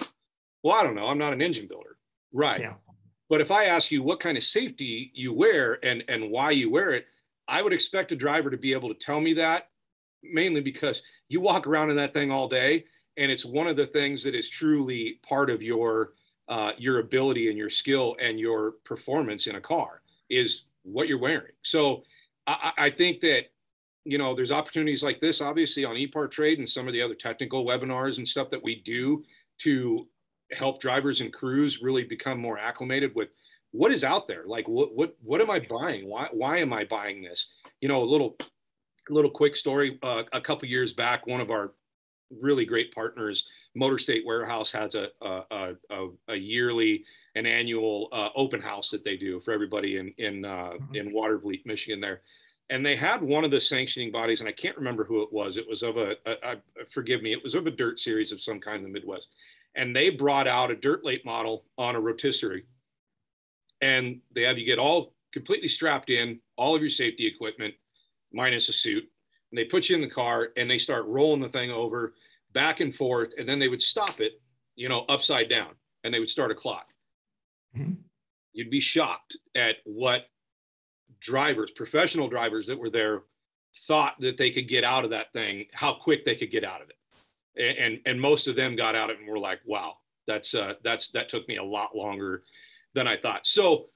Well, 0.63 0.75
I 0.75 0.83
don't 0.83 0.95
know. 0.95 1.07
I'm 1.07 1.17
not 1.17 1.33
an 1.33 1.41
engine 1.41 1.67
builder. 1.67 1.97
Right. 2.33 2.59
Yeah. 2.59 2.73
But 3.29 3.41
if 3.41 3.51
I 3.51 3.65
ask 3.65 3.91
you 3.91 4.03
what 4.03 4.19
kind 4.19 4.37
of 4.37 4.43
safety 4.43 5.11
you 5.13 5.33
wear 5.33 5.79
and, 5.83 6.03
and 6.07 6.31
why 6.31 6.51
you 6.51 6.71
wear 6.71 6.89
it, 6.89 7.05
I 7.47 7.61
would 7.61 7.73
expect 7.73 8.11
a 8.11 8.15
driver 8.15 8.49
to 8.49 8.57
be 8.57 8.73
able 8.73 8.89
to 8.89 8.95
tell 8.99 9.21
me 9.21 9.33
that 9.33 9.69
mainly 10.23 10.61
because 10.61 11.01
you 11.27 11.41
walk 11.41 11.67
around 11.67 11.89
in 11.89 11.97
that 11.97 12.13
thing 12.13 12.31
all 12.31 12.47
day 12.47 12.85
and 13.17 13.31
it's 13.31 13.45
one 13.45 13.67
of 13.67 13.75
the 13.75 13.87
things 13.87 14.23
that 14.23 14.35
is 14.35 14.49
truly 14.49 15.19
part 15.21 15.49
of 15.49 15.61
your 15.61 16.13
uh, 16.49 16.73
your 16.77 16.99
ability 16.99 17.49
and 17.49 17.57
your 17.57 17.69
skill 17.69 18.17
and 18.19 18.37
your 18.37 18.71
performance 18.83 19.47
in 19.47 19.55
a 19.55 19.61
car 19.61 20.01
is 20.29 20.63
what 20.83 21.07
you're 21.07 21.19
wearing. 21.19 21.53
So 21.61 22.03
I, 22.47 22.71
I 22.77 22.89
think 22.89 23.21
that 23.21 23.45
you 24.05 24.17
know, 24.17 24.35
there's 24.35 24.51
opportunities 24.51 25.03
like 25.03 25.21
this, 25.21 25.41
obviously 25.41 25.85
on 25.85 25.95
ePartrade 25.95 26.57
and 26.57 26.69
some 26.69 26.87
of 26.87 26.93
the 26.93 27.01
other 27.01 27.15
technical 27.15 27.65
webinars 27.65 28.17
and 28.17 28.27
stuff 28.27 28.49
that 28.49 28.63
we 28.63 28.81
do 28.83 29.23
to 29.59 30.07
help 30.51 30.81
drivers 30.81 31.21
and 31.21 31.31
crews 31.31 31.81
really 31.81 32.03
become 32.03 32.39
more 32.39 32.57
acclimated 32.57 33.15
with 33.15 33.29
what 33.71 33.91
is 33.91 34.03
out 34.03 34.27
there. 34.27 34.43
Like, 34.45 34.67
what 34.67 34.93
what 34.93 35.15
what 35.21 35.41
am 35.41 35.49
I 35.49 35.59
buying? 35.59 36.07
Why 36.07 36.27
why 36.31 36.57
am 36.57 36.73
I 36.73 36.83
buying 36.85 37.21
this? 37.21 37.47
You 37.81 37.87
know, 37.87 38.03
a 38.03 38.05
little 38.05 38.37
little 39.09 39.31
quick 39.31 39.55
story. 39.55 39.99
Uh, 40.03 40.23
a 40.33 40.41
couple 40.41 40.67
years 40.67 40.93
back, 40.93 41.25
one 41.25 41.41
of 41.41 41.49
our 41.49 41.73
really 42.41 42.65
great 42.65 42.93
partners, 42.93 43.45
Motor 43.75 43.97
State 43.97 44.25
Warehouse, 44.25 44.71
has 44.71 44.95
a 44.95 45.07
a, 45.21 45.73
a, 45.89 46.07
a 46.27 46.35
yearly 46.35 47.05
an 47.35 47.45
annual 47.45 48.09
uh, 48.11 48.29
open 48.35 48.61
house 48.61 48.89
that 48.91 49.03
they 49.03 49.17
do 49.17 49.39
for 49.39 49.51
everybody 49.51 49.97
in 49.97 50.13
in 50.17 50.45
uh, 50.45 50.71
mm-hmm. 50.73 50.95
in 50.95 51.13
Watervliet, 51.13 51.65
Michigan. 51.65 51.99
There, 51.99 52.21
and 52.69 52.85
they 52.85 52.95
had 52.95 53.21
one 53.21 53.43
of 53.43 53.51
the 53.51 53.59
sanctioning 53.59 54.11
bodies, 54.11 54.39
and 54.39 54.49
I 54.49 54.53
can't 54.53 54.77
remember 54.77 55.03
who 55.03 55.21
it 55.21 55.31
was. 55.31 55.57
It 55.57 55.67
was 55.67 55.83
of 55.83 55.97
a, 55.97 56.15
a, 56.25 56.31
a 56.51 56.55
forgive 56.89 57.21
me, 57.21 57.33
it 57.33 57.43
was 57.43 57.55
of 57.55 57.67
a 57.67 57.71
dirt 57.71 57.99
series 57.99 58.31
of 58.31 58.41
some 58.41 58.59
kind 58.59 58.77
in 58.77 58.83
the 58.83 58.89
Midwest, 58.89 59.29
and 59.75 59.95
they 59.95 60.09
brought 60.09 60.47
out 60.47 60.71
a 60.71 60.75
dirt 60.75 61.03
late 61.03 61.25
model 61.25 61.65
on 61.77 61.95
a 61.95 61.99
rotisserie, 61.99 62.65
and 63.81 64.19
they 64.33 64.43
have 64.43 64.57
you 64.57 64.65
get 64.65 64.79
all 64.79 65.13
completely 65.31 65.67
strapped 65.67 66.09
in, 66.09 66.39
all 66.57 66.75
of 66.75 66.81
your 66.81 66.89
safety 66.89 67.25
equipment, 67.25 67.73
minus 68.31 68.69
a 68.69 68.73
suit, 68.73 69.09
and 69.51 69.57
they 69.57 69.65
put 69.65 69.89
you 69.89 69.95
in 69.95 70.01
the 70.01 70.07
car 70.07 70.49
and 70.57 70.69
they 70.69 70.77
start 70.77 71.05
rolling 71.05 71.41
the 71.41 71.49
thing 71.49 71.71
over 71.71 72.13
back 72.53 72.79
and 72.79 72.93
forth, 72.93 73.33
and 73.37 73.49
then 73.49 73.59
they 73.59 73.67
would 73.67 73.81
stop 73.81 74.21
it, 74.21 74.41
you 74.75 74.87
know, 74.87 75.05
upside 75.09 75.49
down, 75.49 75.71
and 76.03 76.13
they 76.13 76.19
would 76.19 76.29
start 76.29 76.51
a 76.51 76.55
clock. 76.55 76.92
Mm-hmm. 77.77 77.93
You'd 78.53 78.69
be 78.69 78.79
shocked 78.79 79.37
at 79.55 79.77
what 79.85 80.27
drivers, 81.19 81.71
professional 81.71 82.27
drivers 82.27 82.67
that 82.67 82.79
were 82.79 82.89
there, 82.89 83.21
thought 83.87 84.15
that 84.19 84.37
they 84.37 84.51
could 84.51 84.67
get 84.67 84.83
out 84.83 85.03
of 85.03 85.09
that 85.09 85.33
thing, 85.33 85.65
how 85.73 85.93
quick 85.93 86.23
they 86.25 86.35
could 86.35 86.51
get 86.51 86.63
out 86.63 86.81
of 86.81 86.89
it. 86.89 86.97
And 87.57 87.77
and, 87.77 88.01
and 88.05 88.21
most 88.21 88.47
of 88.47 88.55
them 88.55 88.75
got 88.75 88.95
out 88.95 89.09
of 89.09 89.15
it 89.15 89.19
and 89.21 89.29
were 89.29 89.39
like, 89.39 89.61
wow, 89.65 89.97
that's 90.27 90.53
uh, 90.53 90.73
that's 90.83 91.09
that 91.09 91.29
took 91.29 91.47
me 91.47 91.57
a 91.57 91.63
lot 91.63 91.95
longer 91.95 92.43
than 92.93 93.07
I 93.07 93.17
thought. 93.17 93.47
So, 93.47 93.89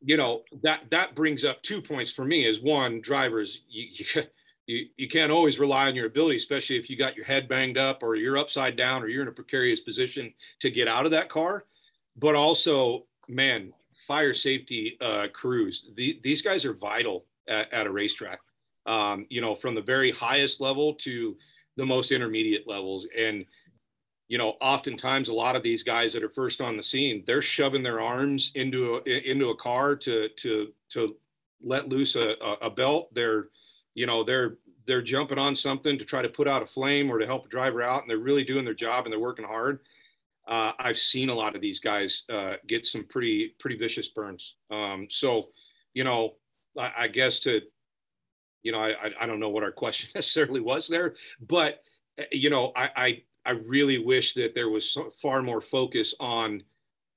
you 0.00 0.16
know, 0.16 0.42
that 0.62 0.90
that 0.90 1.14
brings 1.14 1.44
up 1.44 1.62
two 1.62 1.82
points 1.82 2.10
for 2.10 2.24
me 2.24 2.46
is 2.46 2.60
one, 2.60 3.00
drivers, 3.00 3.62
you, 3.68 3.88
you 4.14 4.22
you, 4.66 4.86
you 4.96 5.08
can't 5.08 5.32
always 5.32 5.58
rely 5.58 5.86
on 5.86 5.94
your 5.94 6.06
ability, 6.06 6.36
especially 6.36 6.76
if 6.76 6.90
you 6.90 6.96
got 6.96 7.16
your 7.16 7.24
head 7.24 7.48
banged 7.48 7.78
up 7.78 8.02
or 8.02 8.16
you're 8.16 8.36
upside 8.36 8.76
down 8.76 9.02
or 9.02 9.08
you're 9.08 9.22
in 9.22 9.28
a 9.28 9.32
precarious 9.32 9.80
position 9.80 10.34
to 10.60 10.70
get 10.70 10.88
out 10.88 11.04
of 11.04 11.12
that 11.12 11.28
car. 11.28 11.64
But 12.16 12.34
also, 12.34 13.04
man, 13.28 13.72
fire 14.06 14.34
safety 14.34 14.96
uh, 15.00 15.26
crews. 15.32 15.90
The, 15.96 16.20
these 16.22 16.42
guys 16.42 16.64
are 16.64 16.74
vital 16.74 17.24
at, 17.48 17.72
at 17.72 17.86
a 17.86 17.90
racetrack. 17.90 18.40
Um, 18.86 19.26
you 19.30 19.40
know, 19.40 19.56
from 19.56 19.74
the 19.74 19.82
very 19.82 20.12
highest 20.12 20.60
level 20.60 20.94
to 20.94 21.36
the 21.76 21.84
most 21.84 22.12
intermediate 22.12 22.68
levels. 22.68 23.06
And 23.16 23.44
you 24.28 24.38
know, 24.38 24.56
oftentimes 24.60 25.28
a 25.28 25.34
lot 25.34 25.54
of 25.54 25.62
these 25.62 25.82
guys 25.82 26.12
that 26.12 26.24
are 26.24 26.28
first 26.28 26.60
on 26.60 26.76
the 26.76 26.82
scene, 26.82 27.22
they're 27.26 27.42
shoving 27.42 27.82
their 27.82 28.00
arms 28.00 28.50
into 28.54 29.00
a, 29.06 29.30
into 29.30 29.50
a 29.50 29.56
car 29.56 29.94
to 29.96 30.28
to 30.28 30.72
to 30.90 31.16
let 31.62 31.88
loose 31.88 32.16
a, 32.16 32.34
a 32.60 32.70
belt. 32.70 33.14
They're, 33.14 33.48
you 33.94 34.06
know, 34.06 34.24
they're 34.24 34.56
they're 34.84 35.02
jumping 35.02 35.38
on 35.38 35.54
something 35.54 35.98
to 35.98 36.04
try 36.04 36.22
to 36.22 36.28
put 36.28 36.48
out 36.48 36.62
a 36.62 36.66
flame 36.66 37.10
or 37.10 37.18
to 37.18 37.26
help 37.26 37.46
a 37.46 37.48
driver 37.48 37.82
out, 37.82 38.02
and 38.02 38.10
they're 38.10 38.18
really 38.18 38.44
doing 38.44 38.64
their 38.64 38.74
job 38.74 39.04
and 39.04 39.12
they're 39.12 39.20
working 39.20 39.44
hard 39.44 39.80
uh, 40.46 40.72
I've 40.78 40.98
seen 40.98 41.28
a 41.28 41.34
lot 41.34 41.56
of 41.56 41.60
these 41.60 41.80
guys 41.80 42.22
uh, 42.30 42.54
get 42.66 42.86
some 42.86 43.04
pretty 43.04 43.54
pretty 43.58 43.76
vicious 43.76 44.08
burns. 44.08 44.56
Um, 44.70 45.08
so, 45.10 45.48
you 45.92 46.04
know, 46.04 46.36
I, 46.78 46.92
I, 46.98 47.08
guess 47.08 47.40
to, 47.40 47.62
you 48.62 48.72
know, 48.72 48.78
I, 48.78 49.10
I 49.20 49.26
don't 49.26 49.40
know 49.40 49.48
what 49.48 49.64
our 49.64 49.72
question 49.82 50.10
necessarily 50.14 50.60
was 50.60 50.88
there, 50.88 51.14
but 51.40 51.80
eh, 52.18 52.24
you 52.32 52.50
know, 52.50 52.72
I 52.76 52.90
I, 52.96 53.22
I 53.44 53.50
really 53.52 53.98
wish 53.98 54.34
that 54.34 54.54
there 54.54 54.70
was 54.70 54.88
so 54.88 55.10
far 55.20 55.42
more 55.42 55.60
focus 55.60 56.14
on 56.20 56.62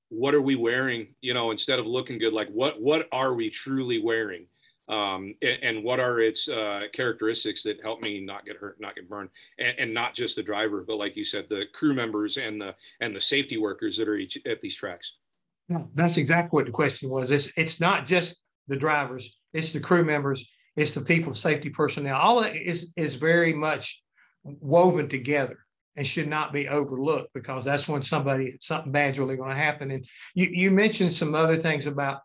what 0.09 0.33
are 0.33 0.41
we 0.41 0.55
wearing, 0.55 1.13
you 1.21 1.35
know, 1.35 1.51
instead 1.51 1.77
of 1.77 1.85
looking 1.85 2.17
good, 2.17 2.33
like 2.33 2.49
what 2.49 2.81
what 2.81 3.07
are 3.11 3.35
we 3.35 3.49
truly 3.49 3.99
wearing? 3.99 4.47
Um, 4.89 5.35
and, 5.43 5.57
and, 5.61 5.83
what 5.83 5.99
are 5.99 6.19
its 6.19 6.49
uh, 6.49 6.85
characteristics 6.93 7.61
that 7.63 7.79
help 7.81 8.01
me 8.01 8.19
not 8.19 8.43
get 8.43 8.57
hurt, 8.57 8.81
not 8.81 8.95
get 8.95 9.07
burned, 9.07 9.29
and, 9.59 9.75
and, 9.77 9.93
not 9.93 10.15
just 10.15 10.35
the 10.35 10.41
driver, 10.41 10.83
but 10.85 10.97
like 10.97 11.15
you 11.15 11.23
said, 11.23 11.45
the 11.47 11.65
crew 11.73 11.93
members 11.93 12.37
and 12.37 12.59
the 12.59 12.73
and 12.99 13.15
the 13.15 13.21
safety 13.21 13.57
workers 13.57 13.97
that 13.97 14.07
are 14.07 14.15
each, 14.15 14.37
at 14.47 14.61
these 14.61 14.75
tracks. 14.75 15.13
No, 15.67 15.87
that's 15.93 16.17
exactly 16.17 16.57
what 16.57 16.65
the 16.65 16.71
question 16.71 17.09
was. 17.09 17.29
It's 17.29 17.55
it's 17.55 17.79
not 17.79 18.07
just 18.07 18.43
the 18.67 18.75
drivers, 18.75 19.37
it's 19.53 19.71
the 19.71 19.79
crew 19.79 20.03
members, 20.03 20.51
it's 20.75 20.95
the 20.95 21.01
people, 21.01 21.35
safety 21.35 21.69
personnel. 21.69 22.17
All 22.17 22.41
it 22.41 22.55
is 22.55 22.91
is 22.97 23.15
very 23.15 23.53
much 23.53 24.01
woven 24.43 25.07
together 25.07 25.59
and 25.97 26.07
should 26.07 26.27
not 26.27 26.51
be 26.51 26.67
overlooked 26.67 27.33
because 27.33 27.63
that's 27.63 27.87
when 27.87 28.01
somebody 28.01 28.57
something 28.61 28.91
bad's 28.91 29.19
really 29.19 29.35
going 29.35 29.51
to 29.51 29.55
happen. 29.55 29.91
And 29.91 30.03
you 30.33 30.47
you 30.51 30.71
mentioned 30.71 31.13
some 31.13 31.35
other 31.35 31.57
things 31.57 31.85
about 31.85 32.21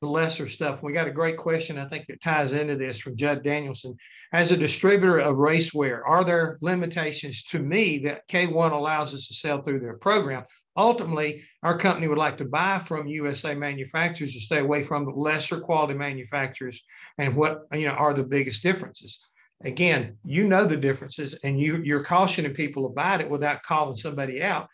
the 0.00 0.08
lesser 0.08 0.48
stuff. 0.48 0.82
We 0.82 0.92
got 0.92 1.08
a 1.08 1.12
great 1.12 1.36
question, 1.36 1.78
I 1.78 1.88
think, 1.88 2.06
that 2.06 2.20
ties 2.20 2.52
into 2.52 2.76
this 2.76 3.00
from 3.00 3.16
Judd 3.16 3.42
Danielson. 3.42 3.96
As 4.32 4.52
a 4.52 4.56
distributor 4.56 5.18
of 5.18 5.36
racewear, 5.36 6.02
are 6.06 6.24
there 6.24 6.58
limitations 6.60 7.42
to 7.44 7.58
me 7.58 7.98
that 8.00 8.28
K1 8.28 8.72
allows 8.72 9.14
us 9.14 9.26
to 9.26 9.34
sell 9.34 9.62
through 9.62 9.80
their 9.80 9.96
program? 9.96 10.44
Ultimately, 10.76 11.42
our 11.64 11.76
company 11.76 12.06
would 12.06 12.18
like 12.18 12.38
to 12.38 12.44
buy 12.44 12.78
from 12.78 13.08
USA 13.08 13.54
manufacturers 13.54 14.34
to 14.34 14.40
stay 14.40 14.60
away 14.60 14.84
from 14.84 15.04
the 15.04 15.10
lesser 15.10 15.58
quality 15.58 15.94
manufacturers 15.94 16.84
and 17.18 17.34
what 17.34 17.62
you 17.72 17.86
know 17.86 17.94
are 17.94 18.14
the 18.14 18.22
biggest 18.22 18.62
differences. 18.62 19.18
Again, 19.64 20.16
you 20.24 20.46
know 20.46 20.64
the 20.64 20.76
differences 20.76 21.34
and 21.42 21.58
you, 21.58 21.82
you're 21.82 22.04
cautioning 22.04 22.54
people 22.54 22.86
about 22.86 23.20
it 23.20 23.28
without 23.28 23.64
calling 23.64 23.96
somebody 23.96 24.40
out. 24.40 24.68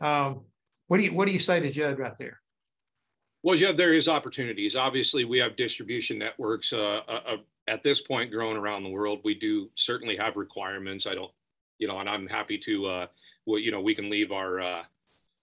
Um, 0.00 0.40
what 0.88 0.98
do 0.98 1.04
you 1.04 1.12
what 1.12 1.26
do 1.26 1.32
you 1.32 1.38
say 1.38 1.60
to 1.60 1.70
Judd 1.70 2.00
right 2.00 2.18
there? 2.18 2.40
Well, 3.44 3.56
yeah, 3.56 3.72
there 3.72 3.92
is 3.92 4.08
opportunities. 4.08 4.74
Obviously, 4.74 5.26
we 5.26 5.36
have 5.36 5.54
distribution 5.54 6.18
networks 6.18 6.72
uh, 6.72 7.00
uh, 7.06 7.20
uh, 7.26 7.36
at 7.68 7.82
this 7.82 8.00
point 8.00 8.30
growing 8.30 8.56
around 8.56 8.84
the 8.84 8.88
world. 8.88 9.20
We 9.22 9.34
do 9.34 9.68
certainly 9.74 10.16
have 10.16 10.36
requirements. 10.36 11.06
I 11.06 11.14
don't, 11.14 11.30
you 11.78 11.86
know, 11.86 11.98
and 11.98 12.08
I'm 12.08 12.26
happy 12.26 12.56
to, 12.56 12.86
uh, 12.86 13.06
well, 13.44 13.58
you 13.58 13.70
know, 13.70 13.82
we 13.82 13.94
can 13.94 14.08
leave 14.08 14.32
our, 14.32 14.60
uh, 14.62 14.82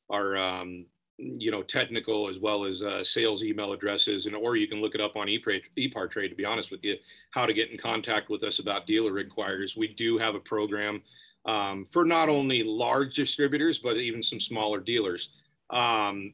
our, 0.09 0.35
um, 0.35 0.87
you 1.19 1.51
know, 1.51 1.61
technical 1.61 2.27
as 2.27 2.39
well 2.39 2.65
as 2.65 2.81
uh, 2.81 3.03
sales 3.03 3.43
email 3.43 3.71
addresses, 3.71 4.25
and 4.25 4.35
or 4.35 4.55
you 4.55 4.67
can 4.67 4.81
look 4.81 4.95
it 4.95 5.01
up 5.01 5.15
on 5.15 5.27
ePartrade. 5.27 6.29
To 6.29 6.35
be 6.35 6.45
honest 6.45 6.71
with 6.71 6.83
you, 6.83 6.95
how 7.29 7.45
to 7.45 7.53
get 7.53 7.69
in 7.69 7.77
contact 7.77 8.31
with 8.31 8.41
us 8.43 8.57
about 8.57 8.87
dealer 8.87 9.19
inquiries. 9.19 9.77
We 9.77 9.89
do 9.89 10.17
have 10.17 10.33
a 10.33 10.39
program 10.39 11.03
um, 11.45 11.85
for 11.91 12.03
not 12.03 12.29
only 12.29 12.63
large 12.63 13.13
distributors 13.13 13.77
but 13.77 13.97
even 13.97 14.23
some 14.23 14.39
smaller 14.39 14.79
dealers. 14.79 15.29
Um, 15.69 16.33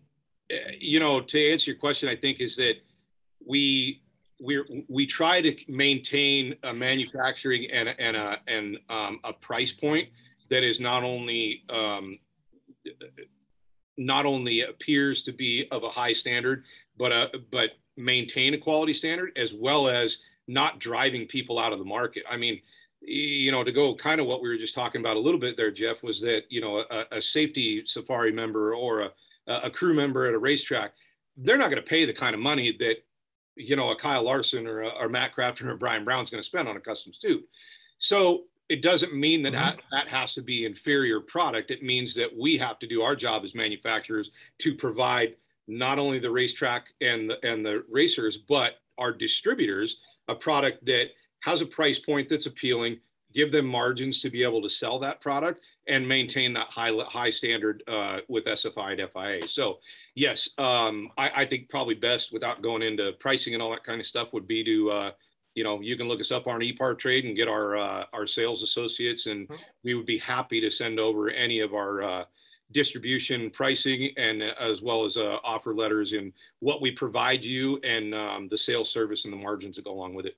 you 0.80 1.00
know, 1.00 1.22
to 1.22 1.52
answer 1.52 1.72
your 1.72 1.80
question, 1.80 2.10
I 2.10 2.16
think 2.16 2.40
is 2.40 2.56
that 2.58 2.76
we 3.46 4.02
we 4.40 4.86
we 4.88 5.06
try 5.06 5.42
to 5.42 5.56
maintain 5.68 6.56
a 6.64 6.74
manufacturing 6.74 7.70
and 7.72 7.90
and 7.90 8.16
a 8.16 8.38
and 8.48 8.78
um, 8.90 9.20
a 9.24 9.34
price 9.34 9.74
point 9.74 10.10
that 10.50 10.64
is 10.64 10.80
not 10.80 11.04
only 11.04 11.64
um, 11.70 12.20
not 13.98 14.26
only 14.26 14.62
appears 14.62 15.22
to 15.24 15.32
be 15.32 15.68
of 15.72 15.84
a 15.84 15.90
high 15.90 16.14
standard, 16.14 16.64
but 16.98 17.12
uh, 17.12 17.28
but 17.52 17.72
maintain 17.98 18.54
a 18.54 18.58
quality 18.58 18.94
standard 18.94 19.32
as 19.36 19.54
well 19.54 19.88
as 19.88 20.20
not 20.48 20.80
driving 20.80 21.26
people 21.26 21.60
out 21.60 21.74
of 21.74 21.80
the 21.80 21.86
market. 21.86 22.24
I 22.30 22.38
mean, 22.38 22.62
you 23.02 23.52
know, 23.52 23.64
to 23.64 23.72
go 23.72 23.96
kind 23.96 24.22
of 24.22 24.28
what 24.28 24.42
we 24.42 24.50
were 24.50 24.58
just 24.58 24.76
talking 24.76 25.02
about 25.02 25.18
a 25.18 25.20
little 25.20 25.40
bit 25.40 25.58
there, 25.58 25.72
Jeff, 25.72 26.04
was 26.04 26.22
that 26.22 26.44
you 26.50 26.62
know 26.62 26.84
a, 26.90 27.06
a 27.14 27.22
safety 27.22 27.84
safari 27.86 28.32
member 28.32 28.76
or 28.76 29.02
a 29.02 29.12
a 29.48 29.70
crew 29.70 29.94
member 29.94 30.26
at 30.28 30.34
a 30.34 30.40
racetrack, 30.40 30.94
they're 31.38 31.58
not 31.58 31.70
going 31.70 31.82
to 31.82 31.90
pay 31.90 32.06
the 32.06 32.14
kind 32.14 32.34
of 32.34 32.42
money 32.42 32.76
that 32.80 32.98
you 33.56 33.76
know 33.76 33.90
a 33.90 33.96
Kyle 33.96 34.24
Larson 34.24 34.68
or, 34.68 34.82
a, 34.82 34.90
or 34.90 35.10
Matt 35.10 35.36
Crafton 35.36 35.68
or 35.68 35.76
Brian 35.76 36.04
Brown's 36.04 36.30
going 36.30 36.42
to 36.42 36.48
spend 36.48 36.68
on 36.68 36.78
a 36.78 36.82
custom 36.82 37.14
suit. 37.14 37.48
So 37.98 38.44
it 38.70 38.82
doesn't 38.82 39.16
mean 39.16 39.44
that, 39.44 39.54
mm-hmm. 39.54 39.80
that 39.92 40.08
has 40.08 40.34
to 40.34 40.42
be 40.42 40.66
inferior 40.66 41.22
product. 41.22 41.72
It 41.72 41.84
means 41.84 42.14
that 42.16 42.30
we 42.38 42.58
have 42.58 42.80
to 42.80 42.88
do 42.88 43.02
our 43.02 43.16
job 43.16 43.44
as 43.44 43.56
manufacturers 43.56 44.32
to 44.60 44.76
provide 44.76 45.36
not 45.68 46.00
only 46.00 46.20
the 46.20 46.32
racetrack 46.32 46.88
and 47.02 47.30
the, 47.30 47.46
and 47.50 47.66
the 47.66 47.84
racers, 47.90 48.38
but 48.38 48.80
our 48.98 49.12
distributors 49.12 50.00
a 50.28 50.36
product 50.36 50.86
that 50.86 51.12
has 51.42 51.62
a 51.62 51.66
price 51.66 52.00
point 52.00 52.28
that's 52.28 52.46
appealing, 52.46 53.00
give 53.38 53.52
them 53.52 53.68
margins 53.68 54.20
to 54.20 54.32
be 54.32 54.42
able 54.42 54.64
to 54.64 54.70
sell 54.70 54.98
that 54.98 55.22
product 55.22 55.62
and 55.88 56.06
maintain 56.06 56.54
that 56.54 56.68
high 56.72 56.92
high 57.08 57.30
standard 57.30 57.84
uh, 57.88 58.18
with 58.28 58.46
SFI 58.46 59.00
and 59.00 59.12
FIA. 59.12 59.48
So 59.48 59.78
yes, 60.16 60.50
um, 60.58 61.10
I, 61.20 61.32
I, 61.36 61.46
think 61.46 61.70
probably 61.70 61.94
best 61.94 62.34
without 62.34 62.64
going 62.64 62.82
into 62.82 63.12
pricing 63.20 63.54
and 63.54 63.62
all 63.62 63.70
that 63.70 63.84
kind 63.84 64.02
of 64.02 64.08
stuff 64.08 64.34
would 64.34 64.48
be 64.48 64.64
to 64.64 64.90
uh, 64.90 65.12
you 65.54 65.64
know 65.64 65.80
you 65.82 65.96
can 65.96 66.08
look 66.08 66.20
us 66.20 66.32
up 66.32 66.48
on 66.48 66.62
ePartrade 66.62 67.28
and 67.28 67.38
get 67.38 67.48
our 67.48 67.78
uh, 67.78 68.06
our 68.12 68.26
sales 68.26 68.64
associates, 68.64 69.28
and 69.28 69.48
mm-hmm. 69.48 69.62
we 69.84 69.94
would 69.94 70.08
be 70.08 70.18
happy 70.18 70.60
to 70.60 70.72
send 70.72 71.00
over 71.00 71.30
any 71.30 71.60
of 71.60 71.76
our 71.76 72.02
uh, 72.02 72.24
distribution 72.72 73.52
pricing 73.52 74.10
and 74.18 74.42
uh, 74.42 74.54
as 74.60 74.82
well 74.82 75.06
as 75.06 75.16
uh, 75.16 75.38
offer 75.44 75.76
letters 75.76 76.14
and 76.14 76.34
what 76.60 76.82
we 76.82 76.90
provide 76.90 77.46
you 77.46 77.78
and 77.84 78.16
um, 78.16 78.48
the 78.50 78.58
sales 78.58 78.90
service 78.90 79.26
and 79.26 79.34
the 79.34 79.38
margins 79.38 79.76
that 79.76 79.86
go 79.86 79.94
along 79.94 80.16
with 80.16 80.26
it. 80.26 80.38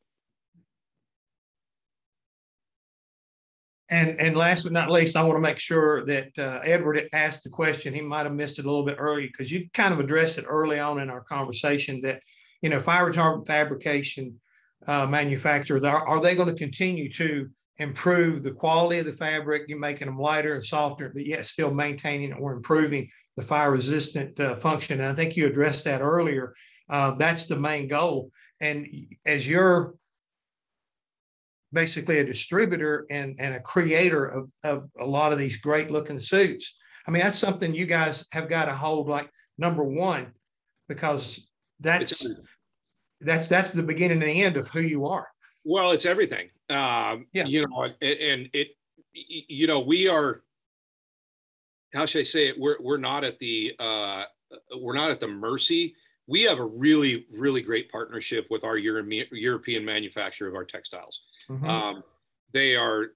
And, 3.92 4.20
and 4.22 4.38
last 4.38 4.64
but 4.64 4.72
not 4.72 4.92
least, 4.92 5.16
I 5.16 5.24
want 5.24 5.38
to 5.38 5.42
make 5.42 5.58
sure 5.58 6.06
that 6.06 6.38
uh, 6.38 6.60
Edward 6.64 7.10
asked 7.12 7.44
the 7.44 7.50
question. 7.50 7.94
He 7.94 8.02
might 8.02 8.26
have 8.26 8.34
missed 8.34 8.60
it 8.60 8.66
a 8.66 8.70
little 8.70 8.86
bit 8.86 8.98
early 9.00 9.26
because 9.26 9.52
you 9.52 9.68
kind 9.74 9.94
of 9.94 10.00
addressed 10.00 10.38
it 10.38 10.46
early 10.48 10.80
on 10.80 11.00
in 11.00 11.10
our 11.10 11.22
conversation 11.22 12.00
that, 12.02 12.22
you 12.62 12.70
know, 12.70 12.80
fire 12.80 13.12
retardant 13.12 13.48
fabrication 13.48 14.40
uh, 14.86 15.08
manufacturers, 15.08 15.84
are, 15.84 16.08
are 16.08 16.22
they 16.22 16.36
going 16.36 16.50
to 16.50 16.56
continue 16.56 17.12
to 17.14 17.50
improve 17.80 18.44
the 18.44 18.52
quality 18.52 19.00
of 19.00 19.06
the 19.06 19.14
fabric, 19.14 19.64
you're 19.68 19.80
making 19.80 20.08
them 20.08 20.20
lighter 20.20 20.54
and 20.54 20.64
softer, 20.64 21.10
but 21.10 21.26
yet 21.26 21.46
still 21.46 21.72
maintaining 21.72 22.34
or 22.34 22.54
improving 22.54 23.10
the 23.38 23.44
fire 23.44 23.72
resistant 23.72 24.40
uh, 24.40 24.56
function? 24.56 25.00
And 25.00 25.10
I 25.10 25.16
think 25.16 25.36
you 25.36 25.48
addressed 25.48 25.86
that 25.86 26.02
earlier. 26.02 26.54
Uh, 26.90 27.16
that's 27.16 27.48
the 27.48 27.56
main 27.56 27.88
goal. 27.88 28.32
And 28.62 28.88
as 29.26 29.48
you're 29.48 29.96
basically 31.72 32.20
a 32.20 32.24
distributor 32.24 33.05
and, 33.09 33.36
and 33.39 33.55
a 33.55 33.59
creator 33.59 34.26
of, 34.26 34.49
of 34.63 34.88
a 34.99 35.05
lot 35.05 35.32
of 35.32 35.39
these 35.39 35.57
great 35.57 35.91
looking 35.91 36.20
suits. 36.20 36.78
I 37.07 37.11
mean, 37.11 37.24
that's 37.24 37.38
something 37.38 37.74
you 37.74 37.86
guys 37.86 38.28
have 38.32 38.49
got 38.49 38.65
to 38.65 38.74
hold 38.74 39.07
like 39.07 39.30
number 39.57 39.84
one, 39.84 40.34
because 40.88 41.49
that's 41.80 42.28
that's 43.22 43.47
that's 43.47 43.72
the 43.72 43.84
beginning 43.84 44.22
and 44.22 44.30
the 44.30 44.43
end 44.43 44.57
of 44.57 44.67
who 44.67 44.82
you 44.82 45.05
are. 45.05 45.28
Well, 45.63 45.91
it's 45.91 46.05
everything. 46.05 46.49
Um, 46.70 47.28
yeah. 47.34 47.45
You 47.45 47.67
know, 47.67 47.84
and 47.84 48.49
it, 48.53 48.70
you 49.13 49.67
know, 49.67 49.80
we 49.80 50.07
are. 50.07 50.43
How 51.93 52.05
should 52.05 52.22
I 52.22 52.24
say 52.24 52.47
it? 52.47 52.59
We're 52.59 52.78
we're 52.80 52.97
not 52.97 53.24
at 53.24 53.39
the 53.39 53.74
uh, 53.80 54.26
we're 54.78 54.93
not 54.93 55.09
at 55.09 55.20
the 55.20 55.28
mercy. 55.28 55.95
We 56.28 56.43
have 56.43 56.59
a 56.59 56.65
really 56.65 57.26
really 57.32 57.61
great 57.61 57.91
partnership 57.91 58.45
with 58.51 58.63
our 58.63 58.78
European 58.78 59.84
manufacturer 59.84 60.47
of 60.47 60.55
our 60.55 60.65
textiles. 60.65 61.22
Mm-hmm. 61.50 61.66
Um, 61.66 62.04
they 62.54 62.76
are 62.76 63.08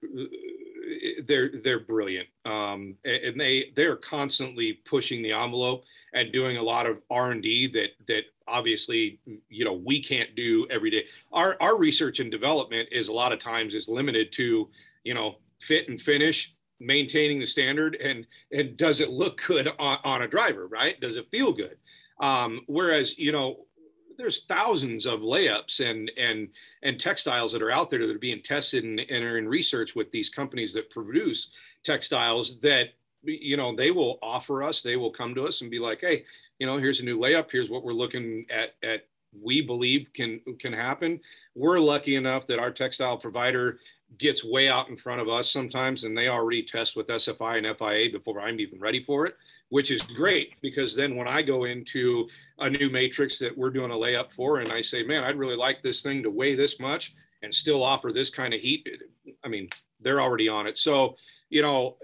they're 1.24 1.50
they're 1.62 1.80
brilliant, 1.80 2.28
um, 2.44 2.96
and 3.04 3.40
they 3.40 3.72
they're 3.74 3.96
constantly 3.96 4.74
pushing 4.84 5.22
the 5.22 5.32
envelope 5.32 5.84
and 6.12 6.32
doing 6.32 6.56
a 6.56 6.62
lot 6.62 6.86
of 6.86 6.98
R 7.10 7.32
and 7.32 7.42
D 7.42 7.66
that 7.68 7.90
that 8.06 8.24
obviously 8.46 9.18
you 9.48 9.64
know 9.64 9.72
we 9.72 10.02
can't 10.02 10.34
do 10.36 10.66
every 10.70 10.90
day. 10.90 11.04
Our 11.32 11.56
our 11.60 11.76
research 11.76 12.20
and 12.20 12.30
development 12.30 12.88
is 12.92 13.08
a 13.08 13.12
lot 13.12 13.32
of 13.32 13.38
times 13.38 13.74
is 13.74 13.88
limited 13.88 14.32
to 14.32 14.68
you 15.04 15.14
know 15.14 15.36
fit 15.60 15.88
and 15.88 16.00
finish 16.00 16.54
maintaining 16.80 17.38
the 17.38 17.46
standard 17.46 17.96
and 17.96 18.26
and 18.52 18.76
does 18.76 19.00
it 19.00 19.10
look 19.10 19.42
good 19.46 19.68
on, 19.78 19.98
on 20.04 20.22
a 20.22 20.28
driver 20.28 20.66
right 20.66 21.00
does 21.00 21.16
it 21.16 21.30
feel 21.30 21.52
good 21.52 21.76
um, 22.20 22.60
whereas 22.66 23.16
you 23.16 23.32
know 23.32 23.60
there's 24.16 24.44
thousands 24.44 25.06
of 25.06 25.20
layups 25.20 25.80
and 25.80 26.10
and 26.16 26.48
and 26.82 27.00
textiles 27.00 27.52
that 27.52 27.62
are 27.62 27.70
out 27.70 27.90
there 27.90 28.06
that 28.06 28.16
are 28.16 28.18
being 28.18 28.42
tested 28.42 28.84
and, 28.84 29.00
and 29.00 29.24
are 29.24 29.38
in 29.38 29.48
research 29.48 29.94
with 29.94 30.10
these 30.10 30.28
companies 30.28 30.72
that 30.72 30.90
produce 30.90 31.48
textiles 31.82 32.60
that 32.60 32.90
you 33.22 33.56
know 33.56 33.74
they 33.74 33.90
will 33.90 34.18
offer 34.22 34.62
us 34.62 34.82
they 34.82 34.96
will 34.96 35.10
come 35.10 35.34
to 35.34 35.44
us 35.44 35.60
and 35.60 35.70
be 35.70 35.78
like 35.78 36.00
hey 36.00 36.24
you 36.58 36.66
know 36.66 36.78
here's 36.78 37.00
a 37.00 37.04
new 37.04 37.18
layup. 37.18 37.50
Here's 37.50 37.70
what 37.70 37.84
we're 37.84 37.92
looking 37.92 38.46
at 38.50 38.74
at 38.82 39.06
we 39.42 39.60
believe 39.60 40.10
can 40.14 40.40
can 40.58 40.72
happen. 40.72 41.20
We're 41.54 41.80
lucky 41.80 42.16
enough 42.16 42.46
that 42.46 42.58
our 42.58 42.70
textile 42.70 43.16
provider 43.16 43.78
gets 44.18 44.44
way 44.44 44.68
out 44.68 44.88
in 44.88 44.96
front 44.96 45.20
of 45.20 45.28
us 45.28 45.50
sometimes 45.50 46.04
and 46.04 46.16
they 46.16 46.28
already 46.28 46.62
test 46.62 46.94
with 46.94 47.08
sfi 47.08 47.58
and 47.58 47.76
fia 47.76 48.08
before 48.10 48.40
i'm 48.40 48.60
even 48.60 48.78
ready 48.78 49.02
for 49.02 49.26
it 49.26 49.36
which 49.68 49.90
is 49.90 50.02
great 50.02 50.54
because 50.60 50.94
then 50.94 51.16
when 51.16 51.28
I 51.28 51.42
go 51.42 51.64
into 51.64 52.28
a 52.58 52.70
new 52.70 52.90
matrix 52.90 53.38
that 53.38 53.56
we're 53.56 53.70
doing 53.70 53.90
a 53.90 53.94
layup 53.94 54.32
for 54.32 54.58
and 54.58 54.70
I 54.70 54.80
say, 54.80 55.02
man, 55.02 55.24
I'd 55.24 55.38
really 55.38 55.56
like 55.56 55.82
this 55.82 56.02
thing 56.02 56.22
to 56.22 56.30
weigh 56.30 56.54
this 56.54 56.78
much 56.78 57.14
and 57.42 57.52
still 57.52 57.82
offer 57.82 58.12
this 58.12 58.30
kind 58.30 58.54
of 58.54 58.60
heat. 58.60 58.88
I 59.42 59.48
mean, 59.48 59.68
they're 60.00 60.20
already 60.20 60.48
on 60.48 60.66
it. 60.66 60.78
So, 60.78 61.16
you 61.50 61.62
know, 61.62 61.96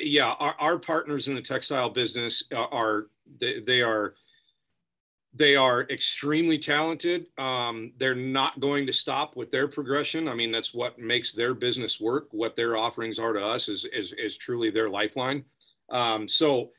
yeah, 0.00 0.32
our, 0.38 0.54
our 0.58 0.78
partners 0.78 1.28
in 1.28 1.34
the 1.34 1.42
textile 1.42 1.90
business 1.90 2.44
are, 2.52 3.06
they, 3.40 3.60
they 3.60 3.82
are, 3.82 4.14
they 5.34 5.54
are 5.54 5.82
extremely 5.82 6.58
talented. 6.58 7.26
Um, 7.36 7.92
they're 7.98 8.14
not 8.14 8.58
going 8.60 8.86
to 8.86 8.92
stop 8.92 9.36
with 9.36 9.50
their 9.50 9.68
progression. 9.68 10.28
I 10.28 10.34
mean, 10.34 10.50
that's 10.50 10.72
what 10.72 10.98
makes 10.98 11.32
their 11.32 11.54
business 11.54 12.00
work. 12.00 12.28
What 12.30 12.56
their 12.56 12.76
offerings 12.76 13.18
are 13.18 13.32
to 13.32 13.44
us 13.44 13.68
is, 13.68 13.84
is, 13.92 14.12
is 14.12 14.36
truly 14.36 14.70
their 14.70 14.88
lifeline. 14.88 15.44
Um, 15.90 16.26
so, 16.26 16.70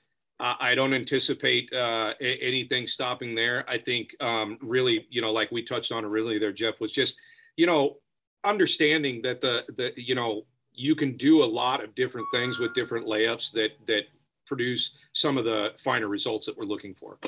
I 0.42 0.74
don't 0.74 0.94
anticipate 0.94 1.72
uh, 1.74 2.14
anything 2.22 2.88
stopping 2.88 3.36
there. 3.36 3.66
I 3.70 3.78
think 3.78 4.16
um, 4.22 4.58
really, 4.62 5.06
you 5.10 5.22
know, 5.22 5.34
like 5.34 5.52
we 5.52 5.64
touched 5.64 5.92
on 5.92 6.06
really 6.06 6.40
there, 6.40 6.54
Jeff, 6.54 6.80
was 6.80 6.94
just, 6.94 7.18
you 7.58 7.66
know, 7.66 7.98
understanding 8.46 9.22
that 9.22 9.42
the 9.42 9.66
the 9.76 9.92
you 9.98 10.16
know 10.16 10.46
you 10.74 10.96
can 10.96 11.18
do 11.18 11.44
a 11.44 11.46
lot 11.46 11.84
of 11.84 11.94
different 11.94 12.26
things 12.34 12.58
with 12.58 12.74
different 12.74 13.06
layups 13.06 13.52
that 13.52 13.72
that 13.86 14.04
produce 14.48 14.92
some 15.14 15.38
of 15.38 15.44
the 15.44 15.74
finer 15.78 16.08
results 16.08 16.46
that 16.46 16.58
we're 16.58 16.64
looking 16.64 16.96
for. 16.96 17.20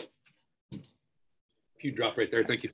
You 1.82 1.91
drop 1.91 2.18
right 2.18 2.32
there. 2.32 2.43
Thank 2.43 2.64
you. 2.64 2.70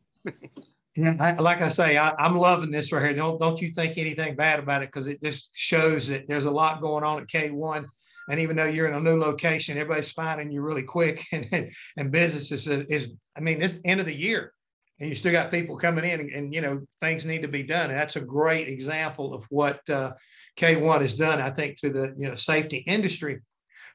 yeah, 0.96 1.16
I, 1.20 1.32
like 1.34 1.62
I 1.62 1.70
say, 1.70 1.98
I, 1.98 2.14
am 2.24 2.38
loving 2.38 2.70
this 2.70 2.92
right 2.92 3.02
here. 3.02 3.14
Don't 3.14 3.40
don't 3.40 3.60
you 3.60 3.70
think 3.70 3.98
anything 3.98 4.36
bad 4.36 4.60
about 4.60 4.84
it 4.84 4.90
because 4.90 5.08
it 5.08 5.22
just 5.24 5.50
shows 5.54 6.08
that 6.10 6.28
there's 6.28 6.46
a 6.46 6.52
lot 6.52 6.80
going 6.80 7.04
on 7.04 7.22
at 7.22 7.28
K1 7.28 7.88
and 8.28 8.40
even 8.40 8.56
though 8.56 8.66
you're 8.66 8.88
in 8.88 8.94
a 8.94 9.00
new 9.00 9.18
location, 9.18 9.78
everybody's 9.78 10.12
finding 10.12 10.52
you 10.52 10.62
really 10.62 10.84
quick. 10.84 11.24
And, 11.32 11.72
and 11.98 12.12
business 12.12 12.52
is, 12.52 12.68
is, 12.68 13.14
I 13.36 13.42
mean, 13.42 13.60
this 13.60 13.80
end 13.86 14.00
of 14.00 14.06
the 14.06 14.16
year, 14.16 14.54
and 15.00 15.10
you 15.10 15.16
still 15.16 15.32
got 15.32 15.52
people 15.52 15.78
coming 15.78 16.06
in, 16.06 16.20
and, 16.20 16.32
and 16.32 16.54
you 16.54 16.62
know 16.62 16.82
things 17.02 17.26
need 17.26 17.44
to 17.44 17.48
be 17.48 17.64
done. 17.64 17.90
And 17.92 18.00
that's 18.00 18.16
a 18.16 18.22
great 18.22 18.68
example 18.68 19.34
of 19.34 19.46
what 19.50 19.88
uh, 19.90 20.14
K1 20.58 21.02
has 21.02 21.14
done, 21.14 21.40
I 21.40 21.52
think, 21.52 21.78
to 21.78 21.90
the 21.90 22.14
you 22.18 22.28
know 22.28 22.36
safety 22.36 22.78
industry. 22.78 23.42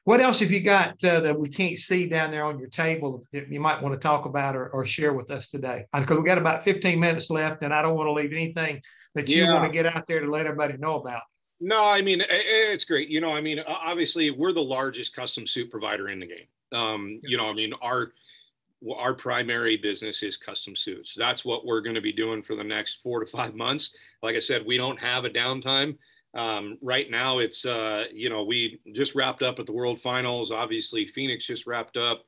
What 0.05 0.19
else 0.19 0.39
have 0.39 0.51
you 0.51 0.61
got 0.61 1.03
uh, 1.03 1.21
that 1.21 1.39
we 1.39 1.49
can't 1.49 1.77
see 1.77 2.07
down 2.07 2.31
there 2.31 2.43
on 2.43 2.59
your 2.59 2.67
table 2.67 3.23
that 3.31 3.49
you 3.49 3.59
might 3.59 3.81
want 3.81 3.93
to 3.93 3.99
talk 3.99 4.25
about 4.25 4.55
or, 4.55 4.67
or 4.69 4.85
share 4.85 5.13
with 5.13 5.31
us 5.31 5.49
today? 5.49 5.85
Because 5.93 6.17
we've 6.17 6.25
got 6.25 6.37
about 6.37 6.63
15 6.63 6.99
minutes 6.99 7.29
left, 7.29 7.63
and 7.63 7.73
I 7.73 7.81
don't 7.81 7.95
want 7.95 8.07
to 8.07 8.13
leave 8.13 8.33
anything 8.33 8.81
that 9.15 9.29
you 9.29 9.43
yeah. 9.43 9.53
want 9.53 9.65
to 9.65 9.71
get 9.71 9.85
out 9.85 10.05
there 10.07 10.19
to 10.19 10.29
let 10.29 10.45
everybody 10.45 10.77
know 10.77 10.99
about. 10.99 11.21
No, 11.63 11.81
I 11.85 12.01
mean 12.01 12.21
it's 12.29 12.83
great. 12.83 13.07
You 13.07 13.21
know, 13.21 13.31
I 13.31 13.39
mean 13.39 13.59
obviously 13.65 14.31
we're 14.31 14.51
the 14.51 14.61
largest 14.61 15.15
custom 15.15 15.47
suit 15.47 15.71
provider 15.71 16.09
in 16.09 16.19
the 16.19 16.27
game. 16.27 16.47
Um, 16.73 17.21
you 17.23 17.37
know, 17.37 17.49
I 17.49 17.53
mean 17.53 17.71
our 17.81 18.11
our 18.97 19.13
primary 19.13 19.77
business 19.77 20.23
is 20.23 20.35
custom 20.35 20.75
suits. 20.75 21.15
That's 21.17 21.45
what 21.45 21.65
we're 21.65 21.79
going 21.79 21.95
to 21.95 22.01
be 22.01 22.11
doing 22.11 22.43
for 22.43 22.55
the 22.55 22.65
next 22.65 22.95
four 23.01 23.21
to 23.21 23.25
five 23.25 23.55
months. 23.55 23.91
Like 24.21 24.35
I 24.35 24.39
said, 24.39 24.65
we 24.65 24.75
don't 24.75 24.99
have 24.99 25.23
a 25.23 25.29
downtime. 25.29 25.97
Um, 26.33 26.77
right 26.81 27.09
now, 27.09 27.39
it's 27.39 27.65
uh, 27.65 28.05
you 28.11 28.29
know 28.29 28.43
we 28.43 28.81
just 28.91 29.15
wrapped 29.15 29.41
up 29.41 29.57
at 29.57 29.65
the 29.65 29.71
World 29.71 30.01
Finals. 30.01 30.51
Obviously, 30.51 31.05
Phoenix 31.05 31.45
just 31.45 31.65
wrapped 31.65 31.95
up. 31.95 32.25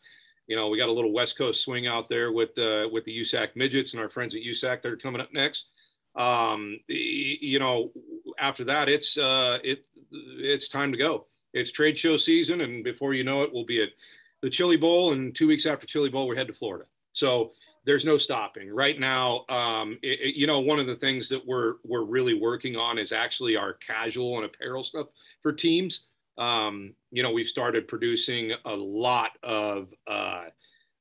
You 0.48 0.56
know, 0.56 0.70
we 0.70 0.78
got 0.78 0.88
a 0.88 0.94
little 0.94 1.12
West 1.12 1.38
Coast 1.38 1.62
swing 1.62 1.88
out 1.88 2.08
there 2.08 2.32
with 2.32 2.56
the 2.56 2.90
with 2.90 3.04
the 3.04 3.20
USAC 3.20 3.50
midgets 3.56 3.92
and 3.92 4.02
our 4.02 4.10
friends 4.10 4.34
at 4.34 4.44
USAC 4.44 4.82
that 4.82 4.94
are 4.94 4.98
coming 4.98 5.20
up 5.20 5.34
next 5.34 5.66
um, 6.16 6.80
you 6.88 7.60
know, 7.60 7.92
after 8.40 8.64
that, 8.66 8.90
it's 8.90 9.18
uh, 9.18 9.60
it 9.64 9.86
it's 10.12 10.68
time 10.68 10.92
to 10.92 10.98
go. 10.98 11.26
It's 11.54 11.72
trade 11.72 11.98
show 11.98 12.18
season, 12.18 12.62
and 12.62 12.84
before 12.84 13.14
you 13.14 13.24
know 13.24 13.44
it, 13.44 13.54
we'll 13.54 13.66
be 13.66 13.82
at 13.82 13.90
the 14.42 14.50
Chili 14.50 14.78
Bowl, 14.78 15.14
and 15.14 15.34
two 15.34 15.48
weeks 15.48 15.66
after 15.66 15.88
Chili 15.88 16.10
Bowl, 16.10 16.28
we 16.28 16.36
head 16.36 16.48
to 16.48 16.54
Florida. 16.54 16.86
So 17.14 17.54
there's 17.86 18.06
no 18.06 18.18
stopping 18.18 18.70
right 18.70 19.00
now. 19.00 19.46
Um, 19.48 19.98
it, 20.02 20.20
it, 20.22 20.36
you 20.36 20.48
know, 20.48 20.60
one 20.60 20.80
of 20.80 20.88
the 20.88 20.96
things 20.96 21.30
that 21.30 21.46
we're 21.46 21.76
we're 21.84 22.04
really 22.04 22.34
working 22.34 22.76
on 22.76 22.98
is 22.98 23.12
actually 23.12 23.56
our 23.56 23.74
casual 23.74 24.38
and 24.38 24.46
apparel 24.46 24.84
stuff 24.84 25.08
for 25.42 25.54
teams. 25.54 26.02
Um, 26.38 26.96
you 27.12 27.24
know, 27.24 27.32
we've 27.32 27.48
started 27.48 27.88
producing 27.88 28.52
a 28.66 28.76
lot 28.76 29.32
of 29.42 29.94
uh, 30.06 30.46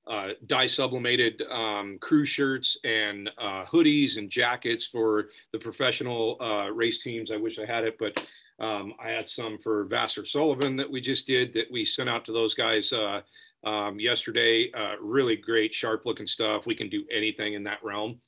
uh, 0.07 0.30
dye 0.46 0.66
sublimated 0.66 1.42
um, 1.50 1.98
crew 1.98 2.24
shirts 2.24 2.76
and 2.84 3.30
uh, 3.38 3.64
hoodies 3.64 4.18
and 4.18 4.30
jackets 4.30 4.84
for 4.84 5.28
the 5.52 5.59
professional 5.59 6.36
uh, 6.40 6.68
race 6.70 6.98
teams. 6.98 7.30
I 7.30 7.36
wish 7.36 7.59
I 7.59 7.64
had 7.64 7.84
it, 7.84 7.96
but 7.98 8.26
um, 8.61 8.94
I 9.02 9.09
had 9.09 9.28
some 9.28 9.59
for 9.59 9.86
Vasser 9.86 10.26
Sullivan 10.26 10.76
that 10.76 10.90
we 10.90 11.00
just 11.00 11.26
did 11.26 11.55
that 11.55 11.70
we 11.70 11.84
sent 11.84 12.09
out 12.09 12.24
to 12.26 12.32
those 12.32 12.55
guys 12.55 12.92
uh, 12.92 13.22
um, 13.64 13.98
yesterday. 13.98 14.70
Uh, 14.72 14.94
really 15.00 15.36
great, 15.36 15.74
sharp 15.74 16.07
looking 16.07 16.26
stuff. 16.26 16.66
We 16.66 16.74
can 16.74 16.88
do 16.88 17.05
anything 17.11 17.55
in 17.55 17.64
that 17.64 17.82
realm. 17.82 18.20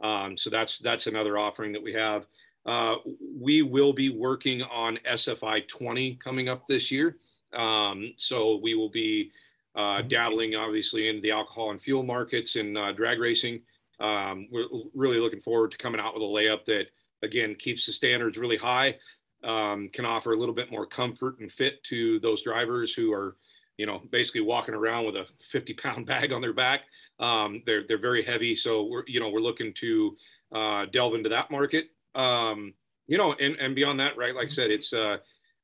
Um, 0.00 0.36
so 0.36 0.50
that's 0.50 0.78
that's 0.78 1.06
another 1.06 1.38
offering 1.38 1.72
that 1.72 1.82
we 1.82 1.92
have. 1.94 2.26
Uh, 2.64 2.96
we 3.40 3.62
will 3.62 3.92
be 3.92 4.08
working 4.08 4.62
on 4.62 4.98
SFI 5.10 5.66
20 5.66 6.16
coming 6.16 6.48
up 6.48 6.66
this 6.68 6.90
year. 6.90 7.16
Um, 7.52 8.12
so 8.16 8.56
we 8.62 8.74
will 8.74 8.88
be 8.88 9.32
uh, 9.74 9.98
mm-hmm. 9.98 10.08
dabbling 10.08 10.54
obviously 10.54 11.08
into 11.08 11.22
the 11.22 11.30
alcohol 11.30 11.70
and 11.70 11.80
fuel 11.80 12.02
markets 12.02 12.56
and 12.56 12.76
uh, 12.76 12.92
drag 12.92 13.18
racing. 13.18 13.62
Um, 14.00 14.48
we're 14.50 14.66
really 14.94 15.18
looking 15.18 15.40
forward 15.40 15.70
to 15.72 15.78
coming 15.78 16.00
out 16.00 16.14
with 16.14 16.22
a 16.22 16.26
layup 16.26 16.64
that 16.66 16.88
again 17.22 17.54
keeps 17.54 17.86
the 17.86 17.92
standards 17.92 18.36
really 18.36 18.56
high, 18.56 18.96
um, 19.44 19.88
can 19.92 20.04
offer 20.04 20.32
a 20.32 20.36
little 20.36 20.54
bit 20.54 20.70
more 20.70 20.86
comfort 20.86 21.38
and 21.40 21.50
fit 21.50 21.82
to 21.84 22.18
those 22.20 22.42
drivers 22.42 22.94
who 22.94 23.12
are, 23.12 23.36
you 23.76 23.86
know, 23.86 24.02
basically 24.10 24.40
walking 24.40 24.74
around 24.74 25.06
with 25.06 25.16
a 25.16 25.26
50 25.40 25.74
pound 25.74 26.06
bag 26.12 26.32
on 26.32 26.40
their 26.40 26.52
back. 26.52 26.82
Um, 27.18 27.62
they're 27.66 27.84
they're 27.86 27.98
very 27.98 28.24
heavy, 28.24 28.56
so 28.56 28.84
we're 28.84 29.04
you 29.06 29.20
know 29.20 29.30
we're 29.30 29.40
looking 29.40 29.72
to 29.74 30.16
uh, 30.52 30.86
delve 30.86 31.14
into 31.14 31.28
that 31.28 31.50
market. 31.50 31.86
Um, 32.14 32.74
you 33.06 33.18
know, 33.18 33.34
and 33.34 33.56
and 33.56 33.74
beyond 33.74 34.00
that, 34.00 34.16
right? 34.16 34.34
Like 34.34 34.46
I 34.46 34.50
said, 34.50 34.70
it's 34.70 34.92
uh, 34.92 35.18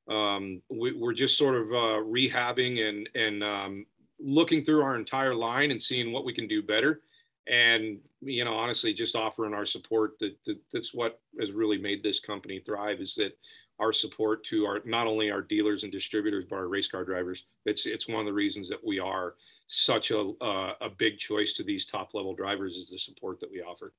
um, 0.08 0.62
we, 0.70 0.98
are 1.02 1.12
just 1.12 1.36
sort 1.36 1.56
of 1.56 1.68
uh, 1.68 2.00
rehabbing 2.02 2.88
and 2.88 3.08
and 3.14 3.44
um, 3.44 3.86
looking 4.20 4.64
through 4.64 4.82
our 4.82 4.96
entire 4.96 5.34
line 5.34 5.70
and 5.70 5.82
seeing 5.82 6.12
what 6.12 6.24
we 6.24 6.34
can 6.34 6.48
do 6.48 6.62
better. 6.62 7.00
And 7.48 7.98
you 8.20 8.44
know 8.44 8.54
honestly 8.54 8.92
just 8.92 9.14
offering 9.14 9.54
our 9.54 9.64
support 9.64 10.18
that, 10.18 10.36
that, 10.44 10.58
that's 10.72 10.92
what 10.92 11.20
has 11.40 11.52
really 11.52 11.78
made 11.78 12.02
this 12.02 12.20
company 12.20 12.58
thrive 12.58 13.00
is 13.00 13.14
that 13.14 13.32
our 13.78 13.92
support 13.92 14.44
to 14.44 14.64
our 14.66 14.80
not 14.84 15.06
only 15.06 15.30
our 15.30 15.42
dealers 15.42 15.84
and 15.84 15.92
distributors 15.92 16.44
but 16.48 16.56
our 16.56 16.68
race 16.68 16.88
car 16.88 17.04
drivers. 17.04 17.44
It's 17.64 17.86
it's 17.86 18.08
one 18.08 18.20
of 18.20 18.26
the 18.26 18.32
reasons 18.32 18.68
that 18.68 18.84
we 18.84 18.98
are 18.98 19.34
such 19.68 20.10
a 20.10 20.32
uh, 20.40 20.74
a 20.80 20.90
big 20.90 21.18
choice 21.18 21.52
to 21.54 21.62
these 21.62 21.84
top 21.84 22.14
level 22.14 22.34
drivers 22.34 22.74
is 22.74 22.90
the 22.90 22.98
support 22.98 23.40
that 23.40 23.50
we 23.50 23.62
offer. 23.62 23.92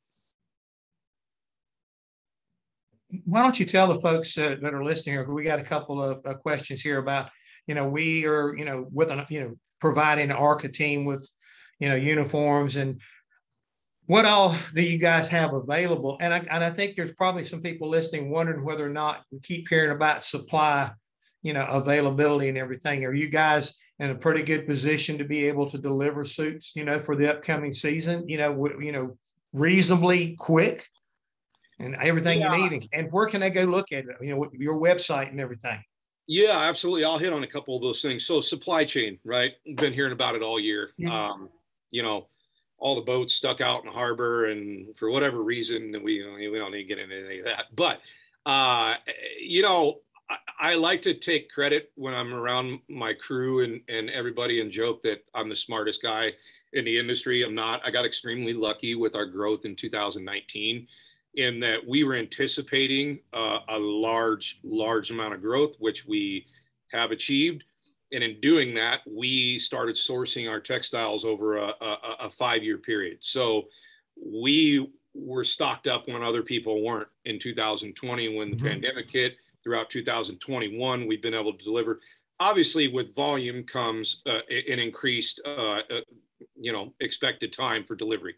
Why 3.26 3.41
don't 3.41 3.59
you 3.59 3.65
tell 3.65 3.88
the 3.88 3.99
folks 3.99 4.38
uh, 4.38 4.57
that 4.61 4.74
are 4.74 4.84
listening 4.84 5.15
here 5.15 5.32
we 5.32 5.43
got 5.43 5.59
a 5.59 5.63
couple 5.63 6.03
of 6.03 6.26
uh, 6.26 6.34
questions 6.36 6.82
here 6.82 6.97
about 6.97 7.30
you 7.65 7.76
know 7.76 7.88
we 7.88 8.26
are 8.26 8.55
you 8.55 8.65
know 8.65 8.88
with 8.91 9.11
an 9.11 9.26
you 9.30 9.41
know 9.41 9.55
providing 9.80 10.32
ARCA 10.32 10.70
team 10.70 11.06
with 11.06 11.30
you 11.80 11.90
know 11.90 11.96
uniforms 11.96 12.76
and 12.76 13.00
what 14.10 14.26
all 14.26 14.56
do 14.74 14.82
you 14.82 14.98
guys 14.98 15.28
have 15.28 15.54
available? 15.54 16.18
And 16.20 16.34
I, 16.34 16.40
and 16.50 16.64
I 16.64 16.72
think 16.72 16.96
there's 16.96 17.12
probably 17.12 17.46
some 17.46 17.62
people 17.62 17.88
listening 17.88 18.32
wondering 18.32 18.66
whether 18.66 18.84
or 18.84 18.90
not 18.90 19.24
we 19.32 19.40
keep 19.40 19.70
hearing 19.70 19.92
about 19.92 20.24
supply, 20.24 20.90
you 21.44 21.54
know, 21.54 21.64
availability 21.68 22.50
and 22.50 22.58
everything. 22.58 23.06
Are 23.06 23.14
you 23.14 23.30
guys 23.30 23.76
in 24.00 24.10
a 24.10 24.16
pretty 24.16 24.42
good 24.42 24.66
position 24.66 25.20
to 25.20 25.26
be 25.26 25.46
able 25.46 25.70
to 25.70 25.78
deliver 25.78 26.26
suits, 26.26 26.76
you 26.76 26.86
know, 26.86 27.00
for 27.00 27.16
the 27.16 27.32
upcoming 27.32 27.72
season, 27.72 28.28
you 28.28 28.40
know, 28.40 28.50
w- 28.50 28.82
you 28.82 28.92
know, 28.92 29.16
reasonably 29.54 30.36
quick 30.40 30.88
and 31.78 31.94
everything 31.98 32.40
yeah. 32.40 32.56
you 32.56 32.70
need? 32.72 32.90
And, 32.92 33.12
where 33.12 33.28
can 33.28 33.42
they 33.42 33.52
go 33.52 33.66
look 33.66 33.92
at 33.92 34.06
it? 34.06 34.16
You 34.22 34.36
know, 34.36 34.50
your 34.54 34.82
website 34.82 35.30
and 35.30 35.40
everything. 35.40 35.84
Yeah, 36.32 36.60
absolutely. 36.60 37.06
I'll 37.06 37.18
hit 37.18 37.34
on 37.34 37.42
a 37.42 37.48
couple 37.48 37.76
of 37.76 37.82
those 37.82 38.04
things. 38.04 38.24
So 38.24 38.40
supply 38.40 38.86
chain, 38.86 39.18
right? 39.26 39.54
Been 39.78 39.94
hearing 39.94 40.14
about 40.14 40.36
it 40.36 40.44
all 40.44 40.60
year. 40.60 40.92
Yeah. 40.96 41.30
Um, 41.30 41.50
you 41.90 42.04
know, 42.04 42.28
all 42.78 42.96
the 42.96 43.02
boats 43.02 43.34
stuck 43.34 43.62
out 43.62 43.82
in 43.82 43.88
the 43.88 43.92
harbor 43.92 44.46
and 44.46 44.96
for 44.96 45.10
whatever 45.10 45.44
reason 45.44 45.92
we 46.04 46.24
we 46.50 46.58
don't 46.58 46.72
need 46.72 46.84
to 46.84 46.88
get 46.88 47.00
into 47.00 47.26
any 47.26 47.40
of 47.40 47.46
that 47.46 47.66
but 47.76 48.00
uh, 48.46 48.96
you 49.40 49.62
know 49.62 50.00
I, 50.30 50.38
I, 50.60 50.76
like 50.76 51.02
to 51.02 51.14
take 51.14 51.52
credit 51.52 51.92
when 51.96 52.14
i'm 52.14 52.34
around 52.34 52.80
my 52.88 53.14
crew 53.14 53.64
and 53.64 53.82
and 53.90 54.10
everybody 54.10 54.62
and 54.62 54.72
joke 54.72 55.04
that 55.04 55.26
i'm 55.36 55.50
the 55.50 55.56
smartest 55.56 56.02
guy 56.02 56.32
in 56.74 56.86
the 56.86 56.98
industry 56.98 57.44
i'm 57.44 57.56
not 57.56 57.82
i 57.86 57.92
got 57.92 58.06
extremely 58.06 58.54
lucky 58.54 58.96
with 58.96 59.16
our 59.16 59.26
growth 59.26 59.66
in 59.66 59.76
2019 59.76 60.88
in 61.40 61.60
that 61.60 61.86
we 61.88 62.04
were 62.04 62.16
anticipating 62.16 63.20
uh, 63.34 63.60
a 63.70 63.80
large 63.80 64.60
large 64.64 65.12
amount 65.12 65.34
of 65.34 65.42
growth 65.42 65.76
which 65.80 66.06
we 66.06 66.46
have 66.92 67.12
achieved 67.12 67.64
and 68.12 68.24
in 68.24 68.40
doing 68.42 68.74
that, 68.76 69.02
we 69.06 69.60
started 69.60 69.96
sourcing 69.96 70.50
our 70.50 70.60
textiles 70.60 71.26
over 71.26 71.58
a, 71.58 71.74
a, 71.82 71.98
a 72.22 72.30
five 72.30 72.64
year 72.64 72.78
period. 72.78 73.20
So 73.22 73.68
we 74.24 74.92
were 75.14 75.44
stocked 75.44 75.88
up 75.88 76.08
when 76.08 76.24
other 76.24 76.42
people 76.42 76.84
weren't 76.84 77.08
in 77.26 77.40
2020 77.40 78.36
when 78.36 78.50
the 78.50 78.56
mm-hmm. 78.56 78.66
pandemic 78.66 79.12
hit. 79.12 79.38
Throughout 79.62 79.90
2021, 79.90 81.06
we've 81.06 81.22
been 81.22 81.34
able 81.34 81.54
to 81.54 81.64
deliver. 81.64 82.00
Obviously, 82.40 82.88
with 82.88 83.14
volume 83.14 83.64
comes 83.66 84.22
uh, 84.26 84.40
an 84.50 84.80
increased, 84.80 85.42
uh, 85.46 85.82
uh, 85.82 86.02
you 86.56 86.72
know, 86.72 86.94
expected 87.02 87.52
time 87.52 87.84
for 87.84 87.94
delivery. 87.94 88.36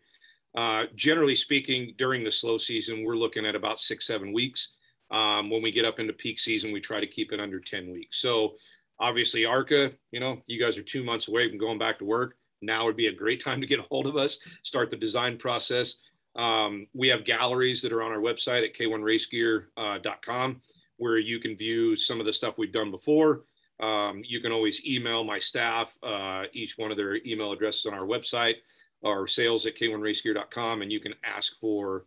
Uh, 0.56 0.86
generally 0.96 1.36
speaking, 1.36 1.94
during 1.98 2.24
the 2.24 2.32
slow 2.32 2.58
season, 2.58 3.04
we're 3.04 3.16
looking 3.16 3.46
at 3.46 3.56
about 3.56 3.80
six, 3.80 4.06
seven 4.08 4.34
weeks. 4.34 4.74
Um, 5.10 5.50
when 5.50 5.62
we 5.62 5.72
get 5.72 5.86
up 5.86 6.00
into 6.00 6.14
peak 6.14 6.40
season, 6.40 6.72
we 6.72 6.80
try 6.80 7.00
to 7.00 7.08
keep 7.08 7.34
it 7.34 7.40
under 7.40 7.60
10 7.60 7.92
weeks. 7.92 8.22
So 8.22 8.56
Obviously, 9.02 9.46
ARCA, 9.46 9.92
you 10.12 10.20
know, 10.20 10.38
you 10.46 10.62
guys 10.64 10.78
are 10.78 10.84
two 10.84 11.04
months 11.04 11.28
away 11.28 11.50
from 11.50 11.58
going 11.58 11.80
back 11.80 11.98
to 11.98 12.06
work. 12.06 12.36
Now 12.62 12.86
would 12.86 12.96
be 12.96 13.08
a 13.08 13.14
great 13.14 13.44
time 13.44 13.60
to 13.60 13.66
get 13.66 13.80
a 13.80 13.86
hold 13.90 14.06
of 14.06 14.16
us, 14.16 14.38
start 14.62 14.92
the 14.92 14.96
design 14.96 15.38
process. 15.38 15.96
Um, 16.36 16.86
we 16.94 17.08
have 17.08 17.26
galleries 17.26 17.82
that 17.82 17.92
are 17.92 18.04
on 18.04 18.12
our 18.12 18.20
website 18.20 18.64
at 18.64 18.76
k1racegear.com 18.76 20.52
uh, 20.52 20.60
where 20.98 21.18
you 21.18 21.40
can 21.40 21.58
view 21.58 21.96
some 21.96 22.20
of 22.20 22.28
the 22.28 22.32
stuff 22.32 22.60
we've 22.60 22.72
done 22.72 22.92
before. 22.92 23.42
Um, 23.80 24.22
you 24.24 24.40
can 24.40 24.52
always 24.52 24.86
email 24.86 25.24
my 25.24 25.40
staff, 25.40 25.92
uh, 26.04 26.44
each 26.54 26.78
one 26.78 26.92
of 26.92 26.98
their 26.98 27.16
email 27.26 27.52
addresses 27.52 27.88
on 27.88 27.96
our 27.96 28.06
website 28.06 28.58
or 29.04 29.28
sales 29.28 29.66
at 29.66 29.78
k1racegear.com, 29.78 30.82
and 30.82 30.92
you 30.92 31.00
can 31.00 31.14
ask 31.24 31.60
for 31.60 32.06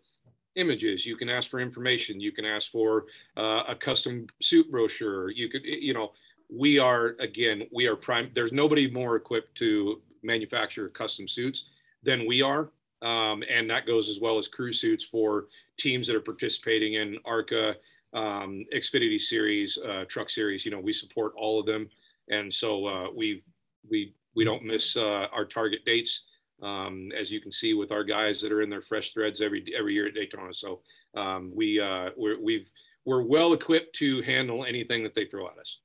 images. 0.56 1.04
You 1.04 1.16
can 1.16 1.28
ask 1.28 1.50
for 1.50 1.60
information. 1.60 2.20
You 2.20 2.32
can 2.32 2.44
ask 2.44 2.70
for 2.70 3.06
uh, 3.36 3.64
a 3.68 3.74
custom 3.74 4.26
suit 4.40 4.70
brochure. 4.70 5.30
You 5.30 5.48
could, 5.48 5.64
you 5.64 5.94
know, 5.94 6.12
we 6.48 6.78
are 6.78 7.16
again 7.20 7.62
we 7.72 7.86
are 7.86 7.96
prime 7.96 8.30
there's 8.34 8.52
nobody 8.52 8.90
more 8.90 9.16
equipped 9.16 9.56
to 9.56 10.00
manufacture 10.22 10.88
custom 10.88 11.26
suits 11.26 11.70
than 12.02 12.26
we 12.26 12.42
are 12.42 12.70
um, 13.02 13.42
and 13.50 13.68
that 13.68 13.86
goes 13.86 14.08
as 14.08 14.20
well 14.20 14.38
as 14.38 14.48
crew 14.48 14.72
suits 14.72 15.04
for 15.04 15.46
teams 15.78 16.06
that 16.06 16.16
are 16.16 16.20
participating 16.20 16.94
in 16.94 17.18
arca 17.24 17.74
um, 18.12 18.64
xfinity 18.74 19.20
series 19.20 19.78
uh, 19.78 20.04
truck 20.08 20.30
series 20.30 20.64
you 20.64 20.70
know 20.70 20.80
we 20.80 20.92
support 20.92 21.32
all 21.36 21.58
of 21.58 21.66
them 21.66 21.88
and 22.28 22.52
so 22.52 22.86
uh, 22.86 23.06
we 23.14 23.42
we 23.90 24.14
we 24.34 24.44
don't 24.44 24.64
miss 24.64 24.96
uh, 24.96 25.26
our 25.32 25.44
target 25.44 25.84
dates 25.84 26.22
um, 26.64 27.10
as 27.16 27.30
you 27.30 27.40
can 27.40 27.52
see 27.52 27.74
with 27.74 27.92
our 27.92 28.04
guys 28.04 28.40
that 28.40 28.52
are 28.52 28.62
in 28.62 28.70
their 28.70 28.82
fresh 28.82 29.12
threads 29.12 29.40
every 29.40 29.64
every 29.76 29.94
year 29.94 30.06
at 30.06 30.14
daytona 30.14 30.52
so 30.52 30.80
um, 31.16 31.52
we 31.54 31.78
uh, 31.80 32.10
we're, 32.16 32.40
we've 32.40 32.70
we're 33.04 33.22
well 33.22 33.52
equipped 33.52 33.94
to 33.94 34.22
handle 34.22 34.64
anything 34.64 35.02
that 35.02 35.14
they 35.14 35.26
throw 35.26 35.46
at 35.46 35.58
us 35.58 35.78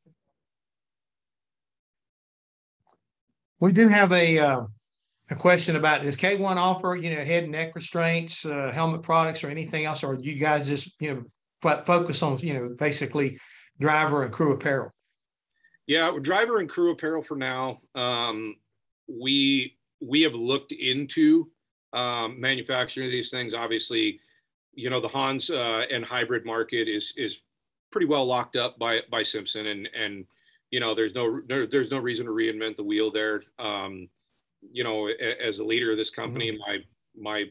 We 3.60 3.72
do 3.74 3.88
have 3.90 4.12
a 4.14 4.40
uh, 4.40 4.62
a 5.30 5.36
question 5.36 5.76
about 5.76 6.04
does 6.04 6.16
K1 6.16 6.56
offer 6.56 6.96
you 6.96 7.14
know 7.14 7.24
head 7.24 7.44
and 7.44 7.52
neck 7.52 7.76
restraints, 7.76 8.46
uh, 8.46 8.72
helmet 8.74 9.04
products, 9.04 9.44
or 9.44 9.50
anything 9.50 9.86
else, 9.86 10.04
or 10.04 10.16
do 10.16 10.24
you 10.24 10.40
guys 10.40 10.68
just 10.68 10.92
you 11.00 11.14
know 11.14 11.24
f- 11.70 11.86
focus 11.86 12.24
on 12.24 12.38
you 12.40 12.54
know 12.54 12.76
basically 12.78 13.38
driver 13.80 14.24
and 14.24 14.32
crew 14.32 14.54
apparel? 14.54 14.94
Yeah, 15.88 16.18
driver 16.22 16.60
and 16.60 16.70
crew 16.70 16.92
apparel 16.92 17.22
for 17.22 17.36
now. 17.36 17.80
Um, 17.96 18.56
we 19.08 19.78
we 20.02 20.22
have 20.22 20.34
looked 20.34 20.72
into 20.72 21.50
um, 21.94 22.40
manufacturing 22.40 23.10
these 23.10 23.30
things. 23.30 23.54
Obviously, 23.54 24.20
you 24.74 24.90
know 24.90 25.00
the 25.00 25.08
Hans 25.08 25.50
uh, 25.50 25.86
and 25.92 26.04
hybrid 26.06 26.46
market 26.46 26.88
is 26.88 27.14
is 27.18 27.40
pretty 27.92 28.08
well 28.08 28.26
locked 28.26 28.56
up 28.56 28.78
by 28.78 29.02
by 29.12 29.24
Simpson 29.24 29.68
and 29.68 29.90
and 29.96 30.26
you 30.72 30.80
know, 30.80 30.94
there's 30.94 31.16
no 31.16 31.42
there, 31.48 31.68
there's 31.68 31.92
no 31.92 31.98
reason 31.98 32.26
to 32.26 32.32
reinvent 32.32 32.78
the 32.78 32.84
wheel 32.84 33.12
there. 33.12 33.44
Um, 33.58 34.08
you 34.72 34.84
know, 34.84 35.08
as 35.08 35.60
a 35.60 35.64
leader 35.64 35.92
of 35.92 35.98
this 35.98 36.10
company, 36.10 36.52
mm-hmm. 36.52 36.60
my 36.60 36.78
my 37.18 37.46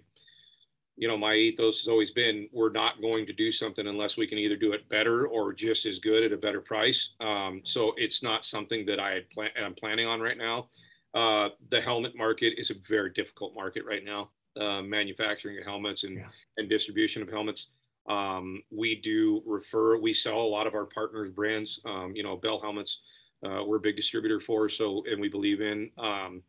you 0.97 1.09
know 1.09 1.17
my 1.17 1.35
ethos 1.35 1.81
has 1.81 1.89
always 1.89 2.11
been 2.11 2.49
we're 2.53 2.71
not 2.71 3.01
going 3.01 3.27
to 3.27 3.33
do 3.33 3.51
something 3.51 3.87
unless 3.87 4.17
we 4.17 4.27
can 4.27 4.39
either 4.39 4.57
do 4.57 4.73
it 4.73 4.89
better 4.89 5.27
or 5.27 5.53
just 5.53 5.87
as 5.87 5.99
good 5.99 6.25
at 6.25 6.33
a 6.33 6.37
better 6.37 6.61
price. 6.61 7.11
Um, 7.21 7.61
so 7.65 7.93
it's 7.97 8.23
not 8.23 8.45
something 8.45 8.87
that 8.87 9.01
I 9.01 9.15
had 9.15 9.31
plan- 9.31 9.51
I'm 9.63 9.75
planning 9.75 10.07
on 10.07 10.21
right 10.21 10.39
now. 10.39 10.69
Uh, 11.15 11.49
the 11.71 11.81
helmet 11.81 12.17
market 12.17 12.55
is 12.59 12.71
a 12.71 12.75
very 12.89 13.11
difficult 13.11 13.55
market 13.55 13.85
right 13.85 14.05
now. 14.05 14.31
Uh, 14.59 14.83
manufacturing 14.83 15.57
of 15.59 15.65
helmets 15.65 16.03
and, 16.03 16.17
yeah. 16.17 16.27
and 16.57 16.69
distribution 16.69 17.23
of 17.23 17.29
helmets. 17.29 17.69
Um, 18.09 18.63
we 18.71 18.97
do 18.97 19.43
refer, 19.47 19.99
we 19.99 20.13
sell 20.13 20.41
a 20.41 20.43
lot 20.43 20.67
of 20.67 20.75
our 20.75 20.87
partners 20.87 21.31
brands, 21.31 21.79
um, 21.85 22.13
you 22.17 22.23
know, 22.23 22.37
Bell 22.37 22.61
helmets, 22.61 23.01
uh, 23.47 23.63
we're 23.65 23.77
a 23.77 23.81
big 23.81 23.95
distributor 23.95 24.41
for, 24.41 24.69
so, 24.69 25.05
and 25.09 25.21
we 25.21 25.29
believe 25.29 25.61
in, 25.61 25.91
um, 25.99 26.43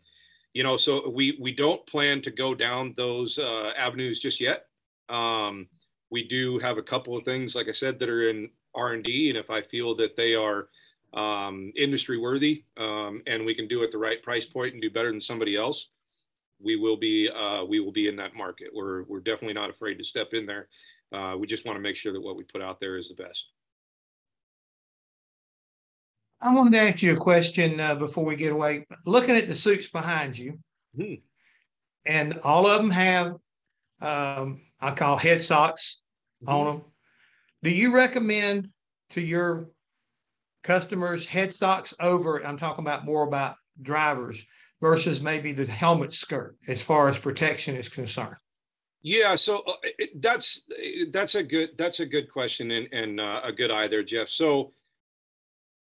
you 0.54 0.64
know, 0.64 0.76
so 0.76 1.08
we, 1.10 1.38
we 1.40 1.52
don't 1.52 1.86
plan 1.86 2.22
to 2.22 2.32
go 2.32 2.56
down 2.56 2.96
those 2.98 3.38
uh, 3.38 3.74
avenues 3.78 4.20
just 4.20 4.40
yet. 4.40 4.66
Um, 5.10 5.68
we 6.10 6.28
do 6.28 6.58
have 6.60 6.80
a 6.80 6.84
couple 6.84 7.16
of 7.16 7.26
things, 7.26 7.56
like 7.56 7.70
I 7.70 7.74
said, 7.74 8.00
that 8.00 8.10
are 8.10 8.30
in 8.30 8.50
R&D. 8.74 9.30
And 9.30 9.38
if 9.38 9.52
I 9.52 9.62
feel 9.62 9.96
that 9.98 10.16
they 10.16 10.34
are 10.34 10.70
um, 11.14 11.72
industry 11.76 12.18
worthy 12.18 12.64
um, 12.78 13.22
and 13.26 13.46
we 13.46 13.56
can 13.56 13.68
do 13.68 13.82
it 13.84 13.92
the 13.92 13.98
right 13.98 14.22
price 14.22 14.46
point 14.46 14.74
and 14.74 14.82
do 14.82 14.90
better 14.90 15.12
than 15.12 15.22
somebody 15.22 15.56
else, 15.56 15.90
we 16.62 16.76
will 16.76 16.98
be 16.98 17.30
uh, 17.30 17.64
we 17.64 17.80
will 17.80 17.92
be 17.92 18.08
in 18.08 18.16
that 18.18 18.36
market. 18.36 18.70
We're 18.74 19.04
we're 19.04 19.22
definitely 19.22 19.54
not 19.54 19.70
afraid 19.70 19.96
to 19.96 20.04
step 20.04 20.34
in 20.34 20.46
there. 20.46 20.68
Uh, 21.12 21.36
we 21.38 21.48
just 21.48 21.66
want 21.66 21.78
to 21.78 21.82
make 21.82 21.96
sure 21.96 22.14
that 22.14 22.22
what 22.22 22.36
we 22.36 22.44
put 22.44 22.62
out 22.62 22.80
there 22.80 22.98
is 22.98 23.10
the 23.10 23.16
best. 23.16 23.50
I 26.42 26.54
wanted 26.54 26.72
to 26.74 26.80
ask 26.80 27.02
you 27.02 27.14
a 27.14 27.18
question 27.18 27.80
uh, 27.80 27.96
before 27.96 28.24
we 28.24 28.36
get 28.36 28.54
away. 28.54 28.86
Looking 29.06 29.36
at 29.36 29.48
the 29.48 29.56
suits 29.56 29.90
behind 29.90 30.38
you, 30.38 30.60
hmm. 30.96 31.16
and 32.06 32.40
all 32.44 32.66
of 32.66 32.82
them 32.82 32.92
have, 32.92 33.36
um, 34.02 34.62
I 34.80 34.92
call 34.92 35.18
head 35.18 35.42
socks 35.42 36.02
hmm. 36.44 36.50
on 36.50 36.66
them. 36.66 36.82
Do 37.64 37.70
you 37.72 37.94
recommend 37.94 38.70
to 39.12 39.22
your 39.22 39.70
customers 40.64 41.26
head 41.26 41.52
socks 41.52 41.94
over? 42.00 42.46
I'm 42.46 42.58
talking 42.58 42.84
about 42.84 43.06
more 43.06 43.24
about 43.24 43.56
drivers 43.82 44.46
versus 44.82 45.22
maybe 45.22 45.52
the 45.52 45.66
helmet 45.66 46.14
skirt 46.14 46.58
as 46.68 46.82
far 46.82 47.08
as 47.10 47.18
protection 47.18 47.76
is 47.76 47.90
concerned. 47.90 48.36
Yeah, 49.02 49.36
so 49.36 49.60
uh, 49.60 49.74
that's 50.16 50.68
that's 51.12 51.36
a 51.36 51.44
good 51.44 51.72
that's 51.78 52.02
a 52.02 52.06
good 52.06 52.30
question 52.32 52.72
and, 52.72 52.88
and 52.92 53.20
uh, 53.22 53.42
a 53.44 53.52
good 53.52 53.72
eye 53.72 53.88
there, 53.88 54.04
Jeff. 54.04 54.28
So 54.28 54.74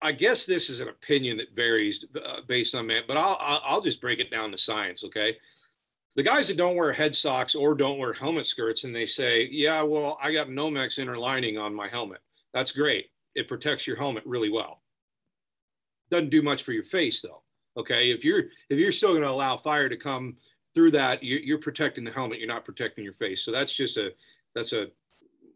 I 0.02 0.12
guess 0.12 0.46
this 0.46 0.70
is 0.70 0.80
an 0.80 0.90
opinion 0.90 1.38
that 1.38 1.56
varies 1.56 2.06
uh, 2.16 2.42
based 2.48 2.76
on 2.76 2.88
man, 2.88 3.04
but 3.08 3.18
I'll, 3.18 3.38
I'll 3.40 3.82
just 3.82 4.00
break 4.00 4.20
it 4.20 4.32
down 4.32 4.52
to 4.52 4.58
science. 4.58 5.04
Okay. 5.04 5.36
The 6.16 6.24
guys 6.24 6.48
that 6.48 6.58
don't 6.58 6.76
wear 6.76 6.92
head 6.92 7.16
socks 7.16 7.56
or 7.56 7.76
don't 7.76 7.98
wear 7.98 8.14
helmet 8.14 8.48
skirts 8.48 8.84
and 8.84 8.96
they 8.96 9.06
say, 9.06 9.48
yeah, 9.52 9.82
well, 9.84 10.18
I 10.22 10.32
got 10.32 10.48
Nomex 10.48 11.00
inner 11.00 11.18
lining 11.18 11.58
on 11.58 11.74
my 11.74 11.88
helmet. 11.88 12.20
That's 12.54 12.72
great. 12.72 13.08
It 13.36 13.48
protects 13.48 13.88
your 13.88 13.98
helmet 13.98 14.24
really 14.26 14.50
well. 14.50 14.82
Doesn't 16.12 16.30
do 16.30 16.42
much 16.42 16.64
for 16.64 16.72
your 16.72 16.84
face 16.84 17.22
though. 17.22 17.44
Okay. 17.78 18.12
If 18.12 18.24
you're, 18.24 18.46
if 18.70 18.78
you're 18.78 18.92
still 18.92 19.12
going 19.12 19.22
to 19.22 19.30
allow 19.30 19.58
fire 19.58 19.90
to 19.90 19.98
come 19.98 20.38
through 20.74 20.92
that, 20.92 21.24
you're, 21.24 21.40
you're 21.40 21.60
protecting 21.60 22.04
the 22.04 22.12
helmet. 22.12 22.40
You're 22.40 22.48
not 22.48 22.66
protecting 22.66 23.04
your 23.04 23.14
face. 23.14 23.44
So 23.44 23.52
that's 23.52 23.74
just 23.74 23.98
a, 23.98 24.12
that's 24.56 24.74
a 24.74 24.88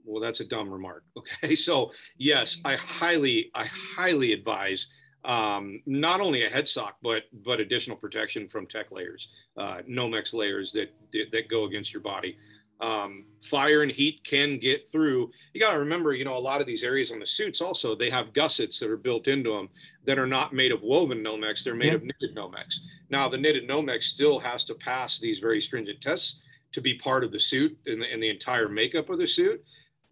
well, 0.06 0.22
that's 0.22 0.42
a 0.42 0.46
dumb 0.46 0.70
remark. 0.70 1.04
Okay. 1.18 1.56
So 1.56 1.92
yes, 2.18 2.60
I 2.66 2.76
highly, 2.76 3.52
I 3.56 3.66
highly 3.66 4.34
advise 4.34 4.88
um, 5.26 5.82
not 5.86 6.20
only 6.20 6.46
a 6.46 6.50
head 6.50 6.68
sock, 6.68 6.98
but 7.02 7.24
but 7.46 7.60
additional 7.60 7.96
protection 7.96 8.48
from 8.48 8.68
tech 8.68 8.92
layers, 8.92 9.30
uh, 9.58 9.78
Nomex 9.90 10.34
layers 10.34 10.72
that 10.74 10.94
that 11.32 11.48
go 11.50 11.66
against 11.66 11.94
your 11.94 12.02
body. 12.02 12.38
Um, 12.84 13.24
fire 13.42 13.82
and 13.82 13.92
heat 13.92 14.26
can 14.26 14.60
get 14.60 14.92
through. 14.92 15.32
You 15.54 15.62
got 15.62 15.72
to 15.72 15.80
remember, 15.80 16.14
you 16.14 16.26
know, 16.26 16.36
a 16.36 16.38
lot 16.38 16.60
of 16.60 16.68
these 16.68 16.84
areas 16.84 17.14
on 17.14 17.20
the 17.20 17.26
suits 17.26 17.62
also 17.62 17.96
they 17.96 18.10
have 18.10 18.34
gussets 18.34 18.78
that 18.80 18.90
are 18.90 18.98
built 18.98 19.30
into 19.30 19.54
them 19.54 19.70
that 20.06 20.20
are 20.20 20.28
not 20.28 20.54
made 20.54 20.74
of 20.74 20.82
woven 20.82 21.24
Nomex; 21.24 21.64
they're 21.64 21.76
made 21.76 21.94
yep. 21.94 21.96
of 21.96 22.04
knitted 22.04 22.36
Nomex. 22.36 22.80
Now, 23.10 23.30
the 23.30 23.38
knitted 23.38 23.70
Nomex 23.70 24.04
still 24.04 24.38
has 24.40 24.66
to 24.66 24.74
pass 24.74 25.18
these 25.18 25.40
very 25.40 25.62
stringent 25.62 26.02
tests 26.02 26.42
to 26.74 26.82
be 26.82 26.96
part 26.96 27.24
of 27.24 27.32
the 27.32 27.40
suit 27.40 27.78
and 27.86 28.02
the, 28.02 28.12
and 28.12 28.22
the 28.22 28.30
entire 28.30 28.68
makeup 28.68 29.10
of 29.10 29.18
the 29.18 29.28
suit 29.28 29.64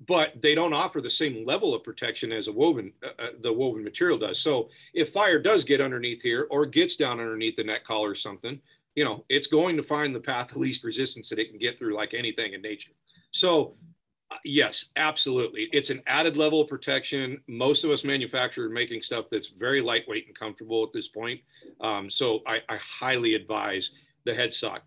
but 0.08 0.42
they 0.42 0.56
don't 0.56 0.74
offer 0.74 1.00
the 1.00 1.10
same 1.10 1.46
level 1.46 1.76
of 1.76 1.84
protection 1.84 2.32
as 2.32 2.48
a 2.48 2.52
woven 2.52 2.92
uh, 3.04 3.22
uh, 3.22 3.28
the 3.42 3.54
woven 3.54 3.84
material 3.84 4.18
does 4.18 4.40
so 4.40 4.70
if 4.94 5.10
fire 5.10 5.40
does 5.40 5.64
get 5.64 5.82
underneath 5.82 6.22
here 6.22 6.48
or 6.50 6.66
gets 6.66 6.96
down 6.96 7.20
underneath 7.20 7.56
the 7.56 7.64
neck 7.64 7.84
collar 7.84 8.10
or 8.10 8.16
something 8.16 8.60
you 8.96 9.06
know 9.06 9.24
it's 9.30 9.48
going 9.48 9.78
to 9.78 9.84
find 9.84 10.14
the 10.16 10.20
path 10.20 10.52
of 10.52 10.58
least 10.58 10.84
resistance 10.84 11.30
that 11.30 11.40
it 11.40 11.50
can 11.50 11.60
get 11.60 11.78
through 11.78 11.96
like 11.96 12.14
anything 12.14 12.54
in 12.54 12.62
nature. 12.62 12.92
So 13.32 13.76
uh, 14.32 14.36
yes 14.44 14.86
absolutely. 14.96 15.70
It's 15.72 15.90
an 15.90 16.02
added 16.08 16.36
level 16.38 16.62
of 16.62 16.68
protection. 16.68 17.42
Most 17.48 17.84
of 17.84 17.92
us 17.92 18.04
manufacturers 18.04 18.70
are 18.70 18.74
making 18.74 19.02
stuff 19.02 19.26
that's 19.32 19.50
very 19.50 19.82
lightweight 19.82 20.28
and 20.28 20.38
comfortable 20.38 20.84
at 20.84 20.94
this 20.94 21.08
point. 21.08 21.42
Um, 21.80 22.10
so 22.10 22.42
I, 22.48 22.60
I 22.70 22.78
highly 22.78 23.36
advise 23.36 23.92
the 24.26 24.34
head 24.34 24.54
sock. 24.54 24.84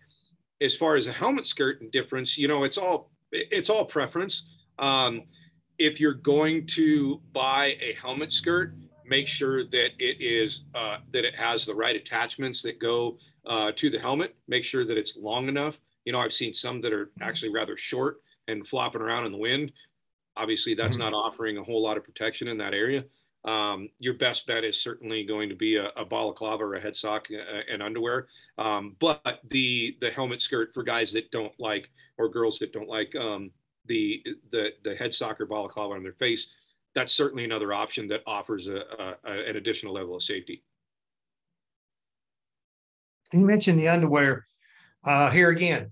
As 0.60 0.76
far 0.76 0.94
as 0.94 1.06
a 1.06 1.12
helmet 1.12 1.46
skirt 1.46 1.80
and 1.80 1.90
difference 1.90 2.38
you 2.38 2.48
know 2.48 2.64
it's 2.64 2.78
all 2.78 3.10
it's 3.32 3.70
all 3.70 3.84
preference. 3.84 4.44
Um, 4.78 5.22
if 5.78 6.00
you're 6.00 6.14
going 6.14 6.66
to 6.68 7.20
buy 7.32 7.76
a 7.80 7.96
helmet 8.00 8.32
skirt, 8.32 8.74
make 9.06 9.26
sure 9.26 9.64
that 9.64 9.90
it 9.98 10.20
is 10.20 10.60
uh, 10.74 10.98
that 11.12 11.24
it 11.24 11.34
has 11.34 11.66
the 11.66 11.74
right 11.74 11.96
attachments 11.96 12.62
that 12.62 12.78
go 12.78 13.18
uh, 13.46 13.72
to 13.76 13.90
the 13.90 13.98
helmet. 13.98 14.34
Make 14.48 14.64
sure 14.64 14.84
that 14.84 14.98
it's 14.98 15.16
long 15.16 15.48
enough. 15.48 15.80
You 16.04 16.12
know, 16.12 16.18
I've 16.18 16.32
seen 16.32 16.54
some 16.54 16.80
that 16.82 16.92
are 16.92 17.10
actually 17.20 17.52
rather 17.52 17.76
short 17.76 18.20
and 18.48 18.66
flopping 18.66 19.00
around 19.00 19.26
in 19.26 19.32
the 19.32 19.38
wind. 19.38 19.72
Obviously, 20.36 20.74
that's 20.74 20.96
mm-hmm. 20.96 21.10
not 21.10 21.14
offering 21.14 21.58
a 21.58 21.64
whole 21.64 21.82
lot 21.82 21.96
of 21.96 22.04
protection 22.04 22.48
in 22.48 22.58
that 22.58 22.74
area. 22.74 23.04
Um, 23.44 23.90
your 23.98 24.14
best 24.14 24.46
bet 24.46 24.64
is 24.64 24.80
certainly 24.80 25.22
going 25.22 25.50
to 25.50 25.54
be 25.54 25.76
a, 25.76 25.88
a 25.96 26.04
balaclava 26.04 26.64
or 26.64 26.74
a 26.74 26.80
head 26.80 26.96
sock 26.96 27.28
uh, 27.30 27.60
and 27.70 27.82
underwear. 27.82 28.28
Um, 28.56 28.96
but 28.98 29.40
the 29.50 29.96
the 30.00 30.10
helmet 30.10 30.40
skirt 30.40 30.72
for 30.72 30.82
guys 30.82 31.12
that 31.12 31.30
don't 31.30 31.52
like 31.58 31.90
or 32.16 32.28
girls 32.28 32.58
that 32.60 32.72
don't 32.72 32.88
like 32.88 33.14
um, 33.16 33.50
the 33.86 34.24
the 34.50 34.72
the 34.82 34.94
head 34.94 35.12
soccer 35.12 35.44
balaclava 35.44 35.94
on 35.94 36.02
their 36.02 36.14
face, 36.14 36.48
that's 36.94 37.12
certainly 37.12 37.44
another 37.44 37.72
option 37.72 38.08
that 38.08 38.22
offers 38.26 38.66
a, 38.66 38.82
a, 39.24 39.30
an 39.30 39.56
additional 39.56 39.92
level 39.92 40.16
of 40.16 40.22
safety. 40.22 40.62
You 43.34 43.44
mentioned 43.46 43.80
the 43.80 43.88
underwear. 43.88 44.46
Uh, 45.02 45.28
here 45.28 45.50
again, 45.50 45.90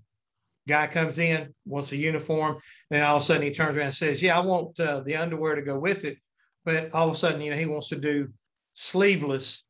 guy 0.68 0.86
comes 0.86 1.18
in, 1.18 1.52
wants 1.66 1.90
a 1.90 1.96
uniform, 1.96 2.60
then 2.88 3.02
all 3.02 3.16
of 3.16 3.22
a 3.22 3.24
sudden 3.24 3.42
he 3.42 3.52
turns 3.52 3.76
around 3.76 3.86
and 3.86 3.94
says, 3.94 4.22
"Yeah, 4.22 4.38
I 4.38 4.40
want 4.40 4.78
uh, 4.78 5.00
the 5.00 5.16
underwear 5.16 5.56
to 5.56 5.62
go 5.62 5.76
with 5.76 6.04
it," 6.04 6.18
but 6.64 6.94
all 6.94 7.08
of 7.08 7.14
a 7.14 7.16
sudden, 7.16 7.40
you 7.40 7.50
know, 7.50 7.56
he 7.56 7.66
wants 7.66 7.88
to 7.88 7.96
do 7.96 8.32
sleeveless, 8.74 9.64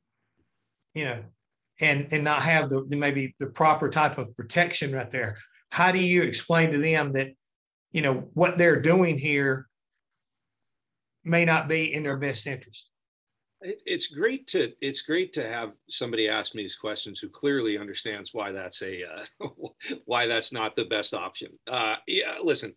you 0.92 1.06
know, 1.06 1.24
and 1.80 2.08
and 2.12 2.22
not 2.22 2.42
have 2.42 2.68
the, 2.68 2.84
the 2.84 2.96
maybe 2.96 3.34
the 3.38 3.46
proper 3.46 3.88
type 3.88 4.18
of 4.18 4.36
protection 4.36 4.94
right 4.94 5.10
there. 5.10 5.38
How 5.70 5.92
do 5.92 5.98
you 5.98 6.22
explain 6.22 6.72
to 6.72 6.78
them 6.78 7.12
that 7.14 7.30
you 7.90 8.02
know 8.02 8.28
what 8.34 8.58
they're 8.58 8.82
doing 8.82 9.16
here 9.16 9.66
may 11.24 11.46
not 11.46 11.68
be 11.68 11.94
in 11.94 12.02
their 12.02 12.18
best 12.18 12.46
interest 12.46 12.91
it's 13.62 14.08
great 14.08 14.46
to 14.48 14.72
it's 14.80 15.02
great 15.02 15.32
to 15.32 15.48
have 15.48 15.72
somebody 15.88 16.28
ask 16.28 16.54
me 16.54 16.62
these 16.62 16.76
questions 16.76 17.20
who 17.20 17.28
clearly 17.28 17.78
understands 17.78 18.34
why 18.34 18.52
that's 18.52 18.82
a 18.82 19.02
uh, 19.04 19.48
why 20.04 20.26
that's 20.26 20.52
not 20.52 20.76
the 20.76 20.84
best 20.84 21.14
option. 21.14 21.50
Uh, 21.66 21.96
yeah 22.06 22.36
listen 22.42 22.74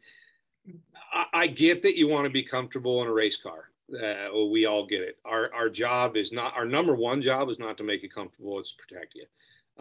I, 1.14 1.26
I, 1.34 1.48
get 1.48 1.84
that 1.84 1.98
you 1.98 2.08
want 2.08 2.26
to 2.26 2.32
be 2.32 2.44
comfortable 2.44 3.02
in 3.02 3.08
a 3.08 3.14
race 3.14 3.38
car. 3.38 3.70
Uh, 3.94 4.46
we 4.50 4.66
all 4.66 4.86
get 4.86 5.02
it. 5.02 5.18
Our 5.26 5.54
our 5.54 5.70
job 5.70 6.18
is 6.18 6.32
not 6.32 6.56
our 6.56 6.66
number 6.66 6.96
one 6.96 7.22
job 7.22 7.50
is 7.50 7.60
not 7.60 7.78
to 7.78 7.84
make 7.84 8.02
you 8.02 8.10
comfortable 8.10 8.60
it's 8.60 8.72
to 8.72 8.78
protect 8.78 9.16
you. 9.16 9.26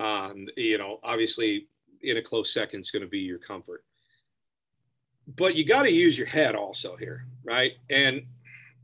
Um, 0.02 0.46
you 0.56 0.78
know 0.78 1.00
obviously 1.02 1.66
in 2.02 2.18
a 2.18 2.22
close 2.22 2.52
second 2.52 2.80
it's 2.80 2.90
going 2.90 3.02
to 3.02 3.08
be 3.08 3.20
your 3.20 3.38
comfort. 3.38 3.84
But 5.36 5.54
you 5.54 5.64
got 5.64 5.84
to 5.84 5.92
use 5.92 6.18
your 6.18 6.26
head 6.26 6.54
also 6.54 6.96
here, 6.96 7.26
right? 7.44 7.72
And 7.88 8.26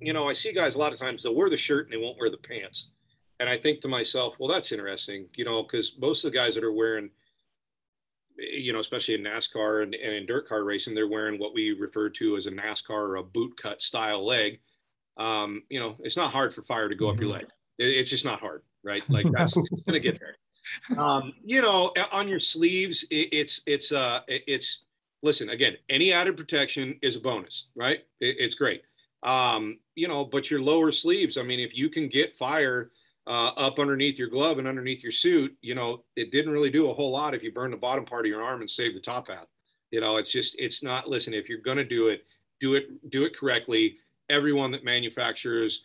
you 0.01 0.13
know, 0.13 0.29
I 0.29 0.33
see 0.33 0.53
guys 0.53 0.75
a 0.75 0.79
lot 0.79 0.93
of 0.93 0.99
times 0.99 1.23
they'll 1.23 1.35
wear 1.35 1.51
the 1.51 1.57
shirt 1.57 1.87
and 1.87 1.93
they 1.93 2.03
won't 2.03 2.19
wear 2.19 2.31
the 2.31 2.37
pants, 2.37 2.91
and 3.41 3.49
I 3.49 3.57
think 3.57 3.81
to 3.81 3.89
myself, 3.89 4.37
well, 4.39 4.51
that's 4.51 4.71
interesting, 4.71 5.27
you 5.35 5.47
know, 5.47 5.63
because 5.63 5.95
most 5.99 6.25
of 6.25 6.31
the 6.31 6.37
guys 6.37 6.55
that 6.55 6.63
are 6.63 6.73
wearing, 6.73 7.09
you 8.37 8.73
know, 8.73 8.81
especially 8.81 9.15
in 9.15 9.23
NASCAR 9.23 9.83
and, 9.83 9.95
and 9.95 10.15
in 10.15 10.27
dirt 10.27 10.47
car 10.47 10.63
racing, 10.63 10.95
they're 10.95 11.09
wearing 11.09 11.39
what 11.41 11.55
we 11.55 11.73
refer 11.73 12.11
to 12.11 12.37
as 12.37 12.45
a 12.45 12.51
NASCAR 12.51 12.91
or 12.91 13.17
a 13.17 13.23
boot 13.23 13.57
cut 13.61 13.81
style 13.81 14.25
leg. 14.25 14.61
Um, 15.17 15.63
you 15.71 15.81
know, 15.81 15.97
it's 16.01 16.19
not 16.19 16.33
hard 16.33 16.55
for 16.55 16.63
fire 16.63 16.91
to 16.91 16.95
go 16.95 17.07
mm-hmm. 17.07 17.17
up 17.17 17.21
your 17.21 17.31
mm-hmm. 17.31 17.41
leg. 17.41 17.49
It, 17.79 17.97
it's 17.97 18.11
just 18.11 18.27
not 18.27 18.41
hard, 18.41 18.63
right? 18.85 19.03
Like 19.09 19.27
that's 19.33 19.57
gonna 19.87 20.01
get 20.01 20.21
there. 20.21 20.37
Um, 20.99 21.33
you 21.43 21.63
know, 21.63 21.95
on 22.13 22.29
your 22.29 22.41
sleeves, 22.41 23.05
it, 23.11 23.31
it's 23.33 23.63
it's 23.67 23.91
uh 23.91 24.21
it's 24.29 24.83
listen, 25.23 25.49
again, 25.49 25.77
any 25.89 26.13
added 26.13 26.37
protection 26.37 26.99
is 27.01 27.17
a 27.17 27.21
bonus, 27.21 27.69
right? 27.75 28.01
It, 28.21 28.37
it's 28.39 28.55
great. 28.55 28.83
Um, 29.23 29.79
you 29.95 30.09
know, 30.09 30.25
but 30.25 30.51
your 30.51 30.61
lower 30.61 30.93
sleeves, 30.93 31.37
I 31.37 31.43
mean, 31.43 31.61
if 31.61 31.77
you 31.77 31.89
can 31.89 32.09
get 32.09 32.37
fire 32.37 32.91
uh, 33.27 33.53
up 33.57 33.79
underneath 33.79 34.18
your 34.18 34.29
glove 34.29 34.59
and 34.59 34.66
underneath 34.66 35.03
your 35.03 35.12
suit, 35.12 35.57
you 35.61 35.75
know, 35.75 36.05
it 36.16 36.33
didn't 36.33 36.53
really 36.53 36.71
do 36.71 36.89
a 36.89 36.95
whole 36.95 37.11
lot 37.11 37.35
if 37.35 37.43
you 37.43 37.53
burn 37.53 37.71
the 37.71 37.77
bottom 37.77 38.05
part 38.05 38.25
of 38.25 38.31
your 38.31 38.43
arm 38.43 38.61
and 38.61 38.71
save 38.71 38.95
the 38.95 39.01
top 39.01 39.29
half. 39.29 39.47
You 39.91 40.01
know, 40.01 40.16
it's 40.16 40.33
just, 40.33 40.57
it's 40.59 40.83
not, 40.83 41.09
listen, 41.09 41.35
if 41.35 41.49
you're 41.49 41.59
going 41.59 41.77
to 41.77 41.85
do 41.85 42.09
it, 42.09 42.25
do 42.61 42.75
it, 42.75 43.11
do 43.11 43.25
it 43.25 43.37
correctly. 43.37 43.97
Everyone 44.31 44.71
that 44.71 44.85
manufactures 44.85 45.85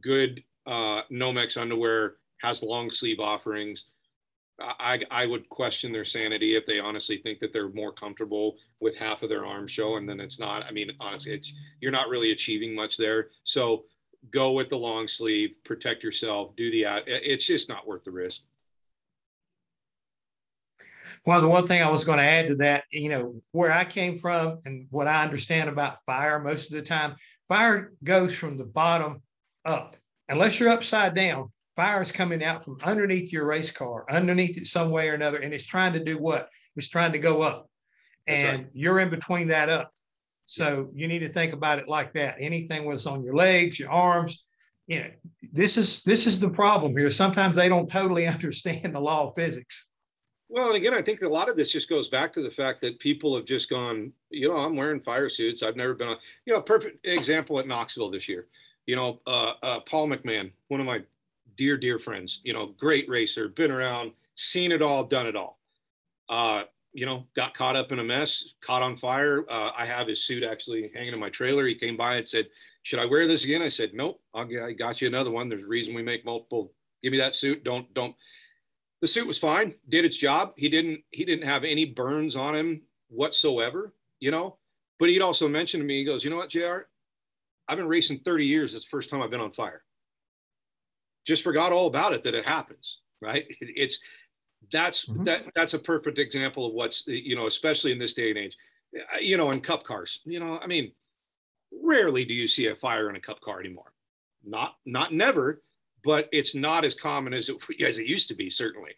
good 0.00 0.42
uh, 0.66 1.02
Nomex 1.10 1.60
underwear 1.60 2.16
has 2.42 2.62
long 2.62 2.90
sleeve 2.90 3.20
offerings. 3.20 3.86
I, 4.60 5.00
I 5.10 5.26
would 5.26 5.48
question 5.48 5.92
their 5.92 6.04
sanity 6.04 6.56
if 6.56 6.66
they 6.66 6.80
honestly 6.80 7.18
think 7.18 7.38
that 7.40 7.52
they're 7.52 7.70
more 7.70 7.92
comfortable 7.92 8.56
with 8.80 8.96
half 8.96 9.22
of 9.22 9.28
their 9.28 9.46
arm 9.46 9.68
show 9.68 9.96
and 9.96 10.08
then 10.08 10.20
it's 10.20 10.40
not. 10.40 10.64
I 10.64 10.72
mean, 10.72 10.90
honestly, 11.00 11.40
you're 11.80 11.92
not 11.92 12.08
really 12.08 12.32
achieving 12.32 12.74
much 12.74 12.96
there. 12.96 13.28
So 13.44 13.84
go 14.30 14.52
with 14.52 14.68
the 14.68 14.76
long 14.76 15.06
sleeve, 15.06 15.54
protect 15.64 16.02
yourself, 16.02 16.56
do 16.56 16.70
the, 16.70 16.84
it's 17.06 17.46
just 17.46 17.68
not 17.68 17.86
worth 17.86 18.04
the 18.04 18.10
risk. 18.10 18.40
Well, 21.24 21.40
the 21.40 21.48
one 21.48 21.66
thing 21.66 21.82
I 21.82 21.90
was 21.90 22.04
going 22.04 22.18
to 22.18 22.24
add 22.24 22.48
to 22.48 22.54
that, 22.56 22.84
you 22.90 23.10
know, 23.10 23.40
where 23.52 23.72
I 23.72 23.84
came 23.84 24.18
from 24.18 24.58
and 24.64 24.86
what 24.90 25.06
I 25.06 25.22
understand 25.22 25.68
about 25.68 26.04
fire 26.06 26.38
most 26.38 26.70
of 26.70 26.76
the 26.76 26.82
time, 26.82 27.16
fire 27.46 27.92
goes 28.02 28.34
from 28.34 28.56
the 28.56 28.64
bottom 28.64 29.22
up. 29.64 29.96
Unless 30.28 30.58
you're 30.58 30.68
upside 30.68 31.14
down, 31.14 31.50
fire 31.78 32.02
is 32.02 32.10
coming 32.10 32.42
out 32.42 32.64
from 32.64 32.76
underneath 32.82 33.32
your 33.32 33.44
race 33.44 33.70
car, 33.70 34.04
underneath 34.10 34.58
it 34.58 34.66
some 34.66 34.90
way 34.90 35.08
or 35.08 35.14
another, 35.14 35.38
and 35.38 35.54
it's 35.54 35.64
trying 35.64 35.92
to 35.92 36.02
do 36.02 36.18
what? 36.18 36.48
It's 36.74 36.88
trying 36.88 37.12
to 37.12 37.20
go 37.20 37.42
up, 37.42 37.70
and 38.26 38.64
right. 38.64 38.70
you're 38.72 38.98
in 38.98 39.10
between 39.10 39.46
that 39.48 39.68
up. 39.68 39.92
So 40.46 40.90
you 40.92 41.06
need 41.06 41.20
to 41.20 41.28
think 41.28 41.52
about 41.52 41.78
it 41.78 41.86
like 41.88 42.12
that. 42.14 42.34
Anything 42.40 42.84
was 42.84 43.06
on 43.06 43.22
your 43.22 43.36
legs, 43.36 43.78
your 43.78 43.92
arms, 43.92 44.44
you 44.88 45.00
know, 45.00 45.10
this 45.52 45.76
is 45.76 46.02
this 46.02 46.26
is 46.26 46.40
the 46.40 46.48
problem 46.48 46.96
here. 46.96 47.10
Sometimes 47.10 47.54
they 47.54 47.68
don't 47.68 47.88
totally 47.88 48.26
understand 48.34 48.92
the 48.92 49.00
law 49.00 49.28
of 49.28 49.34
physics. 49.36 49.88
Well, 50.48 50.68
and 50.68 50.76
again, 50.76 50.94
I 50.94 51.02
think 51.02 51.22
a 51.22 51.28
lot 51.28 51.48
of 51.48 51.56
this 51.56 51.70
just 51.70 51.88
goes 51.88 52.08
back 52.08 52.32
to 52.32 52.42
the 52.42 52.50
fact 52.50 52.80
that 52.80 52.98
people 52.98 53.36
have 53.36 53.44
just 53.44 53.70
gone, 53.70 54.12
you 54.30 54.48
know, 54.48 54.56
I'm 54.56 54.74
wearing 54.74 55.00
fire 55.00 55.28
suits. 55.28 55.62
I've 55.62 55.76
never 55.76 55.94
been 55.94 56.08
on, 56.08 56.16
you 56.44 56.54
know, 56.54 56.60
perfect 56.60 57.06
example 57.06 57.60
at 57.60 57.68
Knoxville 57.68 58.10
this 58.10 58.28
year. 58.28 58.48
You 58.86 58.96
know, 58.96 59.20
uh, 59.26 59.52
uh, 59.62 59.80
Paul 59.80 60.08
McMahon, 60.08 60.50
one 60.68 60.80
of 60.80 60.86
my 60.86 61.02
dear, 61.58 61.76
dear 61.76 61.98
friends, 61.98 62.40
you 62.44 62.54
know, 62.54 62.74
great 62.78 63.06
racer, 63.08 63.48
been 63.48 63.70
around, 63.70 64.12
seen 64.36 64.72
it 64.72 64.80
all, 64.80 65.04
done 65.04 65.26
it 65.26 65.36
all. 65.36 65.58
Uh, 66.30 66.62
you 66.94 67.04
know, 67.04 67.26
got 67.36 67.52
caught 67.52 67.76
up 67.76 67.92
in 67.92 67.98
a 67.98 68.04
mess, 68.04 68.54
caught 68.62 68.82
on 68.82 68.96
fire. 68.96 69.44
Uh, 69.50 69.72
I 69.76 69.84
have 69.84 70.08
his 70.08 70.24
suit 70.24 70.42
actually 70.42 70.90
hanging 70.94 71.12
in 71.12 71.20
my 71.20 71.28
trailer. 71.28 71.66
He 71.66 71.74
came 71.74 71.96
by 71.96 72.16
and 72.16 72.28
said, 72.28 72.46
"Should 72.82 72.98
I 72.98 73.04
wear 73.04 73.26
this 73.26 73.44
again?" 73.44 73.60
I 73.60 73.68
said, 73.68 73.92
"Nope. 73.92 74.20
I'll, 74.32 74.48
I 74.64 74.72
got 74.72 75.02
you 75.02 75.08
another 75.08 75.30
one. 75.30 75.48
There's 75.48 75.64
a 75.64 75.68
reason 75.68 75.94
we 75.94 76.02
make 76.02 76.24
multiple. 76.24 76.72
Give 77.02 77.12
me 77.12 77.18
that 77.18 77.34
suit. 77.34 77.62
Don't 77.62 77.92
don't." 77.92 78.16
The 79.00 79.06
suit 79.06 79.26
was 79.26 79.38
fine. 79.38 79.74
Did 79.88 80.04
its 80.06 80.16
job. 80.16 80.54
He 80.56 80.68
didn't 80.68 81.02
he 81.10 81.24
didn't 81.24 81.46
have 81.46 81.64
any 81.64 81.84
burns 81.84 82.36
on 82.36 82.56
him 82.56 82.82
whatsoever. 83.08 83.92
You 84.18 84.30
know, 84.30 84.56
but 84.98 85.10
he'd 85.10 85.22
also 85.22 85.46
mentioned 85.46 85.82
to 85.82 85.86
me. 85.86 85.98
He 85.98 86.04
goes, 86.04 86.24
"You 86.24 86.30
know 86.30 86.36
what, 86.36 86.50
Jr. 86.50 86.86
I've 87.68 87.76
been 87.76 87.88
racing 87.88 88.20
30 88.20 88.46
years. 88.46 88.74
It's 88.74 88.86
the 88.86 88.90
first 88.90 89.10
time 89.10 89.20
I've 89.20 89.30
been 89.30 89.40
on 89.40 89.52
fire. 89.52 89.82
Just 91.28 91.44
forgot 91.44 91.72
all 91.72 91.86
about 91.86 92.14
it 92.14 92.22
that 92.22 92.34
it 92.34 92.46
happens. 92.46 93.00
Right? 93.20 93.44
It's 93.60 94.00
that's 94.72 95.06
mm-hmm. 95.06 95.24
that 95.24 95.44
that's 95.54 95.74
a 95.74 95.78
perfect 95.78 96.18
example 96.18 96.66
of 96.66 96.72
what's 96.72 97.06
you 97.06 97.36
know 97.36 97.46
especially 97.46 97.92
in 97.92 97.98
this 97.98 98.14
day 98.14 98.30
and 98.30 98.38
age 98.38 98.56
you 99.20 99.36
know 99.36 99.50
in 99.50 99.60
cup 99.60 99.84
cars 99.84 100.20
you 100.24 100.40
know 100.40 100.58
i 100.62 100.66
mean 100.66 100.92
rarely 101.82 102.24
do 102.24 102.34
you 102.34 102.46
see 102.46 102.66
a 102.66 102.74
fire 102.74 103.08
in 103.10 103.16
a 103.16 103.20
cup 103.20 103.40
car 103.40 103.60
anymore 103.60 103.92
not 104.44 104.76
not 104.84 105.12
never 105.12 105.62
but 106.04 106.28
it's 106.32 106.54
not 106.54 106.84
as 106.84 106.94
common 106.94 107.32
as 107.32 107.48
it 107.48 107.56
as 107.82 107.98
it 107.98 108.06
used 108.06 108.28
to 108.28 108.34
be 108.34 108.50
certainly 108.50 108.92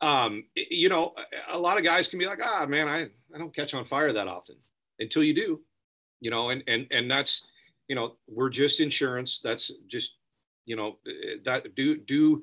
um 0.00 0.44
you 0.54 0.88
know 0.88 1.14
a 1.48 1.58
lot 1.58 1.78
of 1.78 1.84
guys 1.84 2.06
can 2.06 2.18
be 2.18 2.26
like 2.26 2.40
ah 2.42 2.66
man 2.68 2.88
i 2.88 3.02
i 3.34 3.38
don't 3.38 3.54
catch 3.54 3.74
on 3.74 3.84
fire 3.84 4.12
that 4.12 4.28
often 4.28 4.56
until 5.00 5.22
you 5.22 5.34
do 5.34 5.60
you 6.20 6.30
know 6.30 6.50
and 6.50 6.62
and 6.66 6.86
and 6.90 7.10
that's 7.10 7.44
you 7.88 7.94
know 7.96 8.16
we're 8.28 8.50
just 8.50 8.80
insurance 8.80 9.40
that's 9.42 9.70
just 9.88 10.15
you 10.66 10.76
know 10.76 10.98
eh, 11.06 11.36
that 11.44 11.74
do 11.74 11.96
do 11.96 12.42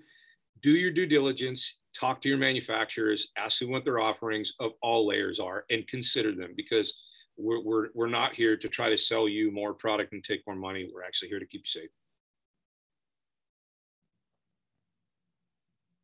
do 0.61 0.71
your 0.71 0.91
due 0.91 1.05
diligence 1.05 1.79
talk 1.93 2.21
to 2.21 2.29
your 2.29 2.37
manufacturers, 2.37 3.31
ask 3.37 3.59
them 3.59 3.71
what 3.71 3.85
their 3.85 3.99
offerings 3.99 4.53
of 4.59 4.71
all 4.81 5.07
layers 5.07 5.39
are, 5.39 5.65
and 5.69 5.87
consider 5.87 6.33
them 6.33 6.53
because 6.55 6.95
we're, 7.37 7.61
we're, 7.61 7.87
we're 7.93 8.07
not 8.07 8.33
here 8.33 8.57
to 8.57 8.67
try 8.67 8.89
to 8.89 8.97
sell 8.97 9.27
you 9.27 9.51
more 9.51 9.73
product 9.73 10.13
and 10.13 10.23
take 10.23 10.41
more 10.45 10.55
money. 10.55 10.89
We're 10.91 11.03
actually 11.03 11.29
here 11.29 11.39
to 11.39 11.45
keep 11.45 11.61
you 11.61 11.81
safe. 11.81 11.89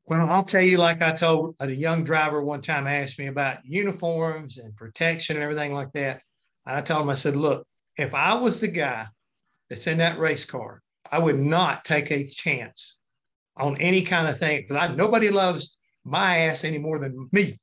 Well, 0.06 0.28
I'll 0.28 0.44
tell 0.44 0.62
you, 0.62 0.78
like 0.78 1.04
I 1.04 1.12
told 1.12 1.56
uh, 1.60 1.68
a 1.68 1.72
young 1.72 2.04
driver 2.04 2.44
one 2.44 2.62
time 2.62 2.88
asked 2.88 3.20
me 3.20 3.28
about 3.28 3.64
uniforms 3.64 4.58
and 4.58 4.76
protection 4.76 5.36
and 5.36 5.44
everything 5.44 5.72
like 5.72 5.92
that. 5.94 6.22
I 6.66 6.82
told 6.82 7.04
him, 7.04 7.10
I 7.10 7.16
said, 7.16 7.36
look, 7.36 7.66
if 7.96 8.16
I 8.16 8.34
was 8.34 8.60
the 8.60 8.70
guy 8.70 9.06
that's 9.70 9.86
in 9.86 10.00
that 10.00 10.18
race 10.18 10.46
car, 10.46 10.82
I 11.12 11.20
would 11.20 11.40
not 11.40 11.86
take 11.86 12.12
a 12.12 12.28
chance 12.28 12.98
on 13.58 13.78
any 13.78 14.02
kind 14.04 14.28
of 14.28 14.38
thing 14.38 14.66
because 14.68 14.96
nobody 14.96 15.30
loves 15.30 15.78
my 16.06 16.40
ass 16.40 16.64
any 16.64 16.78
more 16.78 17.00
than 17.00 17.30
me. 17.32 17.60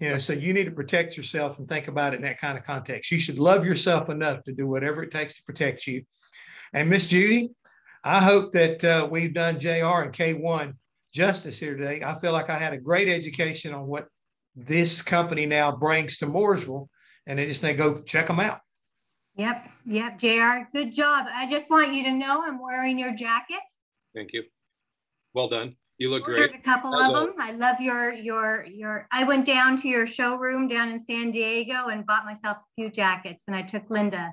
You 0.00 0.10
know, 0.10 0.18
so 0.18 0.34
you 0.34 0.52
need 0.52 0.64
to 0.64 0.72
protect 0.72 1.16
yourself 1.16 1.58
and 1.58 1.68
think 1.68 1.88
about 1.88 2.12
it 2.12 2.16
in 2.16 2.22
that 2.22 2.38
kind 2.38 2.58
of 2.58 2.64
context. 2.64 3.10
You 3.10 3.18
should 3.18 3.38
love 3.38 3.64
yourself 3.64 4.10
enough 4.10 4.42
to 4.44 4.52
do 4.52 4.66
whatever 4.66 5.02
it 5.02 5.10
takes 5.10 5.34
to 5.36 5.42
protect 5.44 5.86
you. 5.86 6.02
And 6.74 6.90
Miss 6.90 7.08
Judy, 7.08 7.50
I 8.04 8.20
hope 8.22 8.52
that 8.52 8.84
uh, 8.84 9.08
we've 9.10 9.32
done 9.32 9.58
JR 9.58 10.02
and 10.02 10.12
K1 10.12 10.74
justice 11.12 11.58
here 11.58 11.76
today. 11.76 12.02
I 12.04 12.18
feel 12.20 12.32
like 12.32 12.50
I 12.50 12.58
had 12.58 12.74
a 12.74 12.78
great 12.78 13.08
education 13.08 13.72
on 13.72 13.86
what 13.86 14.08
this 14.54 15.02
company 15.02 15.46
now 15.46 15.72
brings 15.72 16.18
to 16.18 16.26
Mooresville, 16.26 16.88
and 17.26 17.40
I 17.40 17.46
just 17.46 17.60
think 17.60 17.78
go 17.78 18.02
check 18.02 18.26
them 18.26 18.40
out. 18.40 18.60
Yep, 19.36 19.68
yep, 19.84 20.18
JR, 20.18 20.68
good 20.72 20.94
job. 20.94 21.26
I 21.32 21.50
just 21.50 21.68
want 21.68 21.92
you 21.92 22.02
to 22.04 22.12
know 22.12 22.42
I'm 22.42 22.58
wearing 22.58 22.98
your 22.98 23.14
jacket. 23.14 23.60
Thank 24.14 24.32
you. 24.32 24.44
Well 25.34 25.48
done. 25.48 25.76
You 25.98 26.10
look 26.10 26.24
great. 26.24 26.54
A 26.54 26.58
couple 26.58 26.94
of 26.94 27.12
them. 27.12 27.34
I 27.38 27.52
love 27.52 27.80
your 27.80 28.12
your 28.12 28.64
your. 28.64 29.06
I 29.10 29.24
went 29.24 29.46
down 29.46 29.80
to 29.80 29.88
your 29.88 30.06
showroom 30.06 30.68
down 30.68 30.88
in 30.88 31.02
San 31.02 31.30
Diego 31.30 31.88
and 31.88 32.06
bought 32.06 32.24
myself 32.24 32.58
a 32.58 32.64
few 32.76 32.90
jackets. 32.90 33.42
And 33.46 33.56
I 33.56 33.62
took 33.62 33.88
Linda 33.90 34.32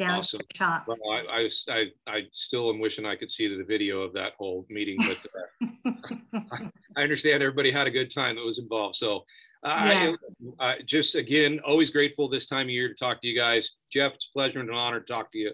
down 0.00 0.18
awesome. 0.18 0.40
to 0.40 0.46
the 0.48 0.56
shop. 0.56 0.86
Well, 0.88 0.98
I, 1.12 1.48
I, 1.68 1.72
I, 1.72 1.86
I 2.06 2.22
still 2.32 2.70
am 2.70 2.80
wishing 2.80 3.06
I 3.06 3.16
could 3.16 3.30
see 3.30 3.54
the 3.54 3.62
video 3.64 4.00
of 4.00 4.12
that 4.14 4.32
whole 4.38 4.66
meeting, 4.68 4.98
but 4.98 5.18
uh, 5.62 6.44
I, 6.52 6.70
I, 6.96 7.02
understand 7.02 7.42
everybody 7.42 7.70
had 7.70 7.86
a 7.86 7.90
good 7.90 8.10
time 8.10 8.36
that 8.36 8.44
was 8.44 8.58
involved. 8.58 8.96
So, 8.96 9.24
uh, 9.62 10.14
yeah. 10.40 10.50
I, 10.58 10.78
just 10.84 11.14
again, 11.14 11.60
always 11.64 11.90
grateful 11.90 12.28
this 12.28 12.46
time 12.46 12.66
of 12.66 12.70
year 12.70 12.88
to 12.88 12.94
talk 12.94 13.20
to 13.20 13.28
you 13.28 13.36
guys. 13.36 13.72
Jeff, 13.90 14.14
it's 14.14 14.26
a 14.26 14.32
pleasure 14.32 14.60
and 14.60 14.68
an 14.68 14.74
honor 14.74 15.00
to 15.00 15.06
talk 15.06 15.30
to 15.32 15.38
you. 15.38 15.52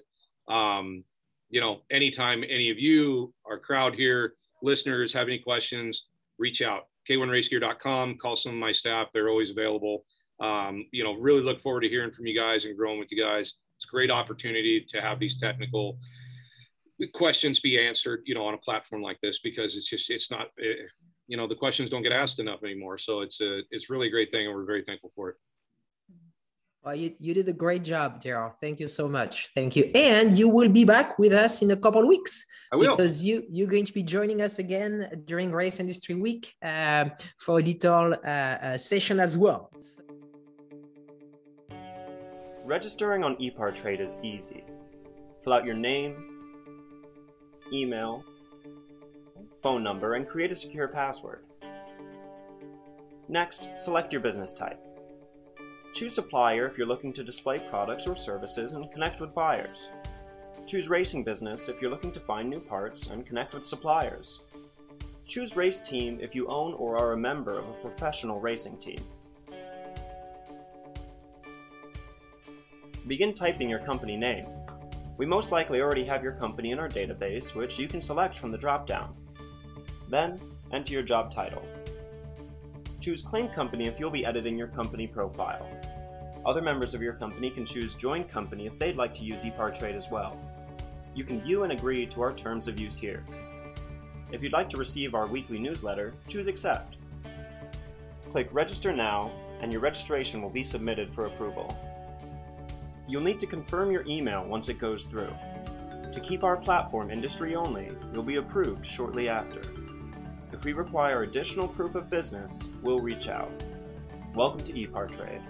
Um, 0.49 1.05
you 1.51 1.61
know, 1.61 1.83
anytime 1.91 2.45
any 2.49 2.71
of 2.71 2.79
you, 2.79 3.33
our 3.45 3.59
crowd 3.59 3.95
here 3.95 4.35
listeners 4.63 5.13
have 5.13 5.29
any 5.29 5.39
questions, 5.39 6.07
reach 6.39 6.63
out. 6.63 6.87
K1racegear.com, 7.09 8.19
call 8.19 8.37
some 8.37 8.53
of 8.53 8.59
my 8.59 8.73
staff. 8.73 9.09
They're 9.13 9.29
always 9.29 9.51
available. 9.51 10.05
Um, 10.41 10.87
you 10.93 11.05
know, 11.05 11.15
really 11.15 11.41
look 11.41 11.61
forward 11.61 11.83
to 11.83 11.89
hearing 11.89 12.11
from 12.11 12.27
you 12.27 12.39
guys 12.39 12.65
and 12.65 12.77
growing 12.77 12.99
with 12.99 13.11
you 13.11 13.23
guys. 13.23 13.55
It's 13.77 13.87
a 13.87 13.89
great 13.89 14.11
opportunity 14.11 14.85
to 14.89 15.01
have 15.01 15.21
these 15.21 15.39
technical 15.39 15.99
questions 17.13 17.61
be 17.61 17.79
answered, 17.79 18.23
you 18.25 18.35
know, 18.35 18.45
on 18.45 18.55
a 18.55 18.59
platform 18.59 19.03
like 19.03 19.21
this 19.21 19.39
because 19.39 19.77
it's 19.77 19.89
just, 19.89 20.11
it's 20.11 20.31
not, 20.31 20.49
it, 20.57 20.79
eh, 20.81 20.89
you 21.27 21.37
know, 21.37 21.47
the 21.47 21.55
questions 21.55 21.91
don't 21.91 22.03
get 22.03 22.13
asked 22.13 22.39
enough 22.39 22.63
anymore. 22.63 22.99
So 22.99 23.21
it's 23.21 23.41
a, 23.41 23.61
it's 23.71 23.91
really 23.91 24.09
a 24.09 24.11
great 24.11 24.31
thing 24.31 24.47
and 24.47 24.55
we're 24.55 24.65
very 24.65 24.83
thankful 24.85 25.13
for 25.15 25.31
it. 25.31 25.37
Well, 26.87 26.95
you, 26.95 27.15
you 27.19 27.35
did 27.35 27.49
a 27.49 27.53
great 27.53 27.83
job, 27.83 28.23
Gerald. 28.23 28.53
Thank 28.61 28.79
you 28.79 28.87
so 28.87 29.09
much. 29.09 29.51
Thank 29.57 29.75
you. 29.75 29.91
And 29.93 30.39
you 30.39 30.49
will 30.49 30.69
be 30.69 30.85
back 30.85 31.19
with 31.19 31.33
us 31.33 31.61
in 31.61 31.73
a 31.73 31.77
couple 31.77 32.01
of 32.01 32.07
weeks. 32.07 32.45
I 32.73 32.77
will. 32.77 32.97
Because 32.97 33.25
you, 33.25 33.43
you're 33.51 33.67
going 33.67 33.87
to 33.87 33.93
be 33.93 34.05
joining 34.05 34.41
us 34.41 34.61
again 34.61 35.25
during 35.25 35.51
Race 35.51 35.81
Industry 35.81 36.15
Week 36.15 36.55
uh, 36.63 37.07
for 37.39 37.59
a 37.59 37.63
little 37.63 38.15
uh, 38.25 38.29
uh, 38.29 38.79
session 38.79 39.19
as 39.19 39.37
well. 39.37 39.73
Registering 42.65 43.25
on 43.25 43.35
ePartrade 43.37 44.01
is 44.01 44.21
easy. 44.23 44.65
Fill 45.43 45.55
out 45.55 45.65
your 45.65 45.75
name, 45.75 46.15
email, 47.73 48.23
phone 49.67 49.83
number, 49.83 50.15
and 50.15 50.29
create 50.29 50.53
a 50.53 50.55
secure 50.55 50.87
password. 50.87 51.41
Next, 53.29 53.69
select 53.77 54.13
your 54.13 54.23
business 54.23 54.53
type. 54.53 54.79
Choose 55.93 56.15
supplier 56.15 56.69
if 56.69 56.79
you're 56.79 56.87
looking 56.87 57.13
to 57.15 57.25
display 57.25 57.59
products 57.69 58.07
or 58.07 58.15
services 58.15 58.75
and 58.75 58.93
connect 58.93 59.21
with 59.21 59.35
buyers. 59.35 59.89
Choose 60.69 60.89
racing 60.89 61.25
business 61.25 61.69
if 61.69 61.83
you're 61.83 61.91
looking 61.91 62.13
to 62.13 62.21
find 62.21 62.49
new 62.49 62.61
parts 62.61 63.09
and 63.09 63.27
connect 63.27 63.55
with 63.55 63.67
suppliers. 63.67 64.39
Choose 65.27 65.57
race 65.57 65.81
team 65.81 66.21
if 66.23 66.33
you 66.33 66.47
own 66.47 66.73
or 66.75 66.97
are 66.97 67.15
a 67.15 67.17
member 67.17 67.59
of 67.59 67.69
a 67.69 67.81
professional 67.83 68.39
racing 68.39 68.79
team. 68.79 69.01
Begin 73.09 73.35
typing 73.35 73.69
your 73.69 73.81
company 73.81 74.17
name. 74.17 74.47
We 75.19 75.27
most 75.27 75.51
likely 75.51 75.81
already 75.81 76.05
have 76.05 76.23
your 76.23 76.35
company 76.35 76.71
in 76.71 76.79
our 76.79 76.89
database, 76.89 77.53
which 77.57 77.81
you 77.81 77.89
can 77.89 78.01
select 78.01 78.39
from 78.39 78.53
the 78.53 78.59
dropdown. 78.59 79.09
Then, 80.09 80.39
enter 80.73 80.93
your 80.93 81.03
job 81.03 81.35
title. 81.35 81.63
Choose 83.01 83.23
Claim 83.23 83.49
Company 83.49 83.87
if 83.87 84.01
you'll 84.01 84.11
be 84.11 84.25
editing 84.25 84.57
your 84.57 84.69
company 84.69 85.07
profile. 85.07 85.67
Other 86.45 86.63
members 86.63 86.95
of 86.95 87.03
your 87.03 87.15
company 87.15 87.51
can 87.51 87.65
choose 87.65 87.95
Join 87.95 88.25
Company 88.25 88.67
if 88.67 88.79
they'd 88.79 88.97
like 88.97 89.15
to 89.15 89.25
use 89.25 89.43
ePartrade 89.43 89.97
as 89.97 90.11
well. 90.11 90.39
You 91.15 91.25
can 91.25 91.41
view 91.41 91.65
and 91.65 91.73
agree 91.73 92.07
to 92.07 92.23
our 92.23 92.33
terms 92.33 92.69
of 92.69 92.79
use 92.79 92.99
here. 92.99 93.25
If 94.33 94.43
you'd 94.43 94.53
like 94.53 94.69
to 94.71 94.77
receive 94.77 95.15
our 95.15 95.27
weekly 95.27 95.59
newsletter, 95.59 96.15
choose 96.29 96.47
Accept. 96.47 96.97
Click 98.31 98.49
Register 98.53 98.93
Now, 98.93 99.31
and 99.61 99.73
your 99.73 99.81
registration 99.81 100.43
will 100.43 100.51
be 100.51 100.63
submitted 100.63 101.13
for 101.15 101.27
approval. 101.27 101.75
You'll 103.09 103.23
need 103.23 103.41
to 103.41 103.47
confirm 103.47 103.91
your 103.91 104.07
email 104.07 104.45
once 104.45 104.69
it 104.69 104.79
goes 104.79 105.05
through. 105.05 105.33
To 106.13 106.21
keep 106.21 106.45
our 106.45 106.57
platform 106.57 107.11
industry 107.11 107.55
only, 107.55 107.91
you'll 108.13 108.23
be 108.23 108.37
approved 108.37 108.87
shortly 108.87 109.29
after. 109.29 109.61
If 110.57 110.65
we 110.65 110.73
require 110.73 111.23
additional 111.23 111.69
proof 111.69 111.95
of 111.97 112.09
business, 112.09 112.63
we'll 112.83 112.99
reach 112.99 113.29
out. 113.29 113.53
Welcome 114.35 114.65
to 114.65 114.73
ePartrade. 114.73 115.43